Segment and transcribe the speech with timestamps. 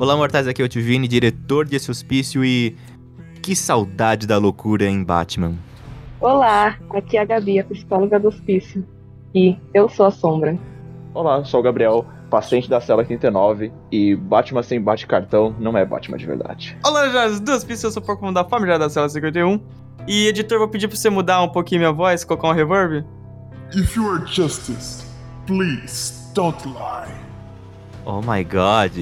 [0.00, 2.76] Olá, mortais, aqui é o Tivini, diretor de Esse Hospício e...
[3.42, 5.54] Que saudade da loucura em Batman.
[6.20, 8.86] Olá, aqui é a Gabi, a psicóloga do hospício.
[9.34, 10.56] E eu sou a Sombra.
[11.12, 16.16] Olá, sou o Gabriel, paciente da cela 39 e Batman sem bate-cartão não é Batman
[16.16, 16.78] de verdade.
[16.84, 19.60] Olá, Jorge do hospício, eu sou o Pokémon da família da cela 51.
[20.06, 23.04] E, editor, vou pedir pra você mudar um pouquinho minha voz, colocar um reverb.
[23.74, 25.04] If you are justice,
[25.44, 27.12] please don't lie.
[28.06, 28.92] Oh my god.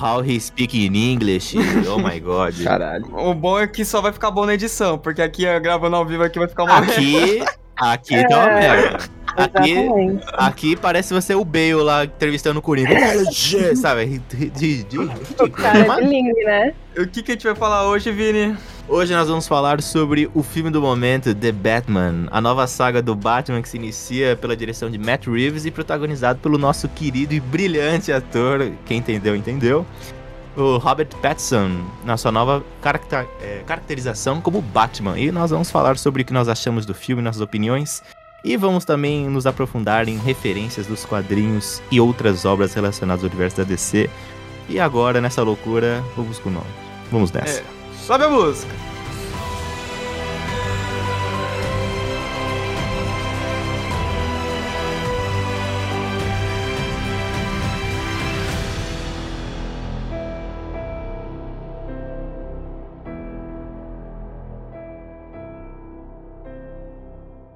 [0.00, 1.54] How he speak in English.
[1.88, 2.54] Oh my god.
[2.64, 3.06] Caralho.
[3.14, 6.22] O bom é que só vai ficar bom na edição, porque aqui, gravando ao vivo,
[6.22, 7.42] aqui vai ficar uma Aqui,
[7.76, 8.60] aqui tá uma É.
[8.60, 8.98] merda.
[9.34, 10.24] Aqui, Exatamente.
[10.34, 12.90] aqui parece você o Bale lá entrevistando o Coringa.
[13.74, 14.20] Sabe?
[14.28, 16.74] De, de, de- O cara é bilíngue, né?
[16.98, 18.54] O que, que a gente vai falar hoje, Vini?
[18.88, 23.14] Hoje nós vamos falar sobre o filme do momento, The Batman, a nova saga do
[23.14, 27.40] Batman que se inicia pela direção de Matt Reeves e protagonizado pelo nosso querido e
[27.40, 29.86] brilhante ator, quem entendeu, entendeu,
[30.56, 31.70] o Robert Pattinson,
[32.04, 35.18] na sua nova caracter- é, caracterização como Batman.
[35.18, 38.02] E nós vamos falar sobre o que nós achamos do filme, nossas opiniões,
[38.44, 43.56] e vamos também nos aprofundar em referências dos quadrinhos e outras obras relacionadas ao universo
[43.58, 44.10] da DC.
[44.68, 46.66] E agora, nessa loucura, vamos com nós.
[47.10, 47.60] Vamos nessa.
[47.60, 48.72] É, sobe a música.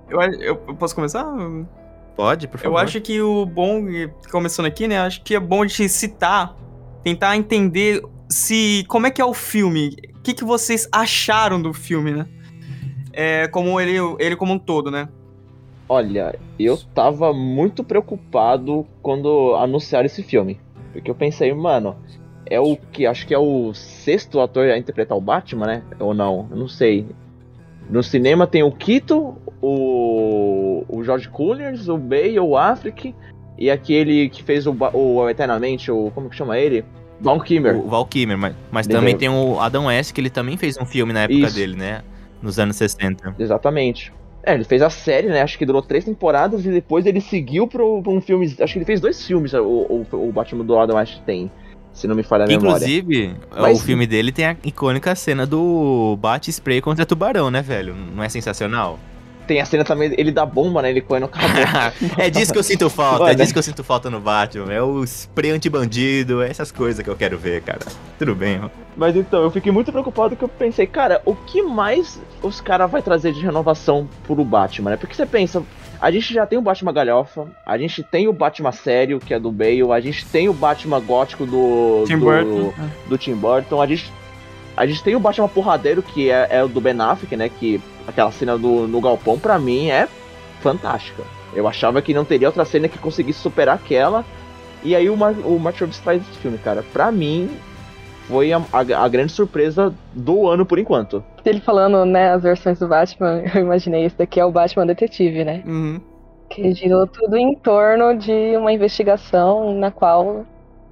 [0.09, 1.25] Eu, eu eu posso começar?
[2.15, 2.73] Pode, por favor.
[2.73, 3.85] Eu acho que o bom,
[4.31, 5.01] começando aqui, né?
[5.01, 6.57] Acho que é bom de citar,
[7.03, 9.95] tentar entender se como é que é o filme,
[10.27, 12.27] que, que vocês acharam do filme, né?
[13.13, 15.09] É, como ele, ele como um todo, né?
[15.89, 20.59] Olha, eu tava muito preocupado quando anunciaram esse filme.
[20.93, 21.95] Porque eu pensei, mano,
[22.45, 25.83] é o que acho que é o sexto ator a interpretar o Batman, né?
[26.01, 26.49] Ou não?
[26.51, 27.07] Eu não sei.
[27.89, 33.15] No cinema tem o Quito, o, o George Clooney, o Bale, o Affleck
[33.57, 36.85] e aquele que fez o, o Eternamente, o como que chama ele?
[37.21, 37.77] Val Kilmer.
[37.77, 40.85] O Val Kilmer, mas, mas também tem o Adam West, que ele também fez um
[40.85, 41.55] filme na época Isso.
[41.55, 42.03] dele, né?
[42.43, 43.35] Nos anos 60.
[43.39, 44.13] Exatamente.
[44.43, 45.43] É, ele fez a série, né?
[45.43, 48.47] Acho que durou três temporadas e depois ele seguiu pra um filme.
[48.61, 51.51] Acho que ele fez dois filmes, o, o, o Batman do Adam West tem.
[51.93, 52.69] Se não me falha a memória.
[52.77, 57.95] Inclusive, Mas- o filme dele tem a icônica cena do bate-spray contra tubarão, né, velho?
[57.95, 58.99] Não é sensacional?
[59.47, 60.91] Tem a cena também, ele dá bomba, né?
[60.91, 61.47] Ele corre no carro.
[62.19, 63.37] é disso que eu sinto falta, é Mano.
[63.37, 64.73] disso que eu sinto falta no Batman.
[64.73, 67.81] É o spray anti-bandido, é essas coisas que eu quero ver, cara.
[68.19, 68.69] Tudo bem, ó.
[68.97, 72.91] Mas então, eu fiquei muito preocupado que eu pensei, cara, o que mais os caras
[72.91, 74.97] vai trazer de renovação pro Batman, né?
[74.97, 75.63] Porque você pensa,
[76.01, 79.39] a gente já tem o Batman galhofa, a gente tem o Batman sério, que é
[79.39, 82.73] do Bale, a gente tem o Batman gótico do Tim do, Burton.
[83.07, 84.11] do Tim Burton, a gente
[84.77, 87.81] a gente tem o Batman porradeiro, que é, é o do Ben Affleck, né, que
[88.07, 90.09] aquela cena do no galpão pra mim é
[90.61, 91.23] fantástica.
[91.55, 94.25] Eu achava que não teria outra cena que conseguisse superar aquela.
[94.83, 96.85] E aí o, Mar o Matt Reeves faz esse filme, cara.
[96.93, 97.51] Pra mim,
[98.29, 101.25] foi a, a- a grande surpresa do ano por enquanto.
[101.45, 105.45] Ele falando, né, as versões do Batman, eu imaginei esse daqui é o Batman Detetive,
[105.45, 105.63] né?
[105.67, 106.01] Uhum.
[106.51, 110.45] Que girou tudo em torno de uma investigação na qual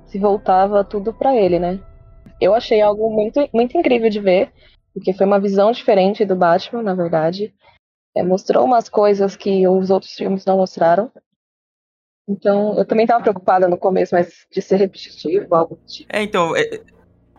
[0.07, 1.79] se voltava tudo pra ele, né?
[2.41, 4.53] Eu achei algo muito, muito incrível de ver,
[4.93, 7.55] porque foi uma visão diferente do Batman, na verdade.
[8.17, 11.11] É, mostrou umas coisas que os outros filmes não mostraram.
[12.29, 16.09] Então, eu também tava preocupada no começo, mas de ser repetitivo, algo tipo.
[16.13, 16.81] É, então, é-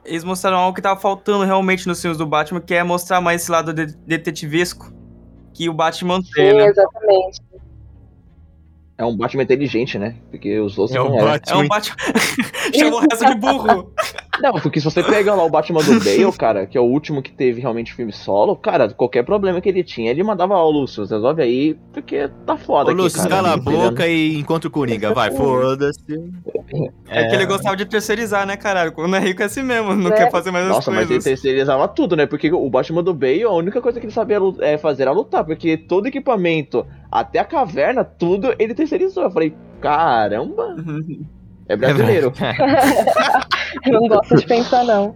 [0.04, 3.42] eles mostraram algo que tava faltando realmente nos filmes do Batman, que é mostrar mais
[3.42, 4.94] esse lado de- detetivesco
[5.54, 6.66] que o Batman tem, Sim, né?
[6.66, 7.42] exatamente.
[8.98, 10.16] É um Batman inteligente, né?
[10.32, 11.40] Porque os outros É não eram.
[11.50, 11.96] É um Batman.
[12.74, 13.92] Chamou o resto de burro.
[14.42, 17.22] Não, porque se você pega lá o Batman do Bale, cara, que é o último
[17.22, 21.06] que teve realmente filme solo, cara, qualquer problema que ele tinha, ele mandava, ó, Lúcio,
[21.06, 23.64] resolve aí, porque tá foda Ô, Lúcio, cala a né?
[23.64, 26.02] boca e encontra o Coringa, vai, foda-se.
[27.10, 28.92] É, que ele gostava de terceirizar, né, caralho?
[28.92, 30.16] Quando é rico é assim mesmo, não É.
[30.16, 31.24] quer fazer mais Nossa, as mas ele coisas.
[31.26, 32.26] terceirizava tudo, né?
[32.26, 35.12] Porque o Batman do Bale, a única coisa que ele sabia lu- é, fazer era
[35.12, 36.86] lutar, porque todo equipamento,
[37.20, 39.24] até a caverna, tudo ele terceirizou.
[39.24, 41.26] Eu falei, caramba, Uhum.
[41.68, 42.32] é brasileiro.
[43.86, 45.16] Eu não gosto de pensar, não.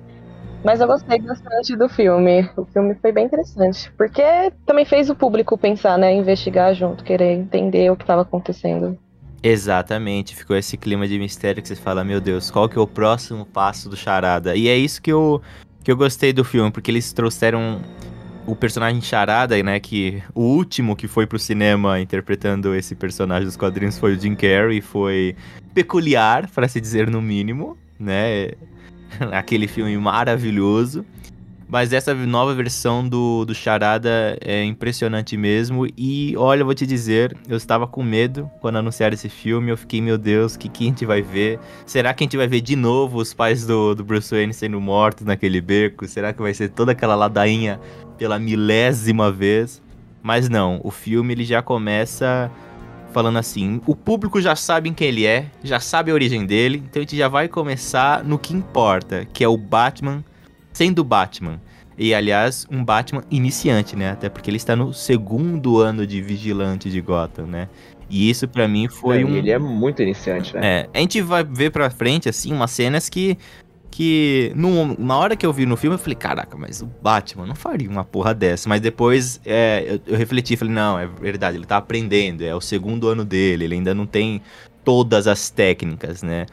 [0.63, 2.49] Mas eu gostei bastante do filme.
[2.57, 3.89] O filme foi bem interessante.
[3.97, 4.21] Porque
[4.65, 6.13] também fez o público pensar, né?
[6.13, 8.97] Investigar junto, querer entender o que estava acontecendo.
[9.41, 12.85] Exatamente, ficou esse clima de mistério que você fala, meu Deus, qual que é o
[12.85, 14.53] próximo passo do Charada?
[14.53, 15.41] E é isso que eu,
[15.81, 17.79] que eu gostei do filme, porque eles trouxeram
[18.49, 23.55] o personagem Charada, né, que o último que foi pro cinema interpretando esse personagem dos
[23.55, 25.35] quadrinhos foi o Jim Carrey, foi
[25.73, 28.51] peculiar, para se dizer no mínimo, né?
[29.31, 31.05] aquele filme maravilhoso.
[31.71, 35.85] Mas essa nova versão do, do Charada é impressionante mesmo.
[35.95, 39.69] E olha, eu vou te dizer, eu estava com medo quando anunciaram esse filme.
[39.69, 41.59] Eu fiquei, meu Deus, o que, que a gente vai ver?
[41.85, 44.81] Será que a gente vai ver de novo os pais do, do Bruce Wayne sendo
[44.81, 46.07] mortos naquele beco?
[46.07, 47.79] Será que vai ser toda aquela ladainha
[48.19, 49.81] pela milésima vez?
[50.21, 52.51] Mas não, o filme ele já começa
[53.11, 56.99] falando assim: o público já sabe quem ele é, já sabe a origem dele, então
[56.99, 60.23] a gente já vai começar no que importa, que é o Batman
[60.73, 61.59] sendo Batman.
[61.97, 64.11] E aliás, um Batman iniciante, né?
[64.11, 67.67] Até porque ele está no segundo ano de vigilante de Gotham, né?
[68.09, 69.35] E isso para mim foi É, um.
[69.35, 70.61] Ele é muito iniciante, né?
[70.63, 73.37] É, a gente vai ver pra frente, assim, umas cenas que.
[73.91, 74.53] Que
[74.97, 77.89] na hora que eu vi no filme, eu falei, caraca, mas o Batman não faria
[77.89, 78.69] uma porra dessa.
[78.69, 82.61] Mas depois é, eu, eu refleti, falei, não, é verdade, ele tá aprendendo, é o
[82.61, 84.41] segundo ano dele, ele ainda não tem
[84.83, 86.45] todas as técnicas, né?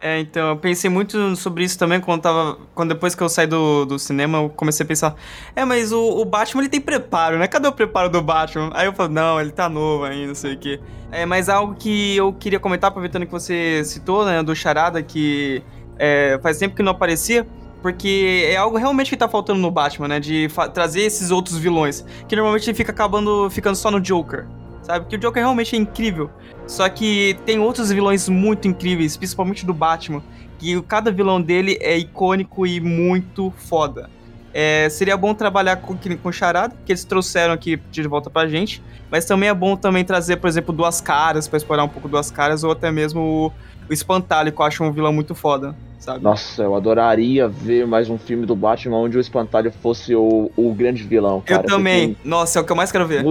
[0.00, 2.56] É, então, eu pensei muito sobre isso também quando tava.
[2.72, 5.16] Quando depois que eu saí do, do cinema, eu comecei a pensar.
[5.56, 7.48] É, mas o, o Batman ele tem preparo, né?
[7.48, 8.70] Cadê o preparo do Batman?
[8.74, 10.80] Aí eu falei, não, ele tá novo ainda, não sei o quê.
[11.10, 15.62] É, mas algo que eu queria comentar, aproveitando que você citou, né, do Charada, que
[15.98, 17.46] é, faz tempo que não aparecia.
[17.80, 20.18] Porque é algo realmente que tá faltando no Batman, né?
[20.20, 22.04] De trazer esses outros vilões.
[22.28, 24.46] Que normalmente fica acabando ficando só no Joker.
[24.82, 25.00] Sabe?
[25.04, 26.28] Porque o Joker realmente é incrível.
[26.66, 30.22] Só que tem outros vilões muito incríveis, principalmente do Batman.
[30.58, 34.10] Que cada vilão dele é icônico e muito foda.
[34.52, 38.48] É, seria bom trabalhar com, que- com Charada, que eles trouxeram aqui de volta pra
[38.48, 38.82] gente.
[39.08, 42.28] Mas também é bom também trazer, por exemplo, Duas Caras, pra explorar um pouco Duas
[42.30, 43.46] Caras, ou até mesmo o,
[43.88, 46.22] o Espantalho, que eu acho um vilão muito foda, sabe?
[46.22, 50.72] Nossa, eu adoraria ver mais um filme do Batman onde o Espantalho fosse o, o
[50.72, 51.62] grande vilão, cara.
[51.62, 52.14] eu também.
[52.14, 53.24] porque- Nossa, é o que eu mais quero ver.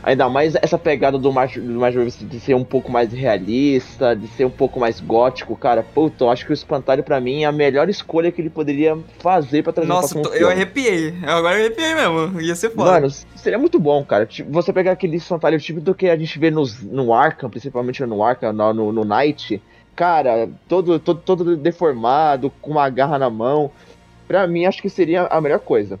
[0.00, 4.28] Ainda mais essa pegada do Martin, Martin Reeves de ser um pouco mais realista, de
[4.28, 5.82] ser um pouco mais gótico, cara.
[5.82, 8.96] Puta, eu acho que o Espantalho pra mim é a melhor escolha que ele poderia
[9.18, 11.12] fazer pra trazer Nossa, pra tô- eu arrepiei.
[11.26, 12.40] Agora eu arrepiei mesmo.
[12.40, 12.92] Ia ser foda.
[12.92, 14.26] Mano, seria muito bom, cara.
[14.48, 18.22] Você pegar aquele espantalho tipo do que a gente vê nos, no Arkham, principalmente no
[18.22, 19.60] Arkham, no, no, no Night.
[19.98, 23.68] Cara, todo, todo, todo deformado, com uma garra na mão.
[24.28, 25.98] Pra mim, acho que seria a melhor coisa.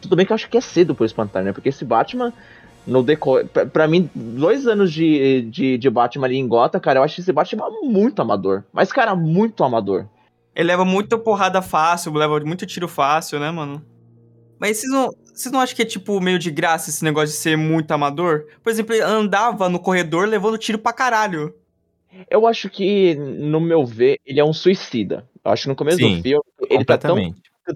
[0.00, 1.52] Tudo bem que eu acho que é cedo pro espantalho, né?
[1.52, 2.32] Porque esse Batman,
[2.86, 3.48] no decorrer.
[3.48, 7.20] Pra, pra mim, dois anos de, de, de Batman ali em Gotham, cara, eu acho
[7.20, 8.62] esse Batman muito amador.
[8.72, 10.06] Mas, cara, muito amador.
[10.54, 13.84] Ele leva muita porrada fácil, leva muito tiro fácil, né, mano?
[14.60, 17.32] Mas vocês não, vocês não acham que é, tipo, meio de graça esse negócio de
[17.32, 18.44] ser muito amador?
[18.62, 21.52] Por exemplo, ele andava no corredor levando tiro pra caralho.
[22.28, 25.28] Eu acho que, no meu ver, ele é um suicida.
[25.44, 27.16] Eu acho que no começo Sim, do filme, ele tá tão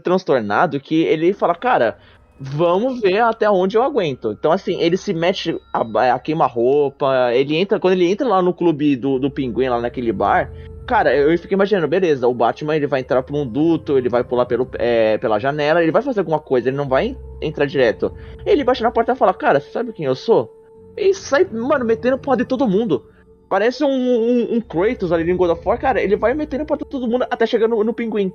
[0.03, 1.99] transtornado que ele fala, cara,
[2.39, 4.33] vamos ver até onde eu aguento.
[4.33, 8.53] Então, assim, ele se mete a, a queima-roupa, ele entra, quando ele entra lá no
[8.53, 10.51] clube do, do pinguim, lá naquele bar,
[10.87, 14.25] cara, eu fico imaginando, beleza, o Batman ele vai entrar por um duto, ele vai
[14.25, 18.13] pular pelo, é, pela janela, ele vai fazer alguma coisa, ele não vai entrar direto.
[18.45, 20.53] Ele bate na porta e fala, cara, você sabe quem eu sou?
[20.97, 23.07] E sai, mano, metendo porra de todo mundo.
[23.55, 26.85] Parece um, um, um Kratos ali em God of War, cara, ele vai metendo de
[26.87, 28.33] todo mundo até chegar no, no pinguim.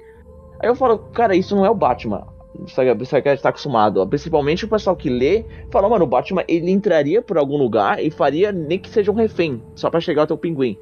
[0.61, 2.25] Aí eu falo, cara, isso não é o Batman.
[2.59, 4.07] Você você que está acostumado.
[4.07, 8.09] Principalmente o pessoal que lê, fala, mano, o Batman ele entraria por algum lugar e
[8.09, 10.79] faria nem que seja um refém, só pra chegar até o pinguim.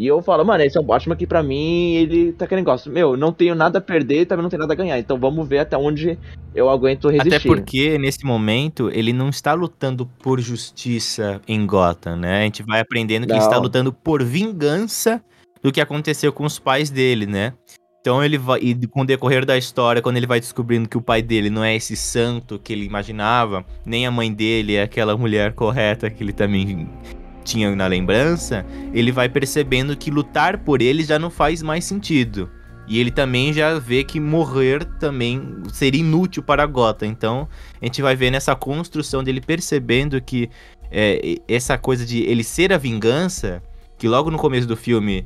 [0.00, 2.90] E eu falo, mano, esse é um Batman que pra mim, ele tá aquele negócio,
[2.90, 4.98] meu, não tenho nada a perder, também não tenho nada a ganhar.
[4.98, 6.18] Então vamos ver até onde
[6.54, 7.34] eu aguento resistir.
[7.34, 12.40] Até porque, nesse momento, ele não está lutando por justiça em Gotham, né?
[12.40, 13.46] A gente vai aprendendo que ele Não.
[13.46, 15.22] está lutando por vingança
[15.62, 17.52] do que aconteceu com os pais dele, né?
[18.00, 18.58] Então ele vai.
[18.62, 21.62] E com o decorrer da história, quando ele vai descobrindo que o pai dele não
[21.62, 26.24] é esse santo que ele imaginava, nem a mãe dele é aquela mulher correta que
[26.24, 26.88] ele também
[27.44, 32.50] tinha na lembrança, ele vai percebendo que lutar por ele já não faz mais sentido.
[32.86, 37.06] E ele também já vê que morrer também seria inútil para Gotham.
[37.06, 37.48] Então,
[37.80, 40.50] a gente vai ver nessa construção dele percebendo que
[40.90, 43.62] é, essa coisa de ele ser a vingança,
[43.96, 45.24] que logo no começo do filme,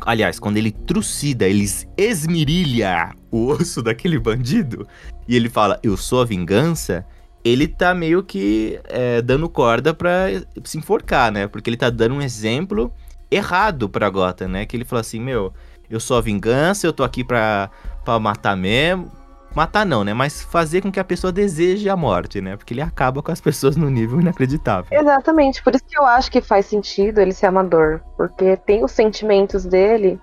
[0.00, 4.86] aliás, quando ele trucida, ele esmirilha o osso daquele bandido,
[5.26, 7.06] e ele fala, eu sou a vingança,
[7.44, 10.26] ele tá meio que é, dando corda pra
[10.64, 11.46] se enforcar, né?
[11.46, 12.92] Porque ele tá dando um exemplo
[13.30, 14.64] errado pra Gotham, né?
[14.64, 15.52] Que ele fala assim, meu,
[15.90, 17.70] eu sou a vingança, eu tô aqui pra,
[18.04, 19.12] pra matar mesmo.
[19.54, 20.12] Matar não, né?
[20.12, 22.56] Mas fazer com que a pessoa deseje a morte, né?
[22.56, 24.86] Porque ele acaba com as pessoas no nível inacreditável.
[24.90, 28.90] Exatamente, por isso que eu acho que faz sentido ele ser amador, porque tem os
[28.90, 30.18] sentimentos dele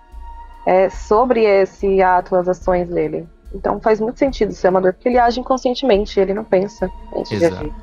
[0.66, 3.26] é, sobre esse ato, as ações dele.
[3.54, 7.36] Então faz muito sentido ser amador, porque ele age inconscientemente, ele não pensa antes de
[7.36, 7.66] Exato.
[7.66, 7.74] agir.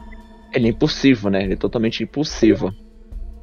[0.52, 1.42] Ele é impulsivo, né?
[1.42, 2.72] Ele é totalmente impulsivo.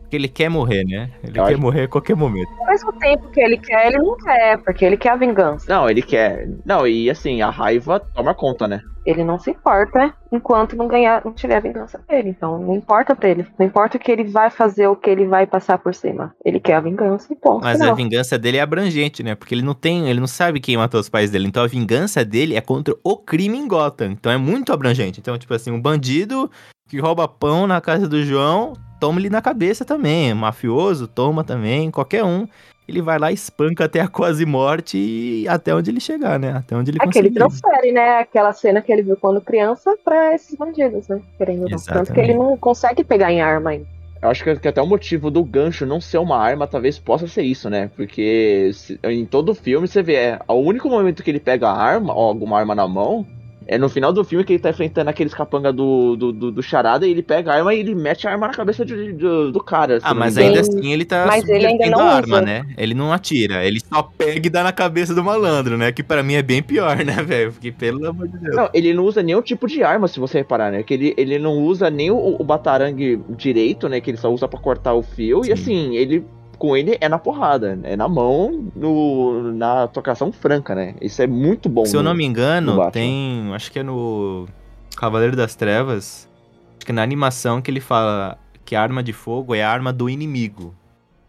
[0.05, 1.09] Porque ele quer morrer, né?
[1.23, 2.47] Ele Eu quer acho- morrer a qualquer momento.
[2.59, 5.65] Ao mesmo tempo que ele quer, ele não quer, porque ele quer a vingança.
[5.67, 6.47] Não, ele quer.
[6.63, 8.81] Não, e assim, a raiva toma conta, né?
[9.05, 12.29] Ele não se importa enquanto não ganhar, não tiver a vingança dele.
[12.29, 13.45] Então não importa pra ele.
[13.57, 16.33] Não importa o que ele vai fazer ou o que ele vai passar por cima.
[16.43, 17.63] Ele quer a vingança e ponto.
[17.63, 19.35] Mas a vingança dele é abrangente, né?
[19.35, 21.47] Porque ele não tem, ele não sabe quem matou os pais dele.
[21.47, 24.11] Então a vingança dele é contra o crime em Gotham.
[24.11, 25.19] Então é muito abrangente.
[25.19, 26.49] Então, tipo assim, um bandido
[26.87, 30.33] que rouba pão na casa do João, toma ele na cabeça também.
[30.33, 31.89] Mafioso, toma também.
[31.89, 32.47] Qualquer um.
[32.87, 36.51] Ele vai lá, espanca até a quase morte e até onde ele chegar, né?
[36.51, 37.39] Até onde ele É que ele conseguir.
[37.39, 38.19] transfere, né?
[38.19, 41.19] Aquela cena que ele viu quando criança pra esses bandidos, né?
[41.35, 41.65] Querendo.
[41.83, 43.87] Tanto que ele não consegue pegar em arma ainda.
[44.21, 47.41] Eu acho que, até o motivo do gancho não ser uma arma talvez possa ser
[47.43, 47.89] isso, né?
[47.95, 48.69] Porque
[49.03, 52.23] em todo filme você vê, é, o único momento que ele pega a arma, ou
[52.29, 53.25] alguma arma na mão,
[53.67, 56.61] é no final do filme que ele tá enfrentando aqueles capanga do, do, do, do
[56.63, 59.51] charada e ele pega a arma e ele mete a arma na cabeça de- do,
[59.51, 59.99] do cara.
[60.03, 60.77] Ah, mas ainda Sim.
[60.79, 62.45] assim ele tá Mas ele ainda não a arma, usa.
[62.45, 62.63] né?
[62.77, 65.91] Ele não atira, ele só pega e dá na cabeça do malandro, né?
[65.91, 67.51] Que pra mim é bem pior, né, velho?
[67.53, 68.55] Porque pelo amor de Deus.
[68.55, 70.83] Não, ele não usa nenhum tipo de arma, se você reparar, né?
[70.83, 73.99] Que ele, ele não usa nem o, o batarangue direito, né?
[73.99, 75.43] Que ele só usa pra cortar o fio.
[75.43, 75.49] Sim.
[75.49, 76.23] E assim, ele.
[76.57, 80.95] Com ele é na porrada, é na mão, no, na tocação franca, né?
[81.01, 81.85] Isso é muito bom.
[81.85, 83.53] Se eu no- não me no engano, tem.
[83.53, 84.47] Acho que é no
[84.95, 86.29] Cavaleiro das Trevas.
[86.77, 89.69] Acho que é na animação que ele fala que a arma de fogo é a
[89.69, 90.73] arma do inimigo.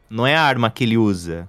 [0.09, 1.49] Não é a arma que ele usa.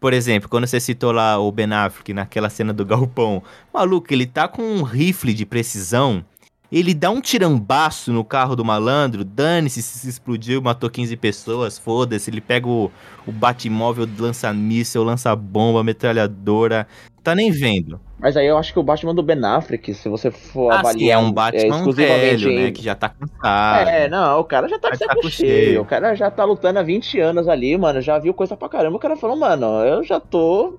[0.00, 3.42] Por exemplo, quando você citou lá o Ben Affleck naquela cena do galpão.
[3.72, 6.24] Maluco, ele tá com um rifle de precisão.
[6.70, 9.24] Ele dá um tirambaço no carro do malandro.
[9.24, 11.78] Dane-se se explodiu, matou 15 pessoas.
[11.78, 12.28] Foda-se.
[12.30, 12.90] Ele pega o,
[13.26, 16.86] o Batmóvel, lança míssel, lança bomba, metralhadora.
[17.22, 18.00] Tá nem vendo.
[18.18, 20.98] Mas aí eu acho que o Batman do Ben Affleck, se você for Ah, avaliar.
[20.98, 22.70] sim, é um é, Batman exclusivamente velho, né?
[22.70, 23.88] Que já tá cansado.
[23.90, 25.50] É, não, o cara já tá Tá saco saco cheio.
[25.50, 25.82] cheio.
[25.82, 28.00] O cara já tá lutando há 20 anos ali, mano.
[28.00, 28.96] Já viu coisa pra caramba.
[28.96, 30.78] O cara falou, mano, eu já tô.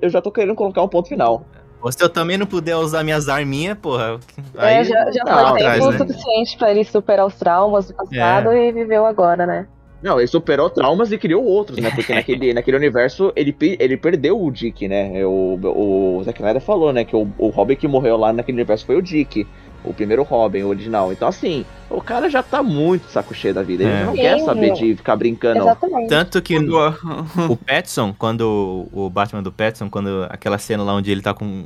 [0.00, 1.46] Eu já tô querendo colocar um ponto final.
[1.82, 4.20] Ou se eu também não puder usar minhas arminhas, porra.
[4.56, 5.98] É, Aí, já, já não, foi atrás, tempo né?
[5.98, 9.66] suficiente pra ele superar os traumas do passado e viveu agora, né?
[10.02, 11.90] Não, ele superou traumas e criou outros, né?
[11.94, 15.24] Porque naquele, naquele universo ele, ele perdeu o Dick, né?
[15.24, 15.58] O,
[16.18, 17.04] o Zack Snyder falou, né?
[17.04, 19.46] Que o, o Robin que morreu lá naquele universo foi o Dick.
[19.84, 21.12] O primeiro Robin, o original.
[21.12, 23.84] Então, assim, o cara já tá muito saco cheio da vida.
[23.84, 24.04] Ele É.
[24.04, 25.60] não quer saber de ficar brincando.
[25.60, 26.08] Exatamente.
[26.08, 26.96] Tanto que Boa.
[27.48, 31.64] o Petson, quando o Batman do Petson, quando aquela cena lá onde ele tá com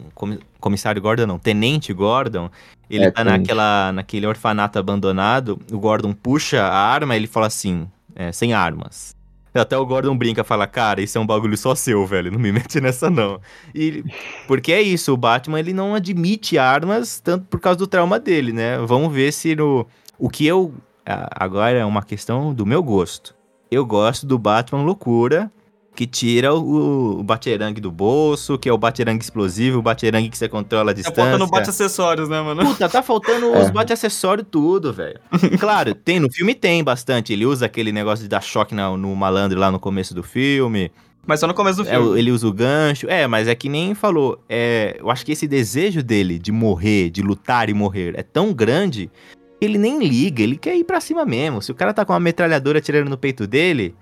[0.61, 2.51] comissário Gordon, não, Tenente Gordon,
[2.89, 7.47] ele É, tá naquela, naquele orfanato abandonado, o Gordon puxa a arma e ele fala
[7.47, 9.16] assim, é, sem armas.
[9.59, 12.51] Até o Gordon brinca, fala, cara, isso é um bagulho só seu, velho, não me
[12.53, 13.41] mete nessa não.
[13.75, 14.05] E,
[14.47, 18.53] porque é isso, o Batman, ele não admite armas, tanto por causa do trauma dele,
[18.53, 18.79] né?
[18.79, 19.87] Vamos ver se no...
[20.19, 20.75] O que eu...
[21.05, 23.35] Agora é uma questão do meu gosto.
[23.71, 25.51] Eu gosto do Batman loucura,
[25.97, 30.37] que tira o, o baterangue do bolso, que é o baterangue explosivo, o baterangue que
[30.39, 31.23] você controla a Tá distância.
[31.25, 32.65] faltando bate acessórios, né, mano?
[32.67, 33.63] Puta, tá faltando É.
[33.63, 35.19] os bate-acessório tudo, velho.
[35.59, 37.33] Claro, tem, no filme tem bastante.
[37.33, 40.93] Ele usa aquele negócio de dar choque na- no malandro lá no começo do filme.
[41.27, 42.19] Mas só no começo do É, filme.
[42.19, 43.09] ele usa o gancho.
[43.11, 44.39] É, mas é que nem falou.
[44.49, 48.53] É, eu acho que esse desejo dele de morrer, de lutar e morrer, é tão
[48.53, 49.11] grande
[49.59, 50.43] que ele nem liga.
[50.43, 51.61] Ele quer ir pra cima mesmo.
[51.61, 53.93] Se o cara tá com uma metralhadora atirando no peito dele,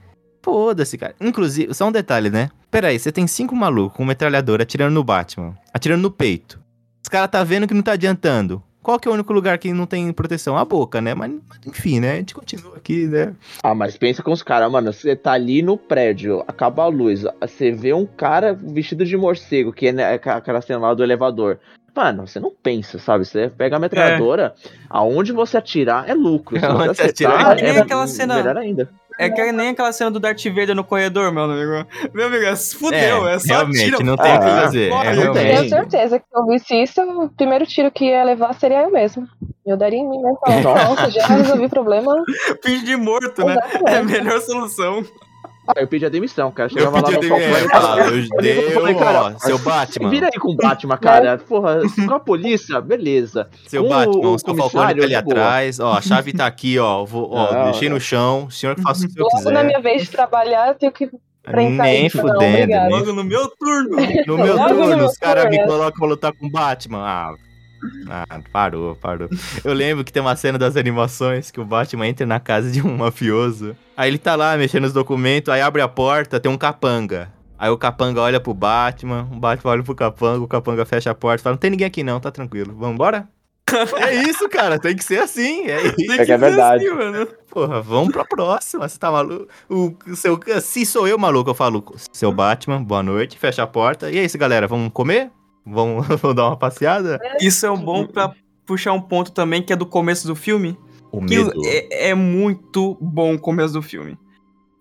[0.44, 1.14] foda-se, cara.
[1.20, 2.50] Inclusive, só um detalhe, né?
[2.70, 6.60] Pera aí, você tem cinco malucos com metralhadora atirando no Batman, atirando no peito.
[7.02, 8.62] Os caras tá vendo que não tá adiantando.
[8.82, 10.58] Qual que é o único lugar que não tem proteção?
[10.58, 11.14] A boca, né?
[11.14, 12.12] Mas, mas, enfim, né?
[12.12, 13.32] A gente continua aqui, né?
[13.62, 14.92] Ah, mas pensa com os caras, mano.
[14.92, 19.72] Você tá ali no prédio, acaba a luz, você vê um cara vestido de morcego,
[19.72, 21.58] que é né, aquela cena lá do elevador.
[21.96, 23.24] Mano, você não pensa, sabe?
[23.24, 24.52] Você pega a metralhadora,
[24.90, 26.58] aonde você atirar é lucro.
[26.60, 28.90] Se Aonde você acertar, atirar é é aquela cena- melhor ainda.
[29.18, 31.86] É que nem aquela cena do Darth Vader no corredor, meu amigo.
[32.12, 34.04] Meu amigo, é, fudeu, é, só realmente, tiro.
[34.04, 34.90] não tem o que Ah, fazer.
[34.90, 35.26] morre, É.
[35.26, 38.82] Eu tenho certeza que se eu visse isso, o primeiro tiro que ia levar seria
[38.82, 39.26] eu mesmo.
[39.64, 40.38] Eu daria em mim mesmo.
[40.44, 42.12] falando, Nossa, já resolvi o problema.
[42.62, 43.54] Finge de morto, né?
[43.54, 44.12] É a Exatamente.
[44.24, 45.04] melhor solução.
[45.66, 46.68] Ah, eu pedi a demissão, cara.
[46.68, 50.26] Eu Chegava lá pedi no é, falava, eu dei, falei, ó, cara, seu Batman, Vira
[50.32, 51.38] aí com o Batman, cara.
[51.48, 53.48] Porra, com a polícia, beleza.
[53.66, 56.78] seu com Batman, o o seu Falcone tá ali atrás, ó, a chave tá aqui,
[56.78, 57.96] ó, vou, ó, Não, deixei não.
[57.96, 59.64] no chão, o senhor que faça o que eu Logo na quiser.
[59.64, 61.08] minha vez de trabalhar, eu tenho que
[61.46, 63.96] Nem fudendo, Logo no meu turno.
[64.26, 65.72] No meu Logo no turno, meu os caras me turno.
[65.72, 67.00] colocam pra lutar com o Batman.
[67.02, 67.34] Ah,
[68.08, 69.28] ah, parou, parou.
[69.64, 72.82] Eu lembro que tem uma cena das animações que o Batman entra na casa de
[72.82, 73.76] um mafioso.
[73.96, 77.32] Aí ele tá lá mexendo nos documentos, aí abre a porta, tem um capanga.
[77.58, 81.14] Aí o capanga olha pro Batman, o Batman olha pro capanga, o capanga fecha a
[81.14, 82.74] porta e fala: Não tem ninguém aqui não, tá tranquilo.
[82.76, 83.28] Vambora?
[83.96, 85.64] É isso, cara, tem que ser assim.
[85.66, 85.96] É isso.
[85.96, 86.86] Tem É que é ser verdade.
[86.86, 87.26] assim, mano.
[87.50, 88.88] Porra, vamos pra próxima.
[88.88, 89.48] Você tá maluco?
[89.68, 93.66] O, o seu, se sou eu maluco, eu falo, seu Batman, boa noite, fecha a
[93.66, 94.10] porta.
[94.10, 95.30] E é isso, galera, vamos comer?
[95.66, 97.18] Vamos, vamos dar uma passeada?
[97.40, 98.32] Isso é um bom pra
[98.66, 100.76] puxar um ponto também que é do começo do filme.
[101.10, 101.52] O Que medo.
[101.66, 104.18] é, é muito bom o começo do filme.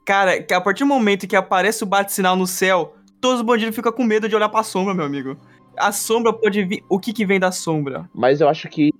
[0.05, 3.75] Cara, que a partir do momento que aparece o bate-sinal no céu, todos os bandidos
[3.75, 5.37] ficam com medo de olhar pra sombra, meu amigo.
[5.77, 6.83] A sombra pode vir.
[6.89, 8.07] O que que vem da sombra?
[8.13, 8.91] Mas eu acho que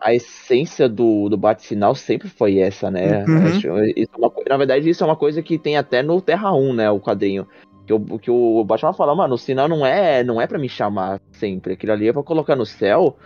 [0.00, 3.24] a essência do, do bate-sinal sempre foi essa, né?
[3.26, 3.46] Uhum.
[3.46, 6.72] Acho- isso é na verdade, isso é uma coisa que tem até no Terra 1,
[6.72, 6.90] né?
[6.90, 7.46] O quadrinho.
[7.86, 10.68] Que o, que o Batman fala, mano, o sinal não é, não é pra me
[10.68, 11.74] chamar sempre.
[11.74, 13.16] Aquilo ali é pra colocar no céu.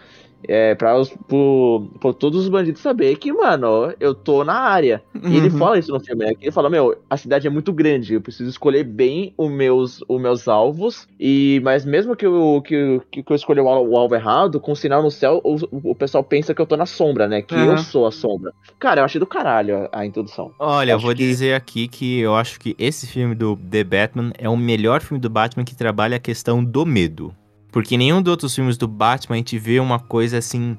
[0.47, 5.03] É pra os, por, por todos os bandidos saber que, mano, eu tô na área.
[5.25, 5.59] E ele Uhum.
[5.59, 6.33] fala isso no filme, né?
[6.41, 10.21] Ele fala, meu, a cidade é muito grande, eu preciso escolher bem os meus, os
[10.21, 11.09] meus alvos.
[11.19, 14.77] E mas mesmo que eu, que, que eu escolher o, o alvo errado, com o
[14.77, 15.57] sinal no céu, o,
[15.91, 17.43] o pessoal pensa que eu tô na sombra, né?
[17.43, 17.73] Que Uhum.
[17.73, 18.53] eu sou a sombra.
[18.79, 20.53] Cara, eu achei do caralho a, a introdução.
[20.59, 24.33] Olha, eu vou que- dizer aqui que eu acho que esse filme do The Batman
[24.39, 27.35] é o melhor filme do Batman que trabalha a questão do medo.
[27.71, 30.77] Porque em nenhum dos outros filmes do Batman a gente vê uma coisa assim.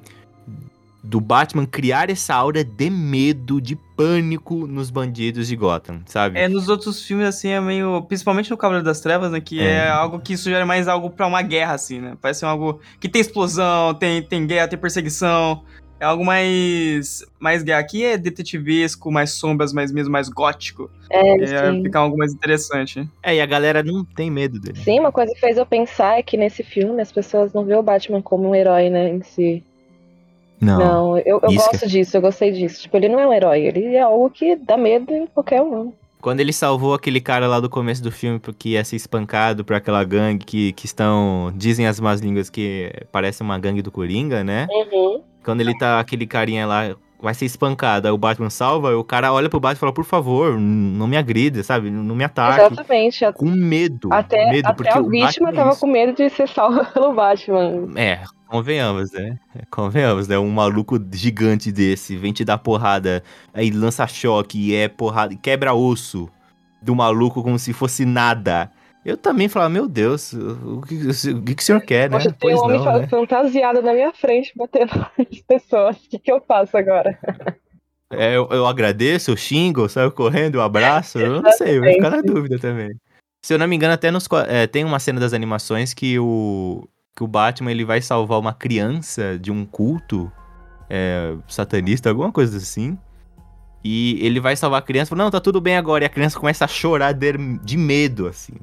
[1.02, 6.38] Do Batman criar essa aura de medo, de pânico nos bandidos de Gotham, sabe?
[6.38, 8.02] É, nos outros filmes, assim, é meio.
[8.04, 9.40] Principalmente no Cavaleiro das Trevas, né?
[9.40, 9.90] Que é, É.
[9.90, 12.18] algo que sugere mais algo pra uma guerra, assim, né?
[12.22, 15.64] Parece algo que tem explosão, tem, tem guerra, tem perseguição.
[16.00, 17.26] É algo mais.
[17.40, 17.68] mais.
[17.70, 20.90] Aqui é detetivesco, mais sombras, mais mesmo, mais gótico.
[21.10, 21.84] É, É, sim.
[21.84, 23.08] fica algo mais interessante.
[23.22, 24.80] É, e a galera não tem medo dele.
[24.80, 27.76] Sim, uma coisa que fez eu pensar é que nesse filme as pessoas não vê
[27.76, 29.64] o Batman como um herói, né, em si.
[30.62, 30.78] Não.
[30.78, 32.82] Não, eu, eu que gosto disso, eu gostei disso.
[32.82, 35.94] Tipo, ele não é um herói, ele é algo que dá medo em qualquer um.
[36.22, 39.74] Quando ele salvou aquele cara lá do começo do filme porque ia ser espancado por
[39.74, 41.52] aquela gangue que, que estão.
[41.56, 44.68] Dizem as más línguas que parece uma gangue do Coringa, né?
[44.70, 45.24] Uhum.
[45.44, 49.34] Quando ele tá, aquele carinha lá, vai ser espancado, aí o Batman salva, o cara
[49.34, 51.90] olha pro Batman e fala, por favor, não me agrida, sabe?
[51.90, 52.74] Não me ataque.
[52.74, 53.32] Exatamente.
[53.34, 54.10] Com medo.
[54.12, 55.80] Até, medo, até a vítima é tava isso.
[55.80, 57.90] com medo de ser salva pelo Batman.
[57.96, 59.38] É, convenhamos, né?
[59.70, 60.40] Convenhamos, né?
[60.40, 63.22] Um maluco gigante desse vem te dar porrada,
[63.54, 66.30] aí lança choque e é porrada, quebra osso
[66.82, 68.72] do maluco como se fosse nada.
[69.10, 70.96] Eu também falava, meu Deus, o que,
[71.32, 72.18] o que o senhor quer, né?
[72.18, 73.08] Poxa, tem um homem não, né?
[73.08, 75.98] fantasiado na minha frente batendo nas pessoas.
[75.98, 77.18] O que, que eu faço agora?
[78.12, 81.82] É, eu, eu agradeço, eu xingo, eu saio correndo, eu abraço, eu não sei, eu
[81.82, 82.92] vou ficar na dúvida também.
[83.44, 86.88] Se eu não me engano, até nos, é, tem uma cena das animações que o,
[87.16, 90.32] que o Batman ele vai salvar uma criança de um culto
[90.88, 92.98] é, satanista, alguma coisa assim.
[93.84, 96.04] E ele vai salvar a criança e fala, não, tá tudo bem agora.
[96.04, 98.54] E a criança começa a chorar de, de medo, assim.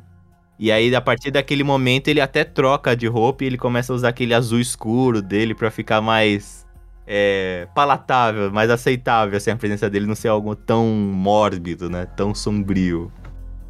[0.59, 3.97] E aí, a partir daquele momento, ele até troca de roupa e ele começa a
[3.97, 6.66] usar aquele azul escuro dele pra ficar mais
[7.07, 12.07] é, palatável, mais aceitável, assim, a presença dele não ser algo tão mórbido, né?
[12.07, 13.12] Tão sombrio.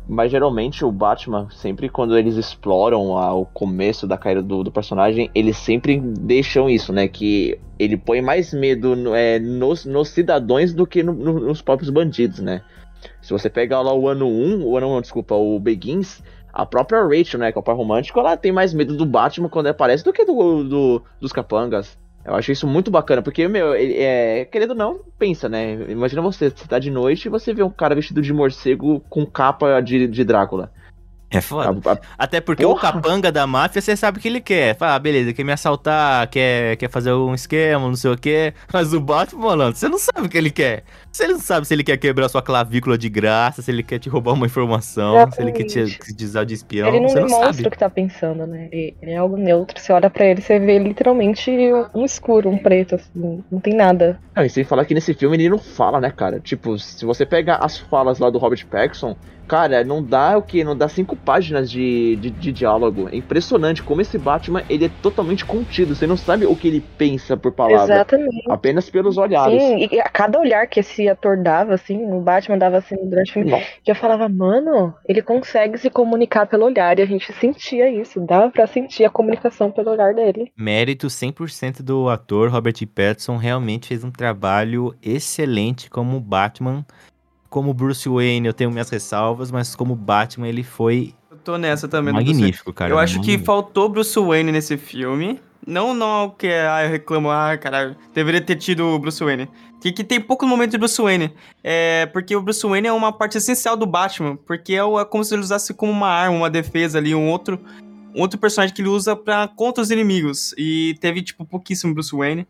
[0.09, 4.71] Mas geralmente o Batman, sempre quando eles exploram a- o começo da carreira do, do
[4.71, 7.09] personagem, eles sempre deixam isso, né?
[7.09, 11.91] Que ele põe mais medo é, nos, nos cidadãos do que no- no- nos próprios
[11.91, 12.63] bandidos, né?
[13.21, 16.23] Se você pegar lá o ano 1, o ano 1, desculpa, o Begins,
[16.63, 19.49] a própria Rachel, né, que é o par romântico, ela tem mais medo do Batman
[19.49, 21.99] quando aparece do que do, do- dos capangas.
[22.25, 25.75] Eu acho isso muito bacana, porque, meu, é, querendo ou não, pensa, né?
[25.89, 29.25] Imagina você, você tá de noite e você vê um cara vestido de morcego com
[29.25, 30.73] capa de, de Drácula.
[31.37, 31.91] É foda.
[31.91, 32.93] A- a- Até porque o Porra!
[32.93, 34.77] capanga da máfia, você sabe o que ele quer.
[34.77, 38.55] Fala, ah, beleza, quer me assaltar, quer, quer fazer um esquema, não sei o quê.
[38.73, 40.85] Mas o Batman, malandro, você não sabe o que ele quer.
[41.13, 44.09] Você não sabe se ele quer quebrar sua clavícula de graça, se ele quer te
[44.09, 46.15] roubar uma informação, se ele quer te, Exatamente.
[46.17, 46.89] te usar de espião.
[46.89, 47.69] ele não você não demonstra sabe.
[47.69, 48.69] o que tá pensando, né?
[48.71, 49.81] Ele, ele é algo neutro.
[49.81, 51.51] Você olha pra ele, você vê literalmente
[51.95, 53.43] um escuro, um preto, assim.
[53.51, 54.21] Não tem nada.
[54.35, 56.39] Não, e sem falar que nesse filme ele não fala, né, cara?
[56.41, 60.65] Tipo, se você pega as falas lá do Robert Pattinson, cara, não dá o que?
[60.65, 63.09] Não dá cinco páginas de, de, de diálogo.
[63.11, 65.95] É impressionante como esse Batman, ele é totalmente contido.
[65.95, 67.95] Você não sabe o que ele pensa por palavra.
[67.95, 68.43] Exatamente.
[68.51, 69.63] Apenas pelos olhares.
[69.63, 73.31] Sim, e a cada olhar que esse ator dava, assim, o Batman dava assim durante
[73.31, 73.53] o filme,
[73.85, 78.21] que eu falava, mano, ele consegue se comunicar pelo olhar, e a gente sentia isso,
[78.21, 80.53] dava pra sentir a comunicação pelo olhar dele.
[80.57, 86.85] Mérito 100% do ator Robert Pattinson realmente fez um trabalho excelente como Batman.
[87.49, 91.87] Como Bruce Wayne, eu tenho minhas ressalvas, mas como Batman, ele foi Eu tô nessa
[91.89, 92.13] também.
[92.13, 92.93] magnífico, cara.
[92.93, 95.41] eu acho que faltou Bruce Wayne nesse filme.
[95.67, 99.49] Não, não que ah, eu reclamo, ah, cara, deveria ter tido o Bruce Wayne.
[99.81, 101.33] Que, que tem poucos momentos de Bruce Wayne.
[101.63, 104.37] É, porque o Bruce Wayne é uma parte essencial do Batman.
[104.37, 107.61] Porque é, é como se ele usasse como uma arma, uma defesa ali, um outro,
[108.15, 110.55] um outro personagem que ele usa pra, contra os inimigos.
[110.57, 112.47] E teve, tipo, pouquíssimo Bruce Wayne.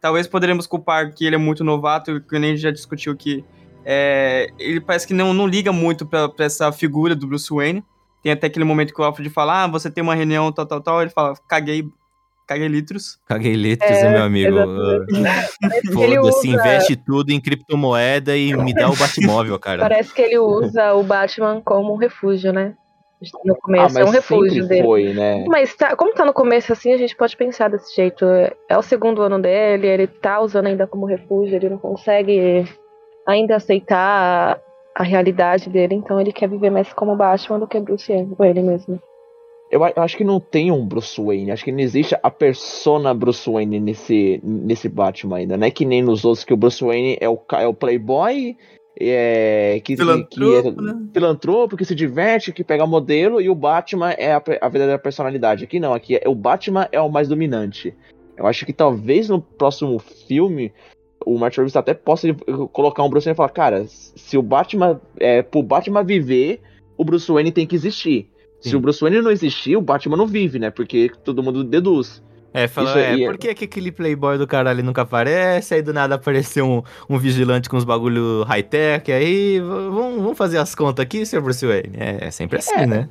[0.00, 3.44] talvez poderemos culpar que ele é muito novato, que nem a gente já discutiu que
[3.84, 7.84] é, ele parece que não, não liga muito pra, pra essa figura do Bruce Wayne.
[8.22, 10.80] Tem até aquele momento que o Alfred fala, ah, você tem uma reunião, tal, tal,
[10.80, 11.00] tal.
[11.00, 11.84] Ele fala, caguei,
[12.46, 13.18] caguei litros.
[13.26, 14.56] Caguei litros, É, né, meu amigo?
[15.98, 19.80] Ele Foda-se, usa- investe tudo em criptomoeda e me dá o Batmóvel, cara.
[19.82, 22.74] Parece que ele usa o Batman como um refúgio, né?
[23.44, 24.82] No Ah, começo, é um refúgio dele.
[24.82, 25.44] foi, né?
[25.46, 28.24] Mas tá, como tá no começo assim, a gente pode pensar desse jeito.
[28.24, 32.64] É é o segundo ano dele, ele tá usando ainda como refúgio, ele não consegue
[33.30, 34.60] ainda aceitar
[34.96, 38.62] a, a realidade dele, então ele quer viver mais como Batman do que Bruce Wayne
[38.62, 39.00] mesmo.
[39.70, 41.52] Eu, acho que não tem um Bruce Wayne.
[41.52, 45.56] Acho que não existe a persona Bruce Wayne nesse, nesse Batman ainda.
[45.56, 48.56] Não é que nem nos outros que o Bruce Wayne é o, é o playboy,
[48.98, 51.08] é, que, que Filantropo, é né?
[51.12, 55.62] filantropo, que se diverte, que pega modelo, e o Batman é a, a verdadeira personalidade.
[55.62, 57.94] Aqui não, aqui é, o Batman é o mais dominante.
[58.36, 60.72] Eu acho que talvez no próximo filme
[61.24, 62.32] o Martin Reeves até possa
[62.72, 66.60] colocar um Bruce Wayne e falar, cara, se o Batman, é, pro Batman viver,
[66.96, 68.28] o Bruce Wayne tem que existir.
[68.60, 68.76] Se Sim.
[68.76, 70.70] o Bruce Wayne não existir, o Batman não vive, né?
[70.70, 72.22] Porque todo mundo deduz.
[72.52, 75.74] É, falou, é, é- por que, que aquele playboy do caralho nunca aparece?
[75.74, 80.58] Aí do nada apareceu um, um vigilante com uns bagulho high-tech, aí vamos, vamos fazer
[80.58, 81.92] as contas aqui, seu Bruce Wayne.
[81.96, 82.86] É, é sempre assim, É.
[82.86, 83.08] né?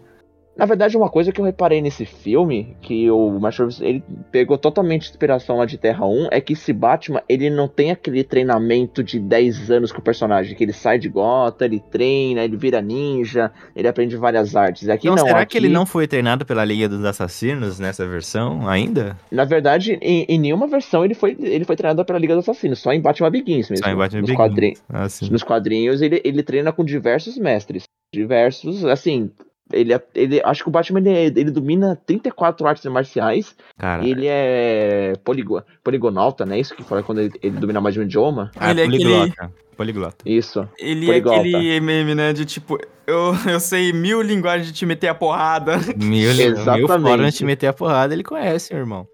[0.60, 5.10] Na verdade, uma coisa que eu reparei nesse filme, que o Reeves, ele pegou totalmente
[5.10, 9.20] inspiração lá de Terra 1, é que esse Batman, ele não tem aquele treinamento de
[9.20, 13.52] 10 anos com o personagem, que ele sai de gota, ele treina, ele vira ninja,
[13.76, 14.90] ele aprende várias artes.
[14.90, 18.06] Aqui Então, não, será aqui, que ele não foi treinado pela Liga dos Assassinos nessa
[18.06, 19.16] versão ainda?
[19.32, 22.80] Na verdade, em, em nenhuma versão ele foi, ele foi treinado pela Liga dos Assassinos,
[22.80, 23.86] só em Batman Begins mesmo.
[23.86, 24.38] Só em Batman nos, Begins.
[24.50, 27.84] quadrin- Ah, nos quadrinhos ele, ele treina com diversos mestres.
[28.14, 29.30] Diversos, assim,
[29.72, 34.06] ele, é- ele acho que o Batman ele, é- ele domina 34 artes marciais Cara,
[34.08, 36.60] ele é poligo, poligonauta, né?
[36.60, 38.52] Isso que fala quando ele, ele domina mais de um idioma.
[38.58, 39.54] ah, ele é aquele- poliglota.
[39.78, 40.18] Poliglota.
[40.26, 40.68] Isso.
[40.78, 41.38] Ele Poliglota.
[41.38, 42.34] é aquele meme, né?
[42.34, 42.78] De tipo,
[43.08, 45.78] eu, eu sei mil linguagens de te meter a porrada.
[45.96, 46.88] Mil, mil Exatamente.
[46.88, 49.08] formas de meter a porrada, ele conhece, meu irmão.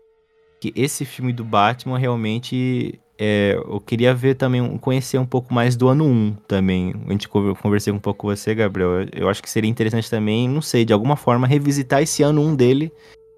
[0.60, 3.00] Que esse filme do Batman realmente.
[3.18, 6.94] É, eu queria ver também, conhecer um pouco mais do ano 1 também.
[7.08, 9.06] A gente conver- conversei um pouco com você, Gabriel.
[9.14, 12.56] Eu, acho que seria interessante também, não sei, de alguma forma, revisitar esse ano 1
[12.56, 12.92] dele.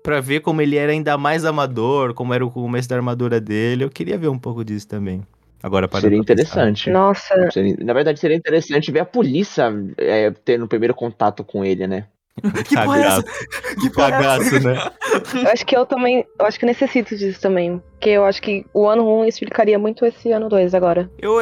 [0.04, 3.84] Pra ver como ele era ainda mais amador, como era o começo da armadura dele.
[3.84, 5.22] Eu queria ver um pouco disso também.
[5.62, 6.90] Agora para Seria interessante.
[6.90, 11.66] Nossa, Seria- na verdade, seria interessante ver a polícia é, tendo o primeiro contato com
[11.66, 12.06] ele, né?
[12.68, 13.24] Que porra é essa?
[13.82, 14.92] Que cagaço, né?
[15.36, 16.26] eu acho que eu também.
[16.40, 17.82] Eu acho que eu necessito disso também.
[17.94, 21.10] Porque eu acho que o ano 1 explicaria muito esse ano 2 agora.
[21.20, 21.42] Eu,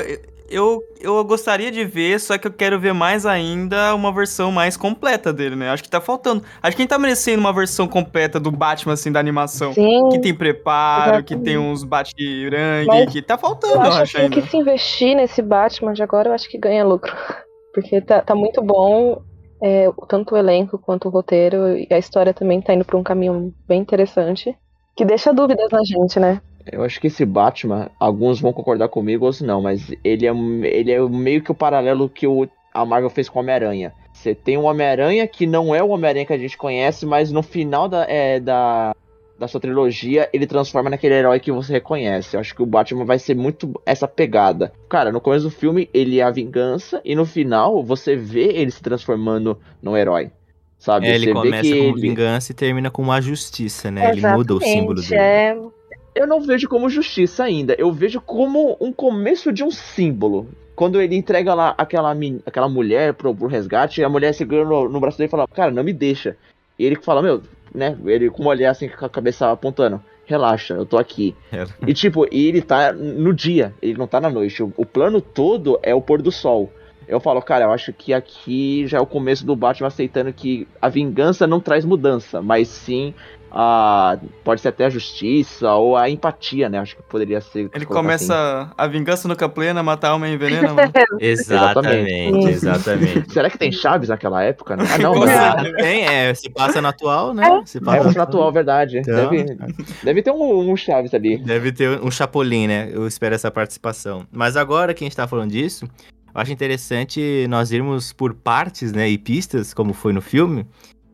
[0.49, 4.77] eu, eu gostaria de ver, só que eu quero ver mais ainda uma versão mais
[4.77, 5.69] completa dele, né?
[5.69, 6.43] Acho que tá faltando.
[6.61, 9.73] Acho que a gente tá merecendo uma versão completa do Batman, assim, da animação.
[9.73, 10.09] Sim.
[10.09, 11.43] Que tem preparo, que Exatamente.
[11.43, 14.41] tem uns bate-rangue, Mas que tá Eu faltando, eu acho acho assim, ainda.
[14.41, 17.11] que se investir nesse Batman de agora, eu acho que ganha lucro.
[17.73, 19.21] Porque tá, tá muito bom,
[19.61, 23.03] é, tanto o elenco quanto o roteiro, e a história também tá indo pra um
[23.03, 24.55] caminho bem interessante.
[24.95, 26.41] Que deixa dúvidas na gente, né?
[26.71, 30.31] Eu acho que esse Batman, alguns vão concordar comigo, outros não, mas ele é,
[30.67, 33.93] ele é meio que o paralelo que o, a Marvel fez com o Homem-Aranha.
[34.11, 37.43] Você tem um Homem-Aranha que não é o Homem-Aranha que a gente conhece, mas no
[37.43, 38.95] final da, é, da,
[39.37, 42.35] da sua trilogia, ele transforma naquele herói que você reconhece.
[42.35, 44.71] Eu acho que o Batman vai ser muito essa pegada.
[44.89, 48.71] Cara, no começo do filme, ele é a vingança, e no final, você vê ele
[48.71, 50.31] se transformando num herói.
[50.77, 51.07] Sabe?
[51.07, 52.01] É, ele você começa vê que como ele...
[52.01, 54.11] vingança e termina com uma justiça, né?
[54.11, 55.71] Ele muda o símbolo Exatamente, dele.
[56.15, 57.75] É, Eu não vejo como justiça ainda.
[57.77, 60.47] Eu vejo como um começo de um símbolo.
[60.75, 64.99] Quando ele entrega lá aquela, aquela mulher pro, pro resgate, a mulher segura no, no
[64.99, 66.37] braço dele e fala, cara, não me deixa.
[66.77, 67.41] E ele fala, meu,
[67.73, 67.97] né?
[68.05, 70.01] Ele com uma olhar assim com a cabeça apontando.
[70.25, 71.35] Relaxa, eu tô aqui.
[71.51, 71.65] É.
[71.85, 74.63] E tipo, e ele tá no dia, ele não tá na noite.
[74.63, 76.71] O, o plano todo é o pôr do sol.
[77.07, 80.67] Eu falo, cara, eu acho que aqui já é o começo do Batman aceitando que
[80.81, 83.13] a vingança não traz mudança, mas sim
[83.55, 84.17] a.
[84.43, 86.77] Pode ser até a justiça ou a empatia, né?
[86.79, 87.69] Acho que poderia ser.
[87.73, 90.91] Ele começa a vingança nunca plena, matar alma envenena, mano.
[91.19, 93.19] Exatamente, exatamente.
[93.19, 93.29] assim.
[93.29, 94.75] Será que tem Chaves naquela época?
[94.75, 94.83] Né?
[94.93, 95.29] Ah, não, mas.
[95.31, 95.77] Ah, certeza.
[95.77, 97.61] tem, é, se passa no atual, né?
[97.65, 98.97] Se É, passa na atual, verdade.
[98.97, 99.57] Então, Deve,
[100.03, 101.37] deve ter um, um Chaves ali.
[101.37, 102.89] Deve ter um chapolim, né?
[102.91, 104.27] Eu espero essa participação.
[104.31, 105.85] Mas agora que a gente tá falando disso,
[106.33, 109.07] eu acho interessante nós irmos por partes, né?
[109.09, 110.65] E pistas, como foi no filme.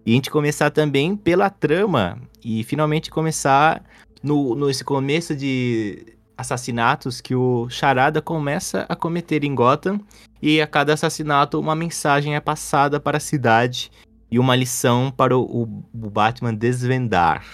[0.05, 2.17] E a gente começar também pela trama.
[2.43, 3.83] E finalmente começar
[4.23, 6.05] no, nesse começo de
[6.37, 9.99] assassinatos que o Charada começa a cometer em Gotham.
[10.41, 13.91] E a cada assassinato, uma mensagem é passada para a cidade.
[14.31, 17.45] E uma lição para o, o- o Batman desvendar.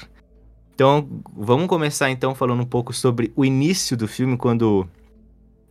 [0.74, 4.88] Então, vamos começar então falando um pouco sobre o início do filme, quando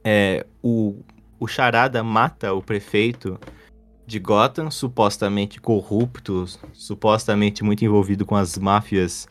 [0.03, 0.97] é, o,
[1.39, 3.39] o Charada mata o prefeito
[4.07, 9.29] de Gotham, supostamente corrupto, supostamente muito envolvido com as máfias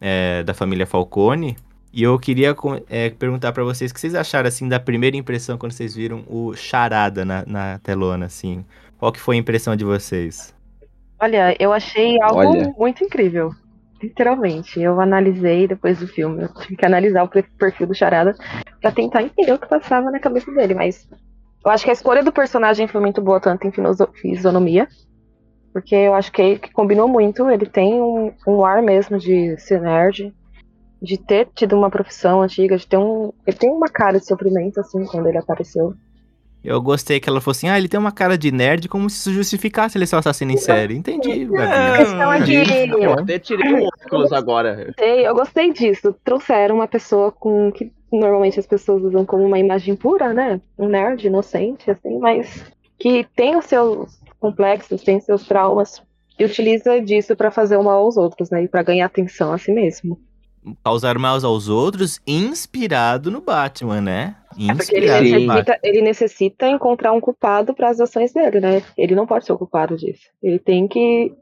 [0.00, 1.56] é, da família Falcone.
[1.92, 2.54] E eu queria
[2.90, 6.24] é, perguntar para vocês o que vocês acharam assim da primeira impressão quando vocês viram
[6.26, 8.64] o Charada na, na telona, assim.
[8.98, 10.54] Qual que foi a impressão de vocês?
[11.18, 12.74] Olha, eu achei algo Olha.
[12.76, 13.50] muito incrível.
[14.02, 14.78] Literalmente.
[14.78, 16.42] Eu analisei depois do filme.
[16.42, 18.34] Eu tive que analisar o perfil do Charada
[18.80, 20.74] pra tentar entender o que passava na cabeça dele.
[20.74, 21.08] Mas
[21.66, 23.72] eu acho que a escolha do personagem foi muito boa, tanto em
[24.14, 24.86] fisionomia.
[25.72, 27.50] Porque eu acho que, que combinou muito.
[27.50, 30.32] Ele tem um, um ar mesmo de ser nerd.
[31.02, 33.32] De ter tido uma profissão antiga, de ter um.
[33.44, 35.92] Ele tem uma cara de sofrimento, assim, quando ele apareceu.
[36.64, 39.18] Eu gostei que ela falou assim: ah, ele tem uma cara de nerd, como se
[39.18, 40.96] isso justificasse ele ser um assassino em série.
[40.96, 41.98] Entendi, A Gabi.
[41.98, 43.04] questão é que.
[43.04, 44.86] Eu até tirei o óculos agora.
[44.86, 46.14] gostei, eu gostei disso.
[46.24, 50.60] Trouxeram uma pessoa com que normalmente as pessoas usam como uma imagem pura, né?
[50.78, 52.64] Um nerd inocente, assim, mas
[52.98, 56.02] que tem os seus complexos, tem seus traumas
[56.38, 58.64] e utiliza disso pra fazer o mal aos outros, né?
[58.64, 60.18] E pra ganhar atenção a si mesmo.
[60.84, 64.36] Causar mal aos outros, inspirado no Batman, né?
[64.58, 65.46] É ele Inspirado Sim.
[65.46, 65.54] Batman.
[65.54, 68.82] necessita, ele necessita encontrar um culpado para as ações dele, né?
[68.96, 70.28] Ele não pode ser o culpado disso.
[70.42, 71.32] Ele tem que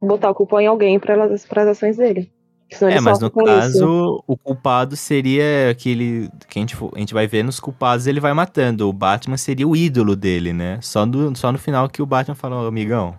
[0.00, 2.30] botar a culpa em alguém para as ações dele.
[2.70, 4.24] É, mas no caso, isso.
[4.26, 6.28] o culpado seria aquele.
[6.48, 8.88] Que a gente, a gente vai ver nos culpados, ele vai matando.
[8.88, 10.78] O Batman seria o ídolo dele, né?
[10.80, 13.14] Só no, só no final que o Batman fala, "Ô, amigão.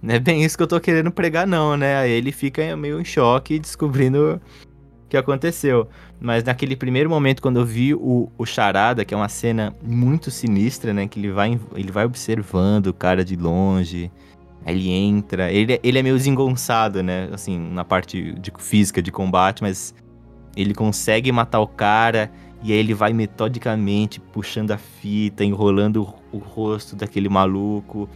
[0.00, 1.96] Não é bem isso que eu tô querendo pregar, não, né?
[1.96, 5.88] Aí ele fica meio em choque descobrindo o que aconteceu.
[6.20, 10.30] Mas naquele primeiro momento, quando eu vi o, o Charada, que é uma cena muito
[10.30, 11.08] sinistra, né?
[11.08, 14.10] Que ele vai, ele vai observando o cara de longe.
[14.66, 15.52] Ele entra.
[15.52, 17.28] Ele, ele é meio desengonçado, né?
[17.32, 19.94] Assim, na parte de física de combate, mas
[20.56, 22.30] ele consegue matar o cara.
[22.62, 28.08] E aí ele vai metodicamente puxando a fita, enrolando o, o rosto daquele maluco.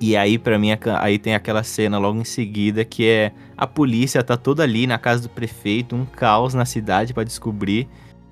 [0.00, 0.68] E aí, pra mim,
[1.00, 4.98] aí tem aquela cena logo em seguida que é a polícia tá toda ali na
[4.98, 7.88] casa do prefeito, um caos na cidade pra descobrir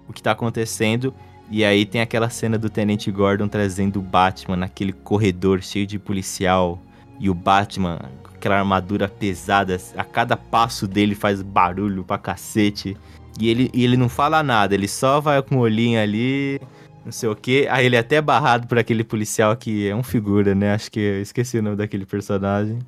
[0.06, 1.14] o que tá acontecendo.
[1.50, 5.98] E aí tem aquela cena do Tenente Gordon trazendo o Batman naquele corredor cheio de
[5.98, 6.78] policial.
[7.18, 12.96] E o Batman, com aquela armadura pesada, a cada passo dele faz barulho pra cacete.
[13.38, 16.60] E ele, e ele não fala nada, ele só vai com o olhinho ali,
[17.04, 17.66] não sei o quê.
[17.70, 20.74] Aí ele é até barrado por aquele policial que é um figura, né?
[20.74, 22.78] Acho que eu esqueci o nome daquele personagem.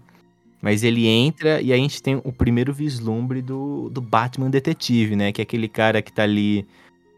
[0.63, 5.33] Mas ele entra e a gente tem o primeiro vislumbre do, do Batman detetive, né?
[5.33, 6.67] Que é aquele cara que tá ali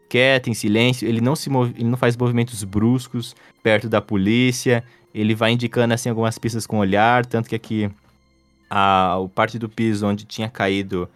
[0.09, 1.07] quieto, em silêncio.
[1.07, 4.83] Ele não, se move, ele não faz movimentos bruscos perto da polícia.
[5.14, 7.90] Ele vai indicando assim algumas pistas com o olhar, tanto que aqui
[8.68, 11.09] a, o parte do piso onde tinha caído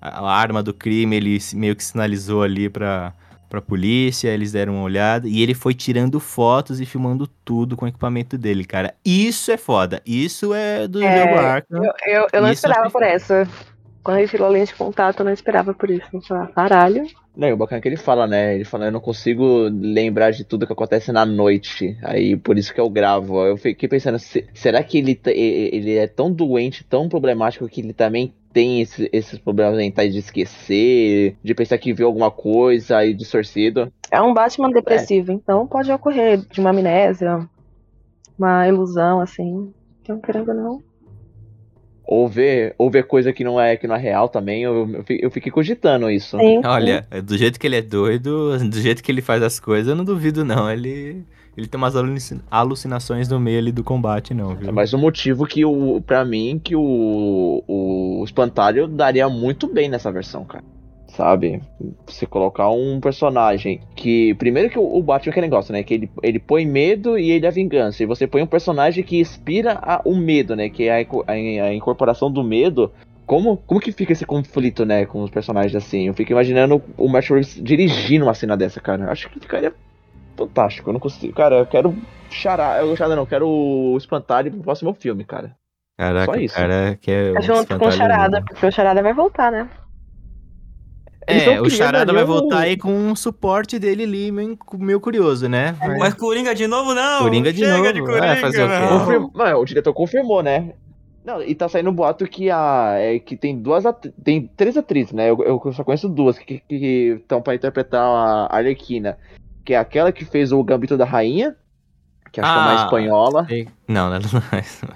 [0.00, 3.12] a, a arma do crime, ele meio que sinalizou ali pra,
[3.48, 7.84] pra polícia, eles deram uma olhada, e ele foi tirando fotos e filmando tudo com
[7.84, 8.94] o equipamento dele, cara.
[9.04, 11.84] Isso é foda, isso é do É, jogo Arkham.
[11.84, 13.48] Eu, eu, eu não Isso esperava eu por essa.
[14.02, 16.06] Quando ele tirou a lente de contato, eu não esperava por isso.
[16.28, 17.06] Falei, caralho.
[17.36, 18.54] Não, e o bacana é que ele fala, né?
[18.54, 21.96] Ele fala, eu não consigo lembrar de tudo que acontece na noite.
[22.02, 23.44] Aí por isso que eu gravo.
[23.44, 27.82] Eu fiquei pensando, se- será que ele, e- ele é tão doente, tão problemático que
[27.82, 32.96] ele também tem esse- esses problemas mentais de esquecer, de pensar que viu alguma coisa
[32.96, 33.92] aí distorcido?
[34.10, 37.46] É um Batman depressivo, então pode ocorrer de uma amnésia,
[38.38, 39.74] uma ilusão, assim.
[40.00, 40.82] Então, querendo ou não.
[42.06, 44.62] Ou ver, ou ver coisa que não é que não é real também.
[44.62, 46.38] Eu, eu fi- eu fiquei cogitando isso.
[46.38, 49.88] Sim, Olha, do jeito que ele é doido, do jeito que ele faz as coisas,
[49.88, 50.70] eu não duvido não.
[50.70, 51.24] Ele,
[51.56, 54.68] ele tem umas alucin- alucinações no meio ali do combate, não, viu?
[54.68, 59.88] É mais um motivo que o, pra mim, que o, o espantalho daria muito bem
[59.88, 60.62] nessa versão, cara.
[61.16, 61.62] Sabe?
[62.06, 64.34] Você colocar um personagem que.
[64.34, 65.82] Primeiro que o, Batman que ele gosta, né?
[65.82, 68.02] Que ele, ele põe medo e ele é vingança.
[68.02, 70.68] E você põe um personagem que inspira a- o medo, né?
[70.68, 72.92] Que é a, a, a incorporação do medo.
[73.24, 75.06] Como, como que fica esse conflito, né?
[75.06, 76.06] Com os personagens assim?
[76.06, 79.04] Eu fico imaginando o Matt Reeves dirigindo uma cena dessa, cara.
[79.04, 79.72] Eu Acho que ficaria
[80.36, 80.90] fantástico.
[80.90, 81.32] Eu não consigo.
[81.32, 81.96] Cara, eu quero
[82.30, 82.78] chará.
[82.80, 85.56] Eu charada não, eu quero o espantalho pro próximo filme, cara.
[85.98, 86.54] Caraca, só isso.
[86.54, 86.98] cara
[87.32, 88.46] Tá um junto com o Charada, mesmo.
[88.48, 89.66] porque o Charada vai voltar, né?
[91.26, 95.48] É, o Charada vai um- voltar aí com um suporte dele ali, meio, meio curioso,
[95.48, 95.72] né?
[95.72, 97.22] Vai- Mas Coringa de novo, não.
[97.22, 97.92] Coringa de Chega novo.
[97.92, 98.78] de É, Coringa, fazer o quê?
[98.78, 98.98] não.
[99.00, 100.72] Confirma- o diretor confirmou, né?
[101.24, 102.94] Não, e tá saindo um boato que a.
[102.98, 105.28] É, que tem duas atri- Tem três atrizes, né?
[105.28, 109.18] Eu, eu só conheço duas que estão pra interpretar a Arlequina.
[109.64, 111.56] Que é aquela que fez o Gambito da Rainha,
[112.30, 112.84] que acho que é uma Ah.
[112.84, 113.46] espanhola.
[113.50, 114.86] Ei, Não, não, não é isso.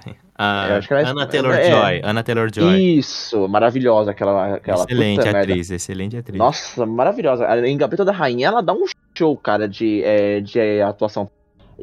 [0.43, 2.01] A Eu acho que ela é- Anna é- Taylor-Joy.
[2.03, 2.81] Anna Taylor-Joy.
[2.97, 4.55] Isso, maravilhosa aquela.
[4.55, 5.39] aquela Excelente puta merda.
[5.51, 6.37] atriz, excelente atriz.
[6.39, 7.45] Nossa, maravilhosa.
[7.67, 11.29] Em Gaveta da Rainha, ela dá um show, cara, de, é, de atuação.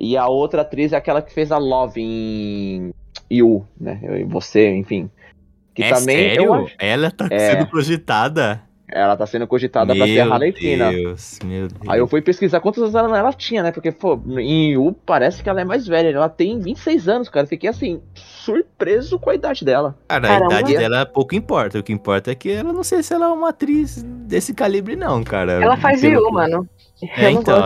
[0.01, 2.93] E a outra atriz é aquela que fez a Love em
[3.31, 4.01] You, né?
[4.03, 5.09] Eu e você, enfim.
[5.75, 6.53] Que é também sério?
[6.55, 6.75] acho.
[6.81, 7.51] Ela tá É.
[7.53, 8.61] sendo cogitada?
[8.91, 10.91] Ela tá sendo cogitada pra ser a meu Harlequina.
[10.91, 11.89] Deus, meu Deus.
[11.89, 13.71] Aí eu fui pesquisar quantos anos ela, ela tinha, né?
[13.71, 16.09] Porque, pô, em You parece que ela é mais velha.
[16.09, 17.47] Ela tem 26 anos, cara.
[17.47, 19.95] Fiquei assim, surpreso com a idade dela.
[20.09, 20.55] Cara, a Caramba.
[20.55, 21.79] idade dela pouco importa.
[21.79, 24.97] O que importa é que ela não sei se ela é uma atriz desse calibre,
[24.97, 25.53] não, cara.
[25.63, 26.69] Ela faz Pelo- Yu, mano.
[27.17, 27.63] É, então.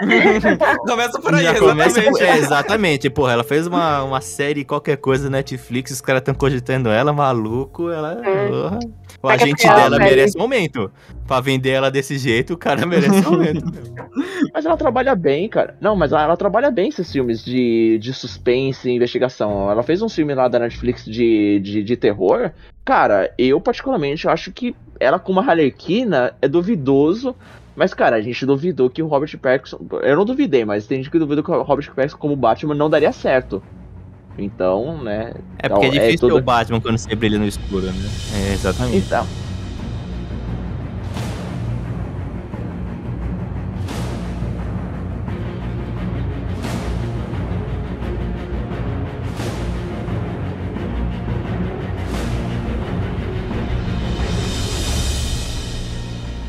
[0.86, 2.18] Começa por aí, Já começa exatamente.
[2.18, 3.10] por- É, exatamente.
[3.10, 7.12] Porra, ela fez uma, uma série, qualquer coisa, na Netflix, os caras tão cogitando ela,
[7.12, 8.20] maluco, ela.
[8.24, 8.48] É.
[8.48, 8.78] Porra.
[9.24, 10.10] O agente ela, dela velho.
[10.10, 10.92] merece um momento.
[11.26, 13.64] Pra vender ela desse jeito, o cara merece um momento.
[14.52, 15.78] Mas ela trabalha bem, cara.
[15.80, 19.70] Não, mas ela, ela trabalha bem esses filmes de, de suspense e investigação.
[19.70, 22.50] Ela fez um filme lá da Netflix de, de, de terror.
[22.84, 27.34] Cara, eu particularmente acho que ela com uma Harlequina é duvidoso.
[27.74, 29.80] Mas, cara, a gente duvidou que o Robert Pattinson...
[30.02, 32.90] Eu não duvidei, mas tem gente que duvidou que o Robert Pattinson como Batman não
[32.90, 33.62] daria certo.
[34.36, 35.32] Então, né...
[35.58, 37.92] É porque é Então, é difícil ter o Batman quando você brilha no escuro, né?
[38.34, 38.96] É, exatamente.
[38.96, 39.26] Então...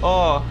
[0.02, 0.42] Ó,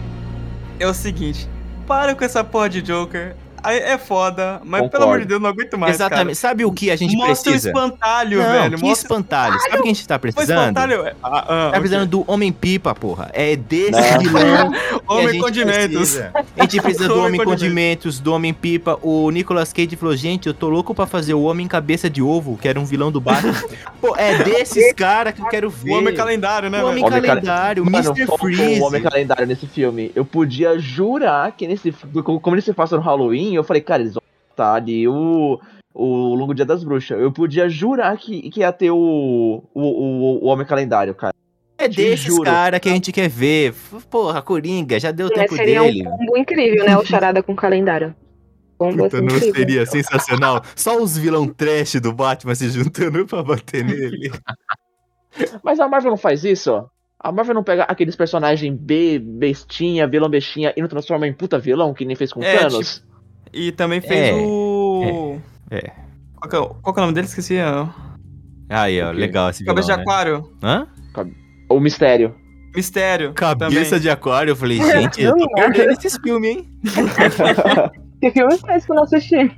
[0.77, 1.47] é o seguinte,
[1.87, 3.37] para com essa porra de Joker.
[3.73, 5.03] É foda, mas pelo Concordo.
[5.05, 6.37] amor de Deus, não aguento mais, Exatamente.
[6.37, 6.97] Sabe o que a cara.
[6.97, 7.69] gente Mostra precisa?
[7.69, 8.77] o espantalho, não, velho.
[8.77, 9.59] que Mostra espantalho.
[9.59, 10.59] Sabe o que a gente tá o precisando?
[10.59, 11.15] espantalho.
[11.23, 13.29] Ah, ah, Tá precisando do Homem-Pipa, porra.
[13.33, 14.19] É desse Não.
[14.19, 15.89] vilão que a Homem gente condimentos.
[15.97, 16.31] precisa.
[16.57, 17.55] A gente precisa do Homem Homem Condimentos.
[17.65, 18.99] Condimentos, do Homem-Pipa.
[19.01, 22.57] O Nicolas Cage falou, gente, eu tô louco pra fazer o Homem Cabeça de Ovo,
[22.57, 23.53] que era um vilão do Batman.
[24.01, 25.91] Pô, é desses caras que eu quero ver.
[25.91, 27.07] O homem calendário, né, O Homem velho?
[27.07, 28.25] Homem Cal- Calendário, o Mr.
[28.37, 28.79] Freeze.
[28.79, 30.11] o Homem Calendário nesse filme.
[30.15, 33.81] Eu podia jurar que nesse filme, como como ele se passa no Halloween, eu falei,
[33.81, 35.59] cara, eles vão botar ali o,
[35.93, 37.19] o Longo Dia das Bruxas.
[37.19, 41.33] Eu podia jurar que, que ia ter o, o, o, o Homem Calendário, cara.
[41.77, 42.43] É Te desses juro.
[42.43, 43.73] caras que a gente quer ver.
[44.09, 46.07] Porra, Coringa, já deu o Mas tempo seria dele.
[46.07, 46.97] um combo incrível, né?
[46.97, 48.15] O charada com calendário.
[48.77, 50.61] Combo Puta, não seria sensacional?
[50.75, 54.31] Só os vilão trash do Batman se juntando pra bater nele.
[55.63, 56.85] Mas a Marvel não faz isso, ó.
[57.19, 61.57] A Marvel não pega aqueles personagens B, bestinha, vilão bestinha e não transforma em puta
[61.57, 63.03] vilão, que nem fez com É, Thanos?
[63.55, 65.39] E também fez É, o.
[65.71, 65.91] é.
[66.35, 67.27] Qual que, é, o- qual que é o nome dele?
[67.27, 67.55] Esqueci.
[68.69, 70.01] Aí, ó, legal esse vilão, Cabeça de né?
[70.03, 70.51] aquário.
[70.61, 70.87] Hã?
[71.69, 72.35] O Mistério.
[72.75, 73.33] Mistério.
[73.33, 73.99] Cabeça também.
[74.01, 74.51] de aquário.
[74.51, 76.69] Eu falei, gente, eu tô perdendo esses filmes, hein?
[78.21, 79.51] Que filme faz que eu não assisti?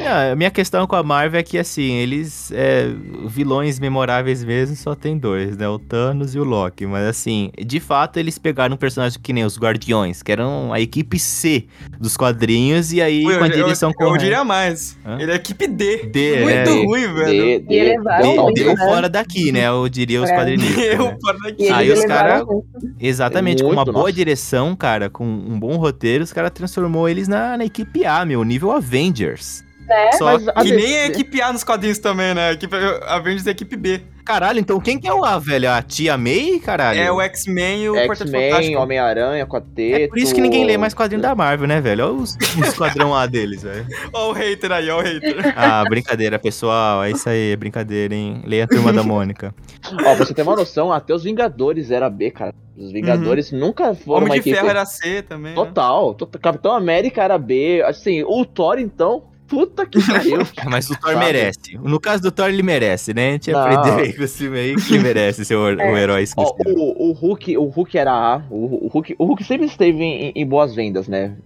[0.00, 2.50] Ah, a minha questão com a Marvel é que, assim, eles.
[2.52, 2.88] É,
[3.26, 5.68] vilões memoráveis mesmo só tem dois, né?
[5.68, 6.86] O Thanos e o Loki.
[6.86, 10.80] Mas, assim, de fato, eles pegaram um personagem que nem os Guardiões, que eram a
[10.80, 11.66] equipe C
[11.98, 14.24] dos quadrinhos, e aí Ui, com a eu, eu, direção eu correta.
[14.24, 14.96] diria mais.
[15.04, 15.18] Hã?
[15.20, 16.06] Ele é equipe D.
[16.06, 17.26] D, Muito é, ruim, velho.
[17.26, 18.44] D, D, elevaram total.
[18.44, 18.84] muito, Deu né?
[18.84, 19.66] fora daqui, né?
[19.68, 20.36] Eu diria os É.
[20.36, 20.84] quadrinistas.
[20.84, 21.16] Eu, né?
[21.20, 21.68] fora daqui.
[21.70, 22.68] Aí os elevaram cara- muito.
[23.00, 24.12] Exatamente, com uma boa nossa.
[24.12, 28.42] direção, cara, com um bom roteiro, os caras transformou eles na, na equipe A, meu,
[28.44, 29.64] nível Avengers.
[29.88, 30.12] Né?
[30.12, 32.50] Só Mas a E DC nem é equipe A nos quadrinhos também, né?
[32.50, 34.02] A equipe, a Avengers é equipe B.
[34.24, 35.70] Caralho, então quem que é o A, velho?
[35.70, 37.00] A tia May, caralho?
[37.00, 38.80] É o X-Men e o Quarteto X-Men, Fantástico.
[38.82, 40.02] Homem-Aranha, Quarteto...
[40.02, 42.04] É por isso que ninguém lê mais quadrinho da Marvel, né, velho?
[42.04, 43.86] Olha os, o esquadrão A deles, velho.
[44.12, 45.54] Ó o hater aí, ó o hater.
[45.56, 47.02] Ah, brincadeira, pessoal.
[47.04, 48.42] É isso aí, é brincadeira, hein?
[48.44, 49.54] Leia a turma da Mônica.
[50.04, 52.52] Ó, pra você ter uma noção, até os Vingadores era B, cara.
[52.76, 54.52] Os Vingadores nunca foram Homem de.
[54.52, 55.52] Ferro era C também.
[55.52, 55.54] né?
[55.54, 60.38] Total, tot- Capitão América era B, assim, o Thor então, puta que pariu.
[60.70, 61.24] Mas o Thor Sabe?
[61.24, 61.78] merece.
[61.82, 63.30] No caso do Thor, ele merece, né?
[63.30, 63.60] A gente Não.
[63.60, 66.80] aprendeu aí com esse filme aí que merece ser o, o herói Ó, esquecido.
[66.80, 70.32] o, o Hulk, o Hulk era A, o, o Hulk, o Hulk sempre esteve em,
[70.34, 71.36] em boas vendas, né?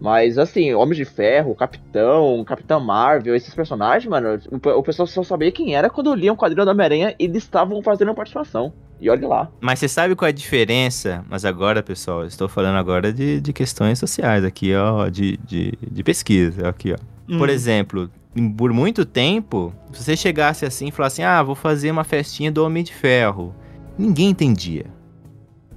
[0.00, 5.22] Mas assim, Homem de Ferro, Capitão, Capitão Marvel, esses personagens, mano, o, o pessoal só
[5.22, 8.72] sabia quem era quando lia um quadrinho da Homem-Aranha e eles estavam fazendo uma participação.
[9.00, 9.48] E olha lá.
[9.60, 11.24] Mas você sabe qual é a diferença?
[11.28, 15.72] Mas agora, pessoal, eu estou falando agora de, de questões sociais aqui, ó, de, de,
[15.88, 17.11] de pesquisa, aqui, ó.
[17.32, 17.38] Hum.
[17.38, 21.90] Por exemplo, em- por muito tempo, se você chegasse assim e falasse, ah, vou fazer
[21.90, 23.54] uma festinha do Homem de Ferro,
[23.98, 24.86] ninguém entendia.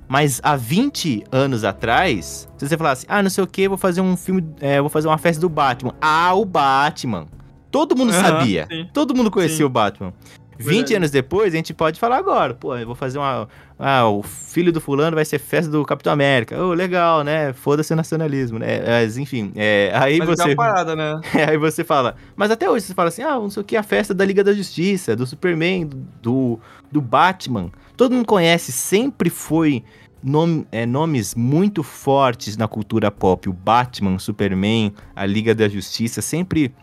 [0.08, 4.02] Mas há 20 anos atrás, se você falasse, ah, não sei o que, vou fazer
[4.02, 5.96] um filme, é, vou fazer uma festa do Batman.
[6.00, 7.28] Ah, o Batman.
[7.72, 8.68] Todo mundo Aham, sabia.
[8.72, 8.88] sim.
[8.94, 9.64] Todo mundo conhecia Sim.
[9.64, 10.14] o Batman.
[10.58, 10.96] 20 Verdade.
[10.96, 12.54] anos depois, a gente pode falar agora.
[12.54, 13.48] Pô, eu vou fazer uma.
[13.78, 16.58] Ah, o filho do fulano vai ser festa do Capitão América.
[16.64, 17.52] Ô, legal, né?
[17.54, 18.82] Foda-se o nacionalismo, né?
[18.86, 20.44] Mas, enfim, é, aí Mas é você.
[20.50, 21.20] uma parada, né?
[21.48, 22.16] aí você fala.
[22.36, 24.44] Mas até hoje você fala assim: ah, não sei o que, a festa da Liga
[24.44, 25.90] da Justiça, do Superman,
[26.22, 26.60] do,
[26.92, 27.70] do Batman.
[27.98, 29.84] Todo mundo conhece, sempre foi
[30.24, 33.50] nome- é, nomes muito fortes na cultura pop.
[33.50, 36.74] O Batman, Superman, a Liga da Justiça, sempre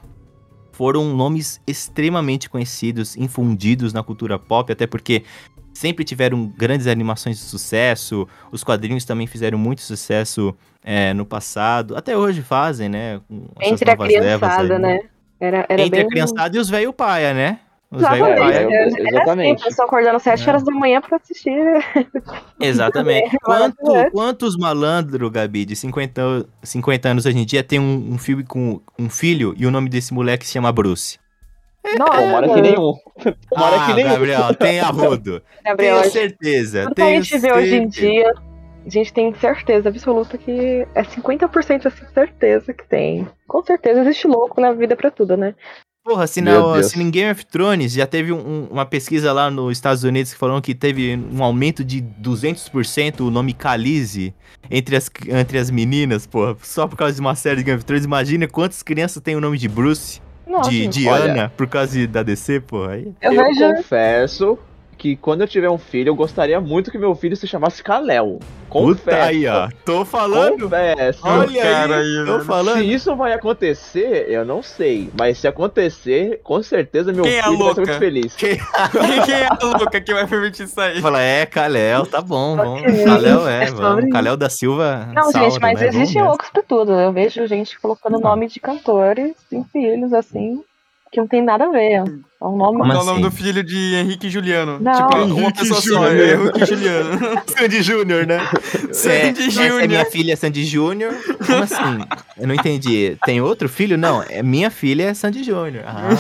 [0.73, 5.23] foram nomes extremamente conhecidos, infundidos na cultura pop, até porque
[5.73, 11.97] sempre tiveram grandes animações de sucesso, os quadrinhos também fizeram muito sucesso é, no passado,
[11.97, 13.21] até hoje fazem, né?
[13.61, 14.81] Entre a criançada, aí.
[14.81, 15.01] né?
[15.41, 16.07] Era, era Entre bem...
[16.07, 17.59] a criançada e os velho paia, né?
[17.95, 18.41] Exatamente.
[18.57, 19.63] É, Era assim, exatamente.
[19.63, 20.49] a pessoa acordando às 7 É.
[20.51, 21.53] horas da manhã pra assistir.
[22.61, 23.35] Exatamente.
[23.35, 28.19] É, Quanto, quantos malandros, Gabi, de 50, 50 anos hoje em dia, tem um, um
[28.19, 31.19] filme com um filho e o nome desse moleque se chama Bruce?
[31.99, 32.93] Nossa, Tomara que nenhum.
[33.51, 34.09] Tomara ah, que nenhum.
[34.11, 35.43] Gabriel, tem arrodo.
[35.65, 36.83] Gabriel, tenho certeza.
[36.85, 38.01] tudo que a tenho gente vê hoje em certeza.
[38.01, 38.33] dia,
[38.87, 43.29] a gente tem certeza absoluta que é 50% assim, certeza que tem.
[43.49, 45.55] Com certeza existe louco na vida pra tudo, né?
[46.05, 46.87] Porra, se, Deus.
[46.87, 50.39] se em Game of Thrones já teve um- uma pesquisa lá nos Estados Unidos que
[50.39, 54.35] falou que teve um aumento de 200% o nome Khaleesi
[54.69, 57.85] entre as, entre as meninas, porra, só por causa de uma série de Game of
[57.85, 58.05] Thrones.
[58.05, 61.23] Imagina quantas crianças tem o nome de Bruce, Nossa, de olha.
[61.23, 62.97] Diana, por causa de- da DC, porra.
[62.99, 63.77] Eu, Eu vejo.
[63.77, 64.59] confesso
[65.03, 68.39] que quando eu tiver um filho, eu gostaria muito que meu filho se chamasse Kalel.
[68.69, 69.03] Confesso.
[69.05, 69.69] Puta aí, ó.
[69.85, 70.61] Tô falando.
[70.71, 71.21] Confesso.
[71.27, 72.79] Olha cara aí, aí, tô falando.
[72.79, 75.11] Se isso vai acontecer, eu não sei.
[75.19, 78.37] Mas se acontecer, com certeza meu Quem é filho vai ser muito feliz.
[78.39, 78.57] Quem-
[79.27, 81.01] Quem é a louca que vai permitir isso aí?
[81.01, 82.83] Fala, é, Kalel, tá bom, vamos.
[83.05, 84.09] Kalel é, é vamos.
[84.09, 85.09] Kalel da Silva.
[85.13, 85.89] Não, gente, mas né?
[85.89, 86.93] Existem loucos pra tudo.
[86.93, 88.31] Eu vejo gente colocando Não.
[88.31, 90.63] nome de cantores em filhos, assim,
[91.11, 92.05] que não tem nada a ver.
[92.43, 92.79] É um nome.
[92.79, 93.21] Como é o nome assim?
[93.23, 94.79] do filho de Henrique e Juliano.
[94.81, 94.93] Não.
[94.93, 96.21] Tipo, uma Henrique pessoa só, Juliano.
[96.21, 97.43] é Henrique e Juliano.
[97.47, 98.39] Sandy Júnior, né?
[98.93, 99.89] É, Sandy é Júnior.
[99.89, 101.15] minha filha é Sandy Júnior,
[101.47, 102.05] como assim?
[102.39, 103.17] Eu não entendi.
[103.25, 103.97] Tem outro filho?
[103.97, 105.85] Não, é minha filha é Sandy Júnior.
[105.87, 106.11] Ah.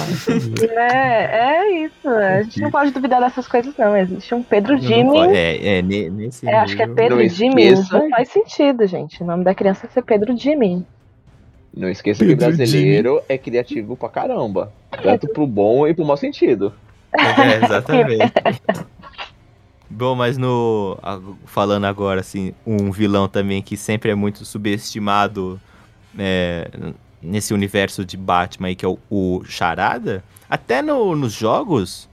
[0.80, 2.08] É, é isso.
[2.08, 3.96] A gente não pode duvidar dessas coisas, não.
[3.96, 5.10] Existe um Pedro Não Jimmy.
[5.10, 6.86] pode- É, é, ne- nesse É, acho que é.
[6.86, 7.70] Pedro Não Jimmy.
[7.72, 9.22] Não faz sentido, gente.
[9.22, 10.84] O nome da criança é ser Pedro Jimmy.
[11.74, 14.72] Não esqueça que brasileiro é criativo pra caramba.
[15.02, 16.72] Tanto pro bom e pro mau sentido.
[17.12, 18.32] É, exatamente.
[19.88, 20.96] Bom, mas no.
[21.44, 25.60] Falando agora, assim, um vilão também que sempre é muito subestimado
[26.18, 26.66] é,
[27.22, 30.24] nesse universo de Batman aí, que é o, o Charada.
[30.48, 32.08] Até no- nos jogos,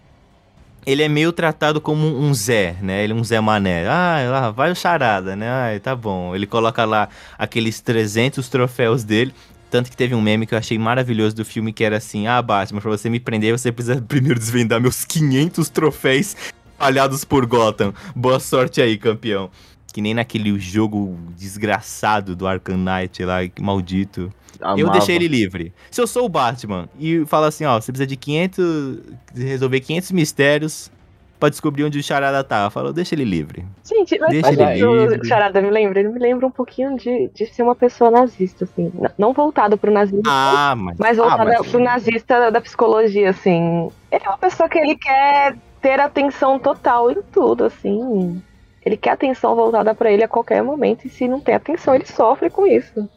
[0.86, 3.04] ele é meio tratado como um Zé, né?
[3.04, 3.88] Ele é um Zé Mané.
[3.88, 5.48] Ah, lá vai o Charada, né?
[5.50, 6.36] Ah, tá bom.
[6.36, 9.34] Ele coloca lá aqueles 300 troféus dele.
[9.70, 12.42] Tanto que teve um meme que eu achei maravilhoso do filme que era assim: Ah,
[12.42, 16.36] Batman, pra você me prender, você precisa primeiro desvendar meus 500 troféus
[16.72, 17.94] espalhados por Gotham.
[18.16, 19.52] Boa sorte aí, campeão.
[19.92, 24.32] Que nem naquele jogo desgraçado do Arkham Knight lá, maldito.
[24.60, 24.92] Eu Amava.
[24.92, 25.74] deixei ele livre.
[25.90, 29.00] Se eu sou o Batman e fala assim, ó, você precisa de 500,
[29.36, 30.92] resolver 500 mistérios
[31.40, 32.66] pra descobrir onde o Charada tá.
[32.66, 33.64] Eu falo, deixa ele livre.
[33.86, 35.20] Gente, mas Deixa ele livre.
[35.22, 36.02] o Charada me lembra?
[36.02, 38.92] Ele me lembra um pouquinho de, de ser uma pessoa nazista, assim.
[39.18, 40.98] Não voltado pro nazismo, Ah, mas...
[41.00, 43.90] mas voltado mas- pro nazista da, da psicologia, assim.
[44.12, 48.42] Ele é uma pessoa que ele quer ter atenção total em tudo, assim.
[48.86, 52.06] Ele quer atenção voltada pra ele a qualquer momento, e se não tem atenção, ele
[52.06, 53.08] sofre com isso.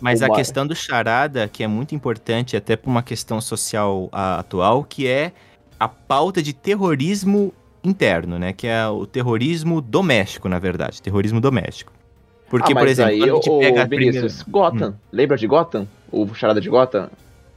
[0.00, 4.08] Mas a Uma- questão do charada, que é muito importante até para uma questão social
[4.12, 5.32] ah, atual, que é
[5.80, 8.52] a pauta de terrorismo interno, né?
[8.52, 11.00] Que é o terrorismo doméstico, na verdade.
[11.00, 11.92] Terrorismo doméstico.
[12.48, 14.70] Porque, ah, por exemplo, aí, quando a gente ô, pega a Vinícius, primeira...
[14.70, 14.94] Gotham.
[15.10, 15.88] Lembra de Gotham?
[16.12, 17.08] O charada de Gotham?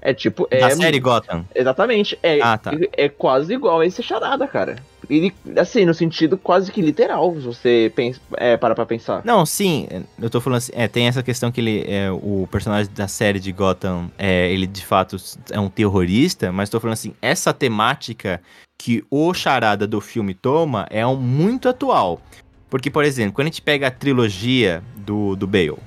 [0.02, 0.48] É tipo.
[0.50, 1.46] É, Da série Gotham.
[1.54, 2.18] Exatamente.
[2.24, 2.72] É, Ah, tá.
[2.94, 4.78] é quase igual a esse charada, cara.
[5.10, 9.22] Ele, assim, no sentido quase que literal, se você pensa, é, para pra pensar.
[9.26, 9.88] Não, sim,
[10.22, 13.40] eu tô falando assim, é, tem essa questão que ele, é, o personagem da série
[13.40, 15.18] de Gotham, é, ele de fato
[15.52, 18.40] é um terrorista, mas tô falando assim, essa temática
[18.78, 22.22] que o charada do filme toma é um, muito atual.
[22.70, 25.78] Porque, por exemplo, quando a gente pega a trilogia do, do Bale,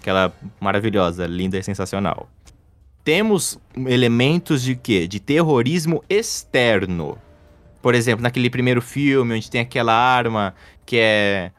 [0.00, 2.28] aquela maravilhosa, linda e sensacional,
[3.04, 5.06] temos elementos de quê?
[5.06, 7.18] De terrorismo externo.
[7.86, 10.52] Por exemplo, naquele primeiro filme, onde tem aquela arma
[10.84, 11.52] que é.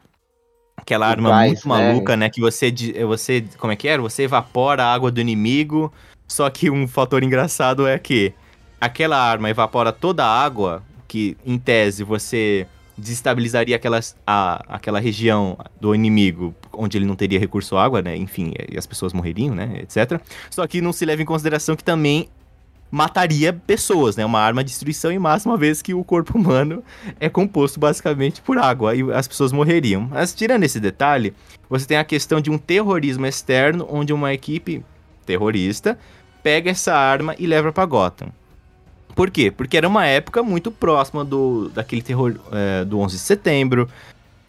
[0.76, 1.88] Aquela O arma gás, muito né?
[1.88, 2.28] maluca, né?
[2.28, 2.70] Que você,
[3.06, 3.46] você.
[3.56, 4.02] Como é que era?
[4.02, 5.90] Você evapora a água do inimigo.
[6.26, 8.34] Só que um fator engraçado é que
[8.78, 15.56] aquela arma evapora toda a água, que em tese você desestabilizaria aquelas, a, aquela região
[15.80, 18.14] do inimigo onde ele não teria recurso à água, né?
[18.14, 19.80] Enfim, e as pessoas morreriam, né?
[19.80, 20.20] Etc.
[20.50, 22.28] Só que não se leva em consideração que também
[22.90, 24.24] mataria pessoas, né?
[24.24, 26.82] Uma arma de destruição em massa, uma vez que o corpo humano
[27.20, 30.08] é composto basicamente por água e as pessoas morreriam.
[30.10, 31.34] Mas tirando esse detalhe,
[31.68, 34.84] você tem a questão de um terrorismo externo, onde uma equipe
[35.26, 35.98] terrorista
[36.42, 38.28] pega essa arma e leva para Gotham.
[39.14, 39.50] Por quê?
[39.50, 43.88] Porque era uma época muito próxima do daquele terror é, do 11 de setembro,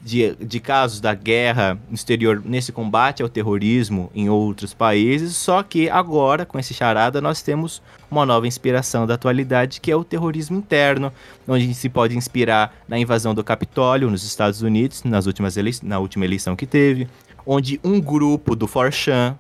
[0.02, 5.90] de, de casos da guerra exterior nesse combate ao terrorismo em outros países, só que
[5.90, 10.58] agora, com esse charada, nós temos uma nova inspiração da atualidade, que é o terrorismo
[10.58, 11.12] interno,
[11.48, 15.56] onde a gente se pode inspirar na invasão do Capitólio nos Estados Unidos, nas últimas
[15.84, 17.08] na última eleição que teve,
[17.46, 19.38] onde um grupo do Forchan,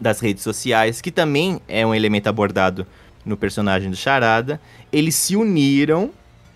[0.00, 2.86] das redes sociais, que também é um elemento abordado
[3.24, 4.60] no personagem do Charada,
[4.92, 6.10] eles se uniram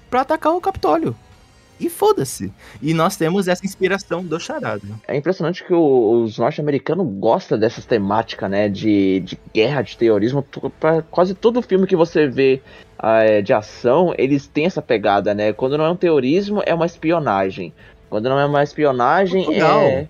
[0.08, 1.14] para atacar o Capitólio.
[1.78, 2.52] E foda-se.
[2.80, 4.82] E nós temos essa inspiração do Charada.
[5.06, 8.68] É impressionante que o, os norte-americanos gostam dessas temáticas, né?
[8.68, 10.42] De, de guerra, de terrorismo.
[10.80, 12.62] Pra quase todo filme que você vê
[12.98, 15.52] uh, de ação, eles têm essa pegada, né?
[15.52, 17.72] Quando não é um terrorismo, é uma espionagem.
[18.08, 20.08] Quando não é uma espionagem, é.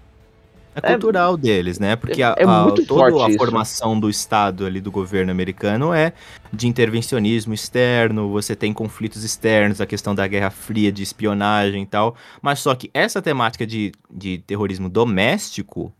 [0.82, 1.96] É cultural é, deles, né?
[1.96, 3.38] Porque a, é a, toda a isso.
[3.38, 6.12] formação do Estado ali, do governo americano, é
[6.52, 11.86] de intervencionismo externo, você tem conflitos externos, a questão da Guerra Fria, de espionagem e
[11.86, 12.14] tal.
[12.42, 15.92] Mas só que essa temática de, de terrorismo doméstico,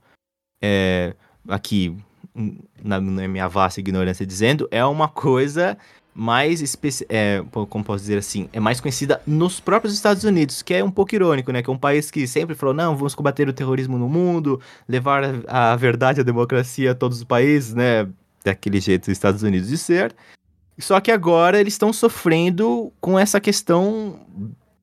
[0.61, 1.15] é,
[1.49, 1.97] aqui,
[2.83, 5.77] na, na minha vasta ignorância dizendo, é uma coisa
[6.19, 6.63] mais
[7.11, 10.91] é, como posso dizer assim, é mais conhecida nos próprios Estados Unidos, que é um
[10.91, 11.63] pouco irônico, né?
[11.63, 14.59] Que é um país que sempre falou, não, vamos combater o terrorismo no mundo,
[14.89, 18.09] levar a, verdade, a democracia a todos os países, né?
[18.43, 20.17] Daquele jeito dos Estados Unidos de ser.
[20.79, 24.21] Só que agora eles estão sofrendo com essa questão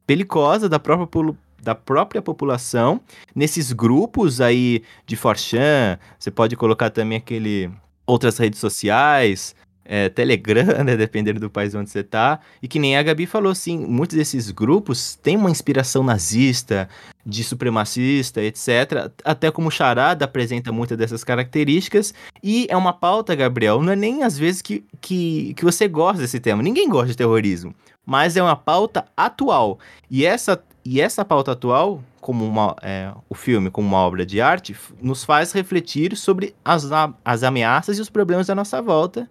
[0.05, 2.99] belicosa da própria da própria população
[3.33, 7.71] nesses grupos aí de Forchan, você pode colocar também aquele
[8.05, 9.55] outras redes sociais,
[9.85, 13.51] é, Telegram, né, dependendo do país onde você está, e que nem a Gabi falou,
[13.51, 16.87] assim, muitos desses grupos têm uma inspiração nazista,
[17.25, 19.11] de supremacista, etc.
[19.23, 24.23] Até como Charada apresenta muitas dessas características, e é uma pauta, Gabriel, não é nem
[24.23, 27.73] às vezes que, que, que você gosta desse tema, ninguém gosta de terrorismo,
[28.05, 29.79] mas é uma pauta atual,
[30.09, 34.41] e essa, e essa pauta atual, como uma, é, o filme, como uma obra de
[34.41, 36.89] arte, nos faz refletir sobre as,
[37.23, 39.29] as ameaças e os problemas da nossa volta,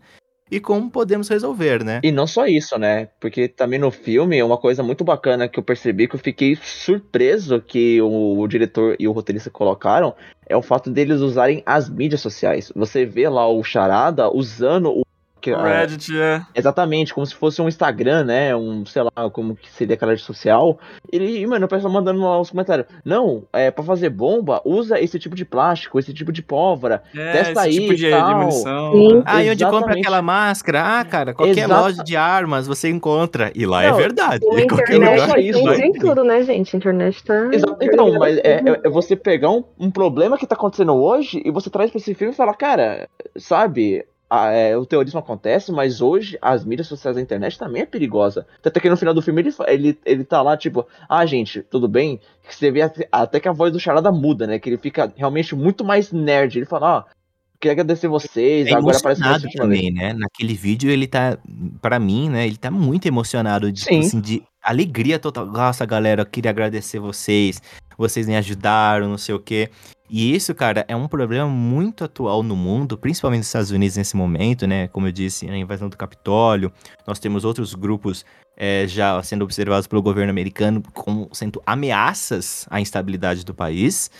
[0.53, 2.01] e como podemos resolver, né?
[2.05, 3.09] E não só isso, né?
[3.19, 7.59] Porque também no filme, uma coisa muito bacana que eu percebi que eu fiquei surpreso
[7.59, 10.15] que o, o diretor e o roteirista colocaram
[10.47, 12.71] é o fato deles usarem as mídias sociais.
[12.77, 15.03] Você vê lá o Charada usando o
[15.43, 16.43] que, Reddit, é, é.
[16.55, 18.55] Exatamente, como se fosse um Instagram, né?
[18.55, 20.79] Um, sei lá, como que seria aquela rede social.
[21.13, 22.87] Ele, mano, o pessoal mandando lá os comentários.
[23.05, 27.03] Não, é pra fazer bomba, usa esse tipo de plástico, esse tipo de pólvora.
[27.15, 28.29] É, testa aí tipo de, tal.
[28.29, 28.93] de munição.
[28.93, 29.23] Sim.
[29.27, 31.01] Ah, e onde compra aquela máscara?
[31.01, 31.81] Ah, cara, qualquer Exata...
[31.81, 33.51] loja de armas você encontra.
[33.55, 34.47] E lá é Não, é verdade.
[34.49, 36.77] A internet é isso, tem tudo, né, gente?
[36.77, 37.49] A internet tá.
[37.53, 37.77] Exato.
[37.81, 41.51] Então, mas é, é, é, você pegar um, um problema que tá acontecendo hoje e
[41.51, 44.05] você traz pra esse filme e falar, cara, sabe,
[44.53, 48.47] é, o terrorismo acontece, mas hoje as mídias sociais da internet também é perigosa.
[48.65, 51.87] Até que no final do filme ele, ele, ele tá lá, tipo, ah, gente, tudo
[51.87, 52.19] bem?
[52.49, 52.81] Você vê
[53.11, 54.59] até que a voz do Charada muda, né?
[54.59, 56.57] Que ele fica realmente muito mais nerd.
[56.57, 57.23] Ele fala, ó, oh,
[57.63, 60.13] queria agradecer vocês, é agora parece que também, né?
[60.13, 61.39] Naquele vídeo ele tá,
[61.81, 65.47] para mim, né, ele tá muito emocionado, de, tipo assim, de alegria total.
[65.47, 67.63] Nossa, galera, eu queria agradecer vocês,
[67.97, 69.71] vocês me ajudaram, não sei o quê.
[70.15, 74.15] E isso, cara, é um problema muito atual no mundo, principalmente nos Estados Unidos nesse
[74.15, 74.87] momento, né?
[74.89, 76.71] Como eu disse, a invasão do Capitólio.
[77.07, 78.23] Nós temos outros grupos
[78.55, 84.11] é, já sendo observados pelo governo americano como sendo ameaças à instabilidade do país.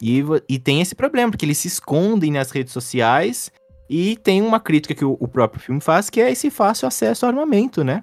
[0.00, 3.52] E, e tem esse problema, porque eles se escondem nas redes sociais.
[3.90, 7.26] E tem uma crítica que o, o próprio filme faz, que é esse fácil acesso
[7.26, 8.02] ao armamento, né?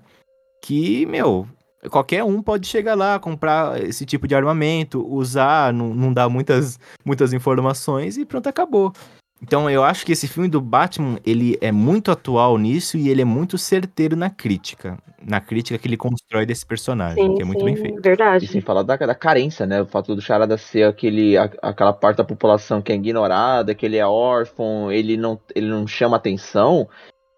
[0.62, 1.47] Que, meu,
[1.90, 6.80] qualquer um pode chegar lá, comprar esse tipo de armamento, usar, não, não dá muitas,
[7.06, 8.92] muitas informações e pronto, acabou.
[9.42, 13.22] Então eu acho que esse filme do Batman, ele é muito atual nisso e ele
[13.22, 14.98] é muito certeiro na crítica.
[15.26, 18.02] Na crítica que ele constrói desse personagem, sim, que é muito sim, bem feito.
[18.02, 18.46] Verdade.
[18.46, 19.82] E sem falar da, da carência, né?
[19.82, 23.86] O fato do Charada ser aquele, a, aquela parte da população que é ignorada, que
[23.86, 26.88] ele é órfão, ele não, ele não chama atenção.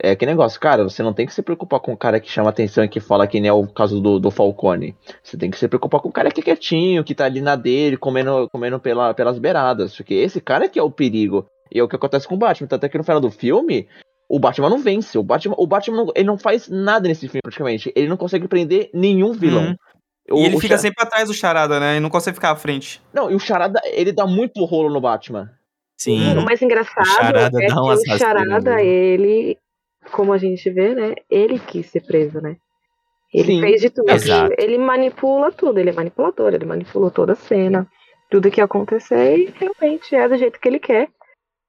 [0.04, 2.50] É que negócio, cara, você não tem que se preocupar com o cara que chama
[2.50, 4.96] atenção e que fala que nem é o caso do, do Falcone.
[5.22, 7.56] Você tem que se preocupar com o cara que é quietinho, que tá ali na
[7.56, 9.96] dele, comendo, comendo pela, pelas beiradas.
[9.96, 11.46] Porque esse cara que é o perigo.
[11.72, 12.68] E é o que acontece com o Batman.
[12.68, 13.88] Tanto é que no final do filme,
[14.28, 15.20] o Batman não vence.
[15.20, 17.94] O Batman, o Batman ele não faz nada nesse filme, praticamente.
[17.96, 19.66] Ele não consegue prender nenhum vilão.
[19.66, 19.76] Hum.
[20.32, 20.80] O, e ele fica Char...
[20.80, 21.92] sempre atrás do Charada, né?
[21.92, 23.00] Ele não consegue ficar à frente.
[23.14, 25.52] Não, e o Charada, ele dá muito rolo no Batman.
[26.00, 26.36] Sim.
[26.36, 29.60] O mais engraçado o é que o Charada, ele
[30.12, 31.16] como a gente vê, né?
[31.30, 32.58] Ele quis ser preso, né?
[33.34, 34.10] Ele Sim, fez de tudo.
[34.12, 34.54] exato.
[34.58, 37.88] Ele manipula tudo, ele é manipulador, ele manipulou toda a cena,
[38.30, 41.10] tudo que ia acontecer e realmente é do jeito que ele quer.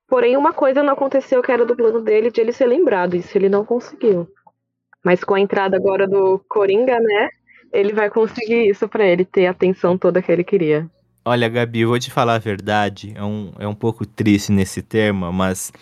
[0.09, 3.37] Porém, uma coisa não aconteceu que era do plano dele de ele ser lembrado, isso
[3.39, 4.29] ele não conseguiu.
[5.05, 7.29] Mas com a entrada agora do Coringa, né?
[7.73, 10.89] Ele vai conseguir isso pra ele ter a atenção toda que ele queria.
[11.25, 13.13] Olha, Gabi, eu vou te falar a verdade.
[13.17, 15.73] É um, é um pouco triste nesse termo, mas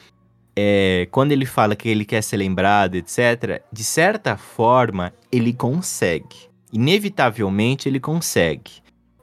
[0.57, 6.51] é, quando ele fala que ele quer ser lembrado, etc., de certa forma, ele consegue.
[6.73, 8.73] Inevitavelmente, ele consegue.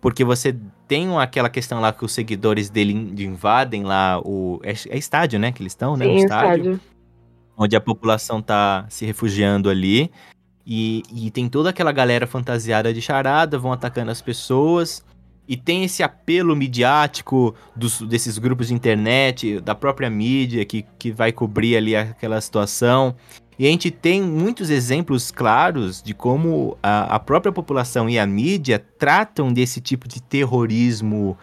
[0.02, 0.56] Porque você
[0.88, 4.60] tem aquela questão lá que os seguidores dele invadem lá o.
[4.64, 5.52] É, é estádio, né?
[5.52, 6.06] Que eles estão, né?
[6.06, 6.82] Sim, o o estádio estádio.
[7.58, 10.12] onde a população tá se refugiando ali.
[10.66, 15.04] E, e tem toda aquela galera fantasiada de charada, vão atacando as pessoas.
[15.48, 21.12] E tem esse apelo midiático dos, desses grupos de internet, da própria mídia, que, que
[21.12, 23.16] vai cobrir ali aquela situação.
[23.58, 28.26] E a gente tem muitos exemplos claros de como a, a própria população e a
[28.26, 31.38] mídia tratam desse tipo de terrorismo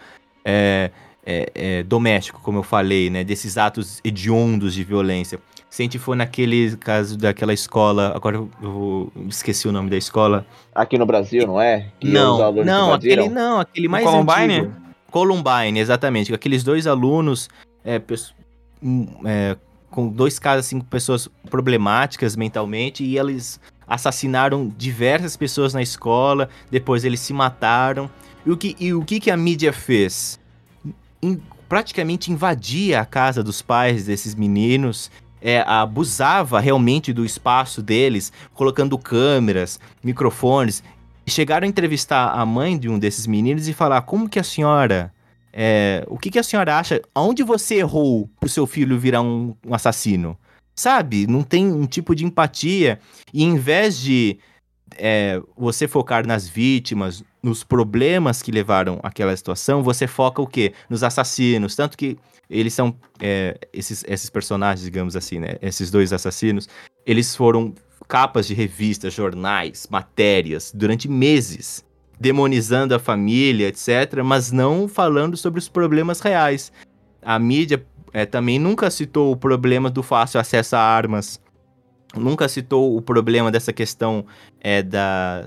[0.45, 0.91] é,
[1.27, 3.25] é, é, doméstico, como eu falei, né?
[3.25, 5.41] Desses atos hediondos de violência.
[5.75, 9.97] Se a gente for naquele caso daquela escola, agora eu, eu esqueci o nome da
[9.97, 10.47] escola.
[10.73, 11.89] Aqui no Brasil, não é?
[11.99, 14.61] Que não, não, aquele não, aquele mais Columbine?
[14.61, 14.73] antigo.
[15.11, 16.33] Columbine, exatamente.
[16.33, 17.51] Aqueles dois alunos
[17.85, 18.01] é,
[19.25, 19.57] é,
[19.91, 26.49] com dois casos assim, com pessoas problemáticas mentalmente e eles assassinaram diversas pessoas na escola.
[26.71, 28.09] Depois eles se mataram.
[28.47, 30.39] E o que, e o que, que a mídia fez?
[31.21, 35.11] In- praticamente invadia a casa dos pais desses meninos.
[35.45, 40.83] É, abusava realmente do espaço deles, colocando câmeras, microfones.
[41.27, 45.13] Chegaram a entrevistar a mãe de um desses meninos e falar: como que a senhora.
[45.53, 47.03] é, o que, que a senhora acha?
[47.15, 50.37] Aonde você errou pro seu filho virar um, um assassino?
[50.75, 51.27] Sabe?
[51.27, 52.99] Não tem um tipo de empatia.
[53.33, 54.39] E em vez de
[54.97, 60.73] é, você focar nas vítimas, nos problemas que levaram àquela situação, você foca o quê?
[60.89, 61.77] Nos assassinos.
[61.77, 62.17] Tanto que
[62.49, 62.97] eles são.
[63.21, 65.57] é, esses, esses personagens, digamos assim, né?
[65.63, 66.69] Esses dois assassinos,
[67.07, 67.75] eles foram
[68.09, 71.85] capas de revistas, jornais, matérias, durante meses,
[72.19, 76.73] demonizando a família, etc., mas não falando sobre os problemas reais.
[77.23, 81.41] A mídia é, também nunca citou o problema do fácil acesso a armas,
[82.17, 84.25] nunca citou o problema dessa questão
[84.61, 85.47] é, da.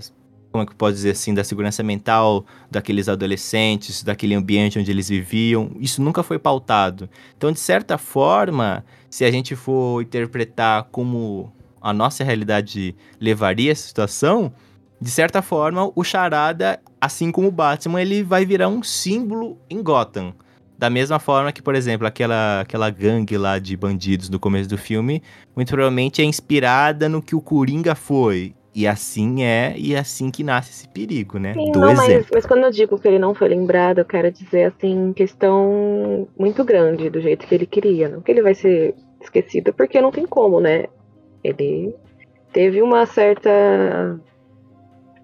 [0.57, 1.35] Como é que eu posso dizer assim?
[1.35, 5.69] Da segurança mental daqueles adolescentes, daquele ambiente onde eles viviam.
[5.79, 7.07] Isso nunca foi pautado.
[7.37, 13.87] Então, de certa forma, se a gente for interpretar como a nossa realidade levaria essa
[13.87, 14.51] situação,
[14.99, 19.83] de certa forma, o Charada, assim como o Batman, ele vai virar um símbolo em
[19.83, 20.33] Gotham.
[20.75, 24.77] Da mesma forma que, por exemplo, aquela, aquela gangue lá de bandidos no começo do
[24.77, 25.21] filme,
[25.55, 28.55] muito provavelmente é inspirada no que o Coringa foi.
[28.77, 31.51] E assim é, e é assim que nasce esse perigo, né?
[31.55, 32.27] Sim, Do não, mas, exemplo.
[32.31, 36.63] mas quando eu digo que ele não foi lembrado, eu quero dizer assim, questão muito
[36.63, 38.07] grande do jeito que ele queria.
[38.07, 40.85] Não que ele vai ser esquecido, porque não tem como, né?
[41.43, 41.91] Ele
[42.53, 43.49] teve uma certa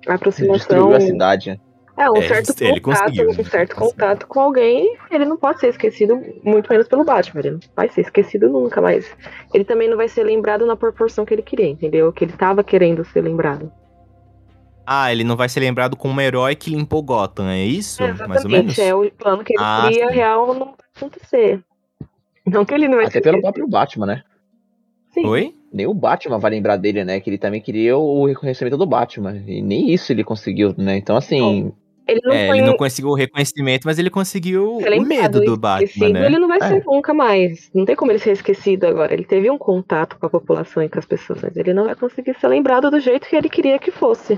[0.08, 0.56] aproximação.
[0.56, 1.49] Destruiu a cidade.
[1.51, 1.60] né?
[1.95, 3.43] É, um É, certo ele contato, conseguiu, um né?
[3.43, 3.91] certo Conseguiu.
[3.91, 7.87] contato com alguém, ele não pode ser esquecido, muito menos pelo Batman, ele não vai
[7.89, 9.15] ser esquecido nunca, mas
[9.53, 12.11] ele também não vai ser lembrado na proporção que ele queria, entendeu?
[12.11, 13.71] Que ele tava querendo ser lembrado.
[14.85, 18.03] Ah, ele não vai ser lembrado como um herói que limpou Gotham, é isso?
[18.03, 18.77] É, Mais ou menos?
[18.77, 20.15] exatamente, é o plano que ele Ah, queria, sim.
[20.15, 21.63] real, não vai acontecer.
[22.45, 24.23] Não que ele não vai Até ser pelo próprio Batman, né?
[25.13, 25.25] sim.
[25.25, 25.55] Oi?
[25.71, 27.19] Nem o Batman vai lembrar dele, né?
[27.19, 29.37] Que ele também queria o reconhecimento do Batman.
[29.47, 30.97] E nem isso ele conseguiu, né?
[30.97, 31.71] Então, assim.
[32.08, 35.41] Ele não É, foi ele não conseguiu o reconhecimento, mas ele conseguiu ser o medo
[35.41, 36.26] do Batman, né?
[36.26, 36.68] ele não vai É.
[36.68, 37.70] ser nunca mais.
[37.74, 39.14] Não tem como ele ser esquecido agora.
[39.14, 41.95] Ele teve um contato com a população e com as pessoas, mas ele não vai
[41.95, 44.38] conseguir ser lembrado do jeito que ele queria que fosse.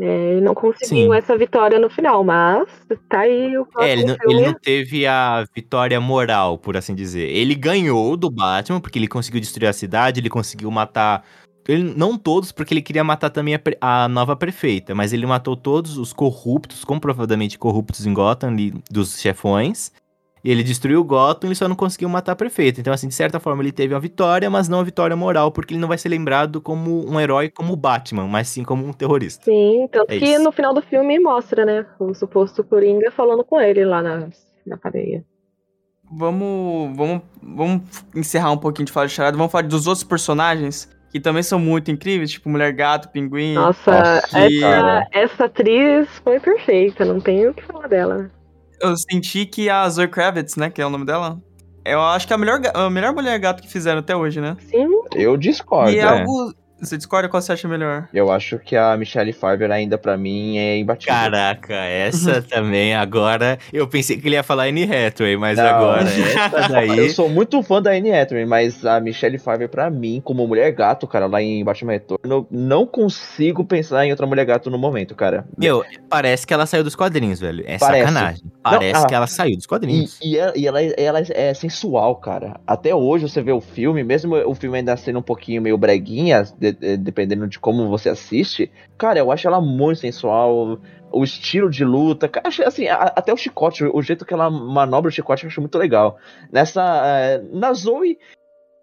[0.00, 1.14] É, ele não conseguiu Sim.
[1.18, 2.68] essa vitória no final, mas
[3.08, 7.28] tá aí o É, ele não, ele não teve a vitória moral, por assim dizer.
[7.28, 11.24] Ele ganhou do Batman, porque ele conseguiu destruir a cidade, ele conseguiu matar.
[11.68, 15.54] Ele, não todos, porque ele queria matar também a, a nova prefeita, mas ele matou
[15.54, 19.92] todos os corruptos, comprovadamente corruptos em Gotham, ali, dos chefões.
[20.42, 22.80] E ele destruiu Gotham, ele só não conseguiu matar a prefeita.
[22.80, 25.74] Então, assim, de certa forma, ele teve uma vitória, mas não a vitória moral, porque
[25.74, 28.92] ele não vai ser lembrado como um herói como o Batman, mas sim como um
[28.92, 29.44] terrorista.
[29.44, 30.42] Sim, tanto É que isso.
[30.42, 31.84] no final do filme mostra, né?
[31.98, 34.28] O suposto Coringa falando com ele lá na,
[34.66, 35.22] na cadeia.
[36.10, 37.82] Vamos, vamos, vamos
[38.14, 39.36] encerrar um pouquinho de falar de charada.
[39.36, 43.54] Vamos falar dos outros personagens que também são muito incríveis, tipo Mulher Gato, Pinguim.
[43.54, 48.30] Nossa, essa, essa atriz foi perfeita, não tenho o que falar dela.
[48.80, 51.40] Eu senti que a Zoe Kravitz, né, que é o nome dela,
[51.84, 54.56] Eu acho que é a melhor, a melhor mulher gato que fizeram até hoje, né?
[54.60, 55.90] Sim, Eu discordo.
[55.90, 56.04] e é é.
[56.04, 56.52] algo.
[56.80, 58.08] Você discorda qual você acha melhor?
[58.14, 61.12] Eu acho que a Michelle Pfeiffer ainda pra mim é imbatível.
[61.14, 63.58] Caraca, essa também agora.
[63.72, 65.64] Eu pensei que ele ia falar Anne Hathaway, mas Não.
[65.66, 66.98] agora essa daí.
[66.98, 70.70] Eu sou muito fã da Anne Hathaway, mas a Michelle Pfeiffer, pra mim, como mulher
[70.72, 75.14] gato, cara, lá em Batman Retorno, não consigo pensar em outra mulher gato no momento,
[75.14, 75.44] cara.
[75.56, 77.64] Meu, parece que ela saiu dos quadrinhos, velho.
[77.66, 78.00] É Parece.
[78.06, 78.44] sacanagem.
[78.62, 79.06] Parece ah.
[79.06, 80.18] que ela saiu dos E, quadrinhos.
[80.22, 82.60] e ela, e ela- ela é sensual, cara.
[82.66, 86.44] Até hoje você vê o filme, mesmo o filme ainda sendo um pouquinho meio breguinha,
[86.72, 90.78] de- de- dependendo de como você assiste, cara, eu acho ela muito sensual.
[91.10, 95.08] O estilo de luta, cara, assim, a- até o chicote, o jeito que ela manobra
[95.08, 96.18] o chicote, eu acho muito legal.
[96.52, 96.82] Nessa.
[97.04, 98.18] eh, na Zoe,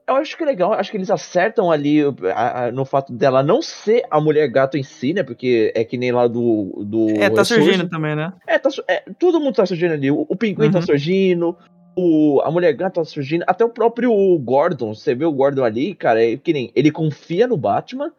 [0.08, 2.02] eu acho que é legal, acho que eles acertam ali
[2.36, 5.24] a- a- no fato dela não ser a mulher gato em si, né?
[5.24, 6.84] Porque é que nem lá do.
[6.86, 8.34] do É, tá surgindo também, né?
[8.48, 10.10] É, tá, é, todo mundo tá surgindo ali.
[10.10, 10.86] O, o pinguim tá Uhum.
[10.86, 11.56] surgindo,
[11.96, 14.94] o, a mulher gata surgindo, até o próprio Gordon.
[14.94, 18.12] Você vê o Gordon ali, cara, é que nem ele confia no Batman,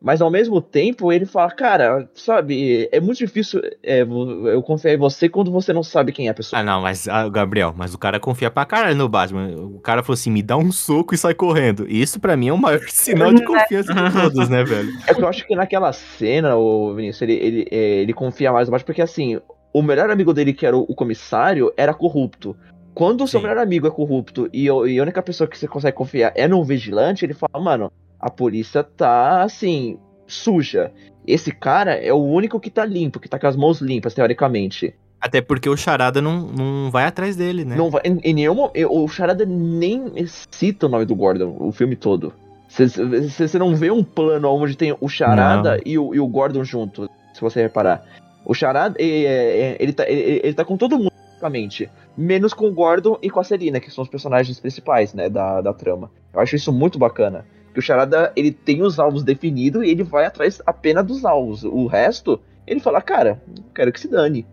[0.00, 4.96] mas ao mesmo tempo ele fala, cara, sabe, é muito difícil é, eu confiar em
[4.96, 6.60] você quando você não sabe quem é a pessoa.
[6.60, 9.48] Ah, não, mas, ah, Gabriel, mas o cara confia pra caralho no Batman.
[9.56, 11.84] O cara falou assim: me dá um soco e sai correndo.
[11.88, 14.92] Isso pra mim é o maior sinal de confiança de todos, né, velho?
[15.06, 18.68] É que eu acho que naquela cena, o Vinícius, ele, ele, é, ele confia mais
[18.68, 19.40] no Batman, porque assim,
[19.72, 22.56] o melhor amigo dele, que era o, o comissário, era corrupto.
[22.98, 24.68] Quando o seu melhor amigo é corrupto e, e
[24.98, 28.82] a única pessoa que você consegue confiar é no vigilante, ele fala, mano, a polícia
[28.82, 29.96] tá, assim,
[30.26, 30.90] suja.
[31.24, 34.96] Esse cara é o único que tá limpo, que tá com as mãos limpas, teoricamente.
[35.20, 37.76] Até porque o Charada não, não vai atrás dele, né?
[37.76, 41.94] Não vai, em, em nenhum o Charada nem cita o nome do Gordon o filme
[41.94, 42.34] todo.
[42.68, 47.08] Você não vê um plano onde tem o Charada e o, e o Gordon junto,
[47.32, 48.04] se você reparar.
[48.44, 51.88] O Charada, é, ele, tá, ele, ele tá com todo mundo, praticamente.
[52.20, 55.60] Menos com o Gordon e com a Selina, que são os personagens principais, né, da,
[55.60, 56.10] da trama.
[56.34, 57.46] Eu acho isso muito bacana.
[57.72, 61.62] Que o Charada, ele tem os alvos definidos e ele vai atrás apenas dos alvos.
[61.62, 63.40] O resto, ele fala, cara,
[63.72, 64.44] quero que se dane.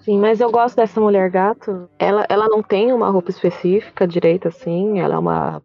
[0.00, 1.88] sim, mas eu gosto dessa mulher gato.
[1.98, 5.00] Ela, ela não tem uma roupa específica direita, assim.
[5.00, 5.62] Ela é uma,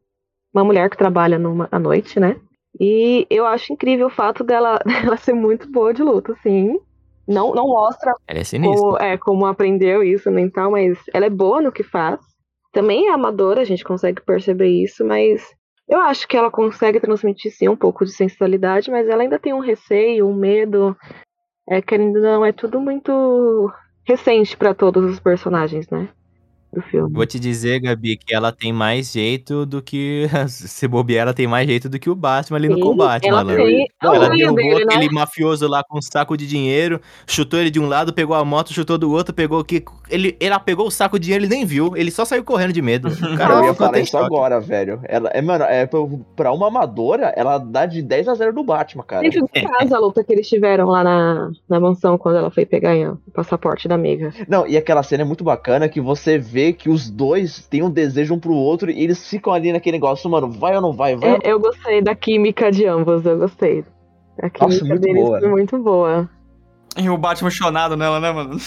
[0.54, 2.40] uma mulher que trabalha numa, à noite, né?
[2.80, 6.80] E eu acho incrível o fato dela, dela ser muito boa de luta, assim.
[7.28, 8.80] Não, não mostra Ela é sinistra.
[8.82, 12.20] como, é, como aprendeu isso nem tal, mas ela é boa no que faz.
[12.74, 15.44] Também é amadora, a gente consegue perceber isso, mas
[15.88, 19.54] eu acho que ela consegue transmitir sim um pouco de sensualidade, mas ela ainda tem
[19.54, 20.96] um receio, um medo.
[21.70, 23.72] É, querendo ou não, é tudo muito
[24.06, 26.10] recente pra todos os personagens, né?
[26.74, 27.14] Do filme.
[27.14, 30.28] Vou te dizer, Gabi, que ela tem mais jeito do que.
[30.48, 33.44] Se bobear, ela tem mais jeito do que o Batman ali no Sim, combate, ela
[33.44, 33.66] malandro.
[33.66, 34.96] tem a Ela derrubou dele, né?
[34.96, 38.46] aquele mafioso lá com um saco de dinheiro, chutou ele de um lado, pegou a
[38.46, 39.84] moto, chutou do outro, pegou o que.
[40.10, 42.82] Ele, ela pegou o saco de dinheiro, ele nem viu, ele só saiu correndo de
[42.82, 43.10] medo.
[43.38, 44.26] Cara eu ia falar isso choque.
[44.26, 45.02] agora, velho.
[45.04, 46.00] Ela, é, mano, é, pra-
[46.38, 49.24] pra uma amadora, ela dá de 10 a 0 do Batman, cara.
[49.24, 52.66] Dentro de casa a luta que eles tiveram lá na, na mansão quando ela foi
[52.66, 54.34] pegar o passaporte da amiga.
[54.48, 57.90] Não, e aquela cena é muito bacana que você vê que os dois têm um
[57.90, 61.16] desejo um pro outro e eles ficam ali naquele negócio, mano, vai ou não vai,
[61.16, 61.36] vai.
[61.36, 63.84] É, eu gostei da química de ambos, eu gostei.
[64.42, 65.40] A química muito deles boa.
[65.40, 66.30] foi muito boa.
[66.98, 68.58] E o Batman chonado nela, né, mano?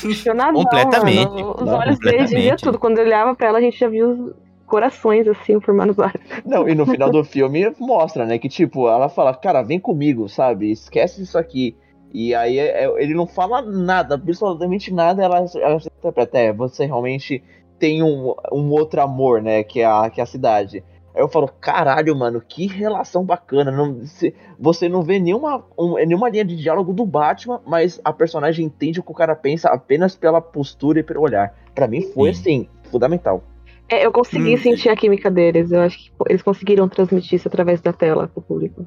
[0.54, 1.28] Completamente.
[1.28, 1.54] mano.
[1.58, 2.62] Os Não, olhos dele dizia completamente.
[2.62, 2.78] tudo.
[2.78, 4.32] Quando ele olhava pra ela, a gente já viu os
[4.66, 6.14] corações assim formando os olhos.
[6.44, 10.28] Não, e no final do filme mostra, né, que tipo, ela fala, cara, vem comigo,
[10.28, 10.70] sabe?
[10.70, 11.76] Esquece isso aqui.
[12.12, 16.86] E aí é- é- ele não fala nada, absolutamente nada, ela, ela interpreta, é, você
[16.86, 17.42] realmente
[17.78, 20.82] tem um, um outro amor, né, que é, a, que é a cidade.
[21.14, 23.70] Aí eu falo, caralho, mano, que relação bacana.
[23.70, 28.12] Não, se- você não vê nenhuma, um- nenhuma linha de diálogo do Batman, mas a
[28.12, 31.54] personagem entende o que o cara pensa apenas pela postura e pelo olhar.
[31.74, 32.40] Pra mim foi, Sim.
[32.40, 33.44] assim, fundamental.
[33.88, 34.58] É, eu consegui Hum.
[34.58, 35.70] sentir a química deles.
[35.70, 38.84] Eu acho que eles conseguiram transmitir isso através da tela pro público.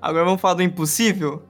[0.00, 1.42] Agora vamos falar do impossível?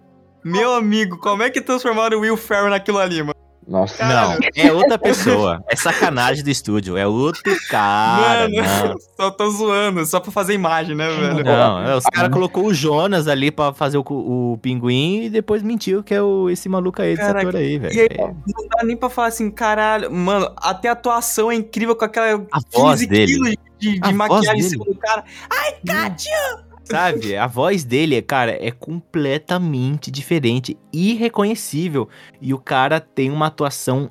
[0.44, 3.34] Meu amigo, como é que transformaram o Will Ferrell naquilo ali, mano?
[3.70, 4.04] Nossa.
[4.04, 5.62] Não, é outra pessoa.
[5.68, 6.96] É sacanagem do estúdio.
[6.96, 7.40] É outro
[7.70, 8.48] cara.
[8.48, 8.96] mano, Não.
[9.16, 11.44] só tô zoando, só pra fazer imagem, né, velho?
[11.44, 15.62] Não, é, os caras colocou o Jonas ali pra fazer o, o pinguim e depois
[15.62, 17.94] mentiu que é o, esse maluco aí, esse Caraca, ator aí, velho.
[17.94, 18.26] e aí, É.
[18.26, 22.44] Não dá nem pra falar assim, caralho, mano, até a atuação é incrível com aquela
[22.50, 23.32] A voz 15 dele.
[23.34, 25.22] quilos de, de A voz maquiagem em cima do cara.
[25.48, 26.69] Ai, Kátia!
[26.90, 27.36] Sabe?
[27.36, 32.08] A voz dele, cara, é completamente diferente, irreconhecível.
[32.40, 34.10] E o cara tem uma atuação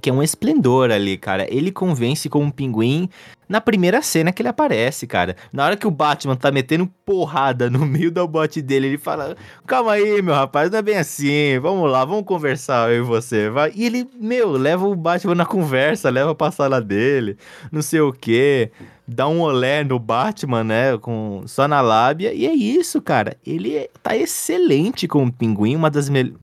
[0.00, 1.46] que é um esplendor ali, cara.
[1.52, 3.08] Ele convence como um pinguim
[3.48, 5.36] na primeira cena que ele aparece, cara.
[5.52, 9.36] Na hora que o Batman tá metendo porrada no meio do bote dele, ele fala:
[9.66, 11.58] Calma aí, meu rapaz, não é bem assim.
[11.60, 13.48] Vamos lá, vamos conversar eu e você.
[13.48, 13.72] Vai.
[13.74, 17.36] E ele, meu, leva o Batman na conversa, leva pra sala dele,
[17.72, 18.70] não sei o quê.
[19.08, 20.98] Dá um olé no Batman, né?
[20.98, 22.32] Com, só na lábia.
[22.32, 23.36] E é isso, cara.
[23.46, 26.38] Ele tá excelente com o pinguim, uma das melhores.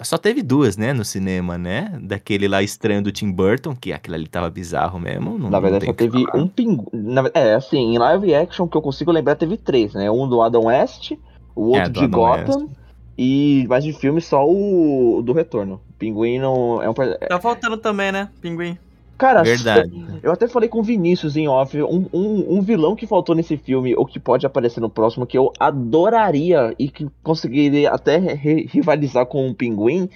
[0.00, 1.98] Só teve duas, né, no cinema, né?
[2.00, 5.36] Daquele lá estranho do Tim Burton, que aquele ali tava bizarro mesmo.
[5.36, 6.40] Não, Na verdade, só teve falar.
[6.40, 6.86] um pinguim.
[7.34, 10.08] É, assim, em live action que eu consigo lembrar, teve três, né?
[10.08, 11.12] Um do Adam West,
[11.56, 12.72] o é, outro é, de Gotham, West.
[13.18, 15.80] e mais de filme só o do Retorno.
[15.98, 16.80] Pinguim não.
[16.80, 16.94] É um...
[16.94, 18.28] Tá faltando também, né?
[18.40, 18.78] Pinguim.
[19.20, 19.92] Cara, Verdade.
[20.22, 23.54] eu até falei com o Vinícius em off, um, um, um, vilão que faltou nesse
[23.54, 29.26] filme, ou que pode aparecer no próximo, que eu adoraria e que conseguiria até rivalizar
[29.26, 30.08] com o Pinguim,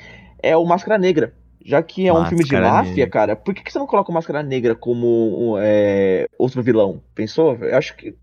[0.43, 1.35] é o Máscara Negra.
[1.63, 3.11] Já que é Máscara um filme de máfia, negra.
[3.11, 7.03] cara, por que, que você não coloca o Máscara Negra como é, outro vilão?
[7.15, 7.59] Pensou?
[7.61, 8.15] Eu acho que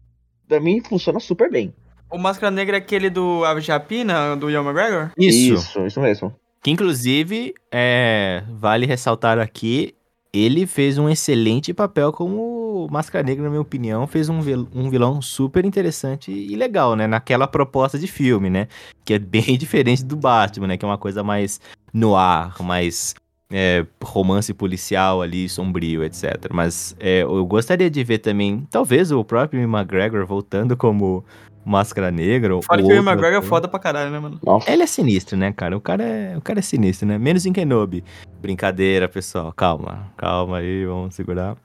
[0.48, 1.72] pra mim funciona super bem.
[2.12, 5.12] O Máscara Negra é aquele do Ave Japina, do Ian McGregor?
[5.16, 5.54] Isso.
[5.54, 6.34] Isso, isso mesmo.
[6.64, 9.94] Que inclusive, é, vale ressaltar aqui,
[10.34, 14.08] ele fez um excelente papel como Máscara Negra, na minha opinião.
[14.08, 14.40] Fez um,
[14.74, 17.06] um vilão super interessante e legal, né?
[17.06, 18.68] Naquela proposta de filme, né?
[19.04, 20.78] Que é bem diferente do Batman, né?
[20.78, 21.60] Que é uma coisa mais
[21.94, 23.14] no ar, mais
[23.52, 26.48] é, romance policial ali, sombrio, etc.
[26.54, 31.26] Mas é, eu gostaria de ver também, talvez, o próprio McGregor voltando como
[31.66, 32.62] Máscara Negra.
[32.62, 34.40] Fora que o McGregor é foda pra caralho, né, mano?
[34.44, 34.72] Nossa.
[34.72, 35.78] Ele é sinistro, né, cara?
[35.78, 37.18] O cara é, o cara é sinistro, né?
[37.18, 38.04] Menos em Kenobi.
[38.42, 39.54] Brincadeira, pessoal.
[39.54, 40.08] Calma.
[40.18, 41.56] Calma aí, vamos segurar.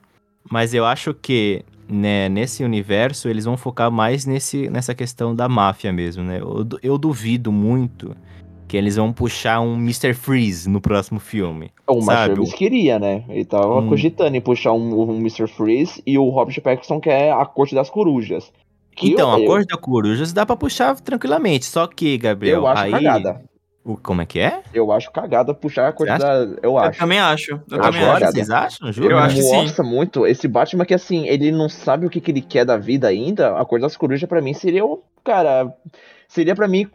[0.49, 5.47] Mas eu acho que né, nesse universo eles vão focar mais nesse, nessa questão da
[5.47, 6.39] máfia mesmo, né?
[6.39, 8.15] Eu, eu duvido muito
[8.67, 10.13] que eles vão puxar um Mr.
[10.13, 11.71] Freeze no próximo filme.
[11.87, 13.23] O Matt queria, né?
[13.29, 13.87] Ele tava hum.
[13.87, 15.47] cogitando em puxar um, um Mr.
[15.47, 18.51] Freeze e o Robert Pattinson quer a Corte das Corujas.
[18.97, 22.67] Que então, eu, a Corte das Corujas dá pra puxar tranquilamente, só que, Gabriel, eu
[22.67, 22.91] acho aí...
[22.91, 23.41] cagada.
[23.85, 24.61] O, como é que é?
[24.73, 26.45] Eu acho cagada puxar a Corte da...
[26.61, 26.97] Eu acho.
[26.97, 27.51] Eu também acho.
[27.51, 28.25] Eu, eu também acho.
[28.25, 28.91] Vocês acham?
[28.91, 29.11] Juro?
[29.11, 29.55] Eu acho que sim.
[29.55, 30.27] Nossa, muito.
[30.27, 33.57] Esse Batman que, assim, ele não sabe o que, que ele quer da vida ainda,
[33.57, 35.01] a Corte das Corujas pra mim seria o...
[35.23, 35.73] Cara
[36.27, 36.85] seria para mim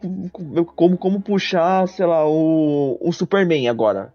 [0.75, 4.13] como, como puxar, sei lá, o, o Superman agora.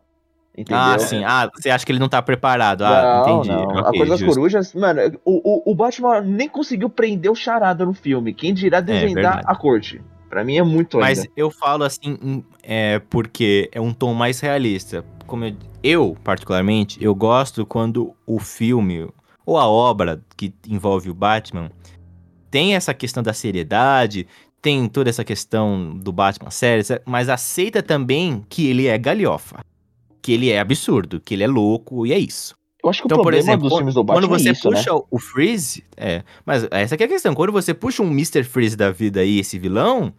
[0.59, 0.83] Entendeu?
[0.83, 1.23] Ah, sim.
[1.23, 2.83] Ah, você acha que ele não tá preparado?
[2.83, 3.49] Ah, não, entendi.
[3.49, 3.63] Não.
[3.63, 7.87] Okay, a coisa das corujas, mano, o, o, o Batman nem conseguiu prender o charada
[7.87, 8.35] no filme.
[8.35, 10.03] Quem dirá é desvendar é, a corte?
[10.29, 11.31] Pra mim é muito Mas ainda.
[11.37, 15.05] eu falo assim, é porque é um tom mais realista.
[15.29, 19.09] Como eu, eu, particularmente, eu gosto quando o filme
[19.47, 21.71] ou a obra que envolve o Batman
[22.51, 24.27] tem essa questão da seriedade,
[24.61, 29.61] tem toda essa questão do Batman série, mas aceita também que ele é galhofa.
[30.29, 32.55] Que ele é absurdo, que ele é louco, e é isso.
[32.85, 34.53] Eu acho que então, o problema por exemplo, dos filmes do Batman quando você é
[34.53, 35.01] isso, puxa né?
[35.11, 38.45] o Freeze, é, mas essa é a questão, quando você puxa um Mr.
[38.45, 40.13] Freeze da vida aí, esse vilão,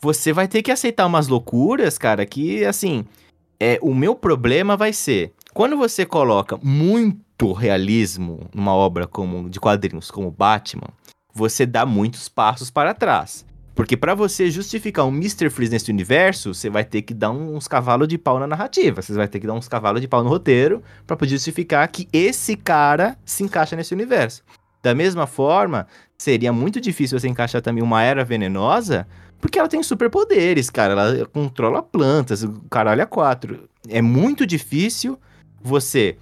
[0.00, 3.04] você vai ter que aceitar umas loucuras, cara, que assim,
[3.60, 9.60] é, o meu problema vai ser, quando você coloca muito realismo numa obra como de
[9.60, 10.88] quadrinhos como Batman,
[11.34, 13.44] você dá muitos passos para trás.
[13.74, 15.48] Porque para você justificar um Mr.
[15.48, 19.00] Freeze nesse universo, você vai ter que dar uns cavalos de pau na narrativa.
[19.00, 22.06] Você vai ter que dar uns cavalos de pau no roteiro para poder justificar que
[22.12, 24.42] esse cara se encaixa nesse universo.
[24.82, 25.86] Da mesma forma,
[26.18, 29.06] seria muito difícil você encaixar também uma era venenosa,
[29.40, 30.92] porque ela tem superpoderes, cara.
[30.92, 33.68] Ela controla plantas, o caralho é quatro.
[33.88, 35.18] É muito difícil
[35.62, 36.16] você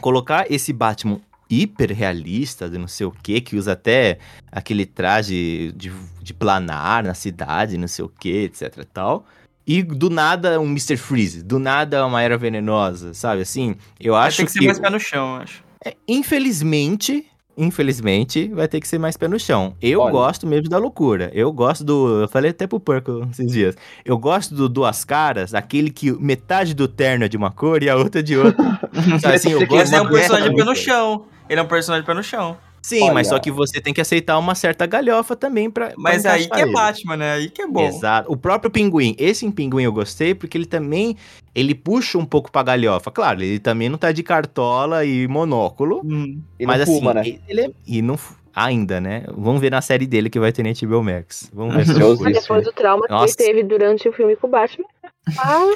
[0.00, 1.20] colocar esse Batman
[1.50, 4.18] hiper realista, de não sei o que, que usa até
[4.50, 5.92] aquele traje de,
[6.22, 9.26] de planar na cidade, não sei o que, etc e tal.
[9.66, 10.96] E do nada um Mr.
[10.96, 13.42] Freeze, do nada uma era venenosa, sabe?
[13.42, 15.64] Assim, eu acho Tem que, que ser mais pé no chão, eu acho.
[15.84, 17.26] É, infelizmente,
[17.56, 19.74] infelizmente, vai ter que ser mais pé no chão.
[19.80, 20.12] Eu Olha.
[20.12, 21.30] gosto mesmo da loucura.
[21.32, 22.22] Eu gosto do.
[22.22, 23.76] Eu falei até pro Porco esses dias.
[24.04, 27.88] Eu gosto do Duas Caras, aquele que metade do terno é de uma cor e
[27.88, 28.80] a outra de outra.
[29.20, 31.26] Sabe, assim, eu gosto é um personagem pé no chão.
[31.48, 32.56] Ele é um personagem pé no chão.
[32.84, 33.14] Sim, Olha.
[33.14, 35.94] mas só que você tem que aceitar uma certa galhofa também pra.
[35.96, 37.32] Mas pra aí que é Batman, né?
[37.32, 37.80] Aí que é bom.
[37.80, 38.30] Exato.
[38.30, 39.16] O próprio pinguim.
[39.18, 41.16] Esse em pinguim eu gostei porque ele também.
[41.54, 43.10] Ele puxa um pouco pra galhofa.
[43.10, 46.02] Claro, ele também não tá de cartola e monóculo.
[46.04, 46.42] Hum.
[46.60, 46.98] Mas assim.
[46.98, 47.38] Fuma, né?
[47.48, 47.70] Ele é.
[47.86, 48.18] E não.
[48.54, 49.24] Ainda, né?
[49.34, 51.50] Vamos ver na série dele que vai ter na HBO Max.
[51.54, 53.34] Vamos ver se Mas depois do trauma Nossa.
[53.34, 54.86] que ele teve durante o filme com o Batman.
[55.38, 55.72] Ah.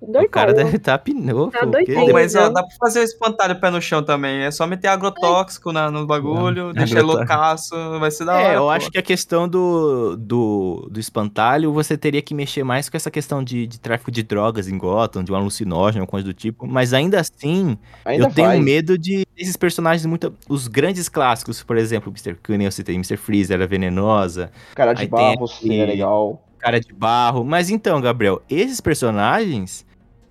[0.00, 0.22] Doidão.
[0.22, 1.50] O cara deve estar pneu.
[1.50, 4.42] Tá Pô, mas ó, dá pra fazer o espantalho pé no chão também.
[4.42, 8.52] É só meter agrotóxico na, no bagulho, Não, deixar ele loucaço, vai ser da hora.
[8.52, 8.70] É, eu pô.
[8.70, 13.10] acho que a questão do, do, do espantalho, você teria que mexer mais com essa
[13.10, 16.66] questão de, de tráfico de drogas em Gotham, de um alucinógeno, coisa do tipo.
[16.66, 18.62] Mas ainda assim, Ainda eu tenho faz.
[18.62, 20.34] medo de esses personagens muito.
[20.48, 22.34] Os grandes clássicos, por exemplo, Mr.
[22.42, 23.16] Cunning, eu citei Mr.
[23.16, 26.43] Freeze, era venenosa, Cara de barro, sim, é legal.
[26.64, 27.44] Cara de barro.
[27.44, 29.84] Mas então, Gabriel, esses personagens,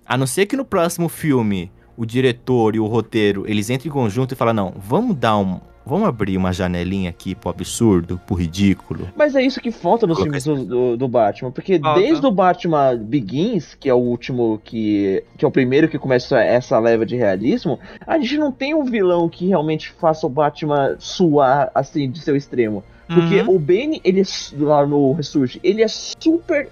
[0.04, 3.92] a não ser que no próximo filme o diretor e o roteiro eles entrem em
[3.92, 5.60] conjunto e falam: não, vamos dar um.
[5.86, 9.06] Vamos abrir uma janelinha aqui pro absurdo, pro ridículo.
[9.14, 12.00] Mas é isso que falta nos filmes do, do, do Batman, porque Falta.
[12.00, 15.22] desde o Batman Begins, que é o último que.
[15.36, 18.84] que é o primeiro que começa essa leva de realismo, a gente não tem um
[18.84, 22.82] vilão que realmente faça o Batman suar assim de seu extremo.
[23.06, 23.56] Porque Uhum.
[23.56, 24.24] o Bane, ele é
[24.58, 26.68] lá no Ressurge, ele é super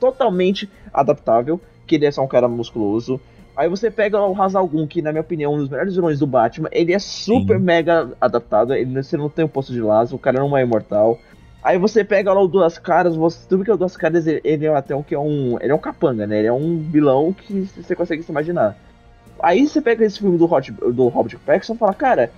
[0.00, 3.20] totalmente adaptável, que ele é só um cara musculoso.
[3.56, 6.26] Aí você pega o Hazalgun, que na minha opinião é um dos melhores vilões do
[6.26, 7.64] Batman, ele é super Sim.
[7.64, 11.18] mega adaptado, ele, você não tem um posto de laço, o cara não é imortal.
[11.62, 14.40] Aí você pega lá o Duas Caras, você, tudo que é o Duas Caras, ele,
[14.44, 15.56] ele é até um que é um.
[15.60, 16.40] Ele é um capanga, né?
[16.40, 18.76] Ele é um vilão que você consegue se imaginar.
[19.40, 22.30] Aí você pega esse filme do, Hot, do Robert Pattinson e fala, cara,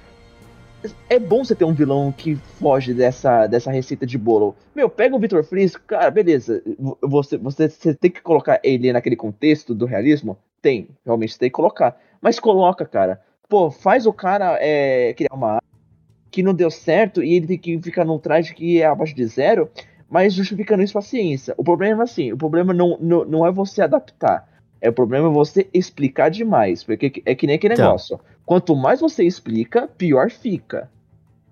[1.08, 4.54] é bom você ter um vilão que foge dessa, dessa receita de bolo.
[4.74, 6.62] Meu, pega o Victor Freeze, cara, beleza.
[7.02, 10.36] Você, você, você tem que colocar ele naquele contexto do realismo?
[10.60, 11.96] Tem, realmente você tem que colocar.
[12.20, 13.20] Mas coloca, cara.
[13.48, 15.60] Pô, faz o cara é, criar uma
[16.30, 19.24] que não deu certo e ele tem que ficar num traje que é abaixo de
[19.26, 19.70] zero,
[20.10, 21.54] mas justificando isso com a ciência.
[21.56, 24.46] O problema é assim, o problema não, não, não é você adaptar.
[24.80, 26.84] É o problema é você explicar demais.
[26.84, 27.86] Porque é que nem aquele Então.
[27.86, 28.20] negócio.
[28.46, 30.88] Quanto mais você explica, pior fica.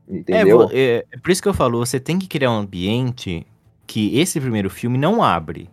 [0.09, 0.71] É, Entendeu?
[0.73, 3.45] é, é por isso que eu falo, você tem que criar um ambiente
[3.87, 5.69] que esse primeiro filme não abre.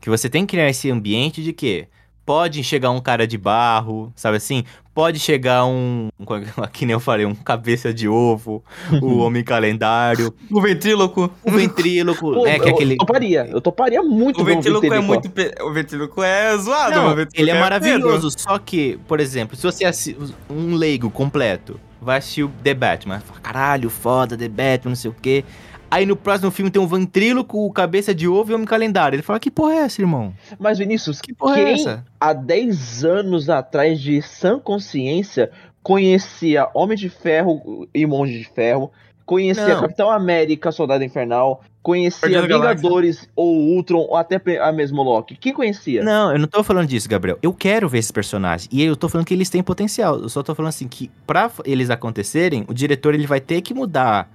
[0.00, 1.86] Que você tem que criar esse ambiente de que
[2.26, 4.64] pode chegar um cara de barro, sabe assim?
[4.92, 6.08] Pode chegar um,
[6.72, 8.64] que nem eu falei, um cabeça de ovo,
[9.00, 11.30] o homem calendário, O ventríloco.
[11.44, 14.44] o ventríloco, Pô, é que é eu, aquele eu toparia, eu toparia muito O um
[14.46, 15.30] ventríloco é muito.
[15.30, 17.62] pe- O ventríloco é zoado, Não, ventríloco ele é pedo.
[17.62, 20.18] maravilhoso, só que, por exemplo, se você assiste
[20.50, 25.10] um leigo completo, vai assistir o The Batman, fala, caralho, foda, The Batman, não sei
[25.10, 25.44] o quê.
[25.90, 29.16] Aí no próximo filme tem um ventríloco, o cabeça de ovo e o homem calendário.
[29.16, 30.34] Ele fala, que porra é essa, irmão?
[30.58, 32.04] Mas, Vinícius, Que porra é quem essa?
[32.20, 35.50] há 10 anos atrás de sã consciência
[35.86, 38.90] conhecia Homem de Ferro e Monge de Ferro,
[39.24, 39.82] conhecia Não.
[39.82, 42.42] Capitão América, Soldado Infernal, conhecia.
[42.42, 45.36] Vingadores ou Ultron, ou até a mesmo Loki.
[45.36, 46.02] Quem conhecia?
[46.02, 47.38] Não, eu não tô falando disso, Gabriel.
[47.40, 48.68] Eu quero ver esses personagens.
[48.72, 50.18] E eu tô falando que eles têm potencial.
[50.18, 53.72] Eu só tô falando assim que pra eles acontecerem, o diretor ele vai ter que
[53.72, 54.28] mudar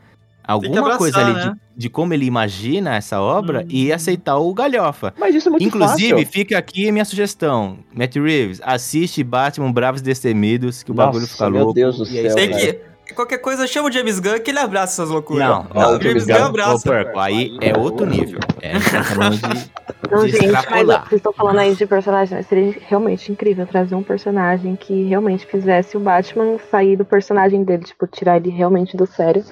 [0.44, 1.54] alguma abraçar, coisa ali né?
[1.76, 3.68] de, de como ele imagina essa obra Hum.
[3.70, 5.14] e aceitar o galhofa.
[5.20, 6.28] Mas isso é muito Inclusive, fácil.
[6.32, 7.78] fica aqui a minha sugestão.
[7.94, 11.74] Matt Reeves, assiste Batman Bravos Destemidos, que o bagulho Nossa, fica meu louco.
[11.74, 12.92] Deus do céu, Tem que.
[13.16, 15.46] Qualquer coisa, chama o James Gunn que ele abraça essas loucuras.
[15.46, 16.89] Não, Não, não, o James James Gunn Gunn- abraça.
[16.89, 18.39] Perco, aí é outro nível.
[18.62, 18.80] É, tá
[20.10, 24.04] Não, gente, mas vocês estão falando aí de personagem, mas seria realmente incrível trazer um
[24.04, 29.06] personagem que realmente fizesse o Batman sair do personagem dele, tipo, tirar ele realmente do
[29.06, 29.44] sério.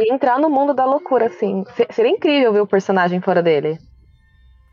[0.00, 1.64] E entrar no mundo da loucura, assim.
[1.76, 3.78] Se- Seria incrível ver o personagem fora dele.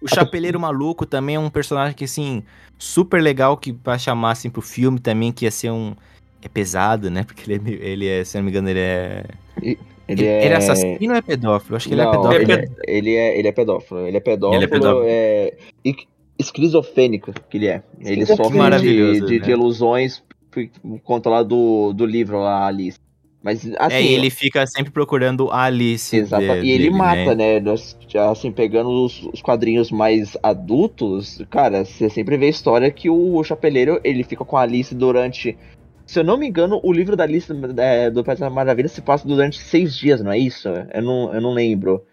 [0.02, 2.44] O Chapeleiro Maluco também é um personagem que, assim,
[2.78, 5.96] super legal que pra chamar, assim, pro filme também, que ia ser um...
[6.42, 7.24] É pesado, né?
[7.24, 9.24] Porque ele é, ele é se não me engano, ele é...
[9.62, 10.46] Ele é...
[10.46, 11.76] Ele é assassino ou é pedófilo?
[11.76, 12.42] Acho que ele é pedófilo.
[12.44, 14.08] Ele é, ele, é, ele é pedófilo.
[14.08, 14.56] Ele é pedófilo.
[14.56, 15.06] Ele é pedófilo.
[15.08, 15.54] é,
[15.84, 16.08] e-
[16.40, 17.84] esquizofrênico que ele é.
[18.00, 19.46] Ele sofre de, Maravilhoso, de, né?
[19.46, 20.70] de ilusões por
[21.04, 23.00] conta lá do, do livro lá, Alice.
[23.48, 26.14] Mas assim, é, e ele fica sempre procurando a Alice.
[26.14, 26.44] Exato.
[26.44, 27.64] de- e ele dele, mata, né?
[28.10, 33.10] Já, Assim, pegando os, os quadrinhos mais adultos, cara, você sempre vê a história que
[33.10, 35.58] o Chapeleiro, ele fica com a Alice durante...
[36.06, 39.26] Se eu não me engano, o livro da Alice é, do da Maravilha se passa
[39.26, 40.68] durante seis dias, não é isso?
[40.94, 42.04] Eu não, eu não lembro.